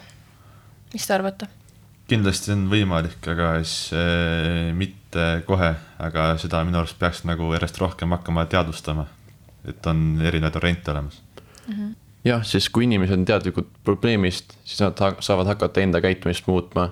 mis 0.94 1.08
te 1.08 1.16
arvate? 1.16 1.50
kindlasti 2.10 2.54
on 2.54 2.68
võimalik, 2.70 3.20
aga 3.32 3.56
siis 3.64 3.94
äh, 3.98 4.72
mitte 4.78 5.26
kohe, 5.48 5.74
aga 6.00 6.34
seda 6.42 6.64
minu 6.68 6.82
arust 6.82 7.00
peaks 7.02 7.24
nagu 7.28 7.52
järjest 7.56 7.80
rohkem 7.82 8.14
hakkama 8.16 8.46
teadvustama. 8.52 9.08
et 9.66 9.88
on 9.90 10.22
erinevaid 10.22 10.56
variante 10.62 10.92
olemas 10.92 11.22
mm. 11.68 11.74
-hmm. 11.74 11.96
jah, 12.26 12.46
siis 12.46 12.70
kui 12.70 12.84
inimesed 12.84 13.18
on 13.18 13.26
teadlikud 13.26 13.68
probleemist, 13.84 14.58
siis 14.64 14.82
nad 14.82 15.00
ha 15.00 15.16
saavad 15.20 15.48
hakata 15.48 15.82
enda 15.82 16.02
käitumist 16.02 16.48
muutma. 16.48 16.90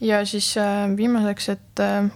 ja 0.00 0.24
siis 0.26 0.56
äh, 0.58 0.96
viimaseks, 0.96 1.48
et 1.48 1.80
äh, 1.80 2.10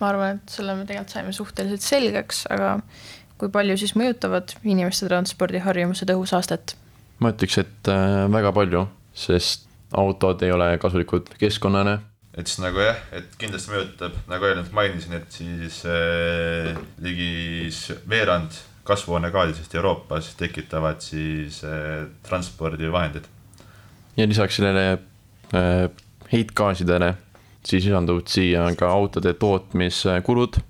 ma 0.00 0.10
arvan, 0.12 0.38
et 0.38 0.52
selle 0.58 0.74
me 0.78 0.86
tegelikult 0.88 1.14
saime 1.14 1.32
suhteliselt 1.36 1.84
selgeks, 1.84 2.44
aga 2.54 2.76
kui 3.38 3.50
palju 3.54 3.78
siis 3.78 3.94
mõjutavad 3.98 4.54
inimeste 4.64 5.08
transpordiharjumused 5.10 6.14
õhusaastet? 6.14 6.76
ma 7.18 7.32
ütleks, 7.34 7.58
et 7.64 7.90
äh, 7.90 8.26
väga 8.30 8.52
palju, 8.54 8.84
sest 9.18 9.66
autod 9.98 10.42
ei 10.46 10.52
ole 10.54 10.70
kasulikud 10.78 11.32
keskkonnale. 11.40 11.98
et 12.38 12.46
siis 12.46 12.60
nagu 12.62 12.82
jah, 12.82 12.98
et 13.12 13.34
kindlasti 13.40 13.72
mõjutab, 13.74 14.18
nagu 14.30 14.46
eelnevalt 14.46 14.74
mainisin, 14.76 15.18
et 15.18 15.38
siis 15.40 15.82
äh, 15.88 16.74
ligi 17.02 17.70
veerand 18.08 18.54
kasvuhoonegaasidest 18.88 19.74
Euroopas 19.74 20.32
tekitavad 20.38 21.02
siis 21.04 21.62
äh, 21.64 22.06
transpordivahendid. 22.28 23.26
ja 24.16 24.28
lisaks 24.28 24.56
sellele 24.56 24.98
äh, 25.54 25.88
heitgaasidele, 26.32 27.14
siis 27.66 27.84
lisanduvad 27.84 28.28
siia 28.30 28.66
ka 28.78 28.90
autode 28.90 29.34
tootmiskulud 29.34 30.60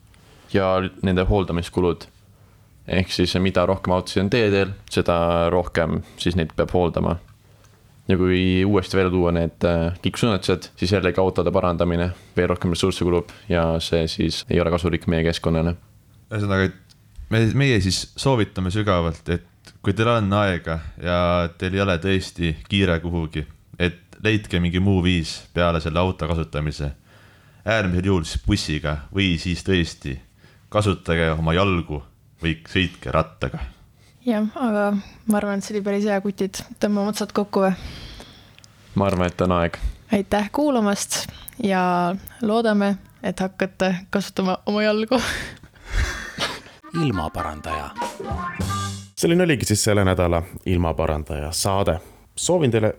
ja 0.55 0.77
nende 1.03 1.25
hooldamiskulud. 1.29 2.07
ehk 2.89 3.11
siis 3.13 3.35
mida 3.45 3.67
rohkem 3.67 3.93
autosid 3.93 4.23
on 4.23 4.31
teedel, 4.31 4.71
seda 4.91 5.51
rohkem 5.53 6.03
siis 6.17 6.37
neid 6.37 6.55
peab 6.57 6.73
hooldama 6.73 7.19
ja 8.09 8.17
kui 8.17 8.65
uuesti 8.65 8.97
välja 8.97 9.11
tuua 9.13 9.33
need 9.37 9.65
äh, 9.69 9.93
liiklusõnnetused, 10.05 10.71
siis 10.81 10.93
jällegi 10.93 11.21
autode 11.21 11.53
parandamine 11.53 12.11
veel 12.37 12.49
rohkem 12.49 12.73
ressursse 12.73 13.05
kulub 13.05 13.33
ja 13.49 13.65
see 13.85 14.07
siis 14.09 14.45
ei 14.51 14.61
ole 14.61 14.73
kasulik 14.73 15.07
meie 15.07 15.27
keskkonnale. 15.29 15.75
ühesõnaga, 16.33 16.71
et 16.71 16.97
me, 17.29 17.45
meie 17.55 17.81
siis 17.85 18.07
soovitame 18.17 18.73
sügavalt, 18.73 19.29
et 19.29 19.75
kui 19.85 19.93
teil 19.93 20.09
on 20.15 20.33
aega 20.41 20.81
ja 21.03 21.21
teil 21.61 21.77
ei 21.77 21.85
ole 21.85 21.99
tõesti 22.03 22.55
kiire 22.69 22.99
kuhugi, 23.05 23.45
et 23.79 24.08
leidke 24.25 24.61
mingi 24.61 24.81
muu 24.81 25.03
viis 25.03 25.43
peale 25.55 25.81
selle 25.81 25.99
auto 25.99 26.29
kasutamise. 26.29 26.91
äärmisel 27.65 28.05
juhul 28.05 28.25
siis 28.25 28.45
bussiga 28.47 28.97
või 29.15 29.39
siis 29.39 29.65
tõesti 29.65 30.19
kasutage 30.69 31.31
oma 31.31 31.55
jalgu 31.55 32.03
või 32.43 32.59
sõitke 32.69 33.13
rattaga 33.13 33.59
jah, 34.29 34.47
aga 34.57 34.93
ma 35.27 35.39
arvan, 35.39 35.59
et 35.59 35.65
see 35.65 35.77
oli 35.77 35.85
päris 35.85 36.07
hea, 36.09 36.21
kutid, 36.25 36.61
tõmbame 36.81 37.13
otsad 37.13 37.33
kokku 37.37 37.65
või? 37.65 37.73
ma 38.99 39.09
arvan, 39.09 39.31
et 39.31 39.45
on 39.45 39.55
aeg. 39.59 39.79
aitäh 40.13 40.51
kuulamast 40.53 41.25
ja 41.65 42.15
loodame, 42.43 42.97
et 43.23 43.41
hakkate 43.41 43.95
kasutama 44.11 44.59
oma 44.67 44.83
jalgu 44.83 45.21
ilmaparandaja. 47.05 47.91
selline 49.17 49.49
oligi 49.49 49.71
siis 49.73 49.85
selle 49.85 50.05
nädala 50.05 50.43
ilmaparandaja 50.67 51.53
saade. 51.53 51.99
soovin 52.37 52.71
teile 52.71 52.95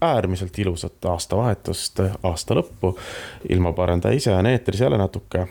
äärmiselt 0.00 0.58
ilusat 0.58 1.04
aastavahetust, 1.04 2.00
aasta 2.22 2.54
lõppu. 2.54 2.98
ilmaparandaja 3.48 4.16
ise 4.16 4.34
on 4.34 4.46
eetris 4.46 4.80
jälle 4.80 4.98
natuke 4.98 5.46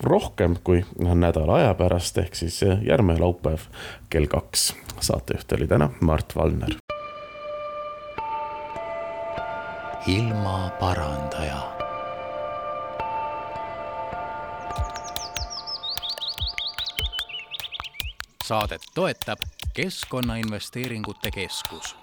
rohkem 0.00 0.56
kui 0.64 0.84
nädala 0.98 1.54
aja 1.54 1.74
pärast, 1.74 2.18
ehk 2.18 2.34
siis 2.34 2.60
järgmine 2.82 3.18
laupäev 3.18 3.60
kell 4.10 4.26
kaks. 4.26 4.74
saatejuht 5.00 5.52
oli 5.52 5.66
täna 5.66 5.90
Mart 6.00 6.36
Valner. 6.36 6.76
ilmaparandaja. 10.06 11.78
saadet 18.44 18.80
toetab 18.94 19.38
Keskkonnainvesteeringute 19.74 21.30
Keskus 21.30 21.96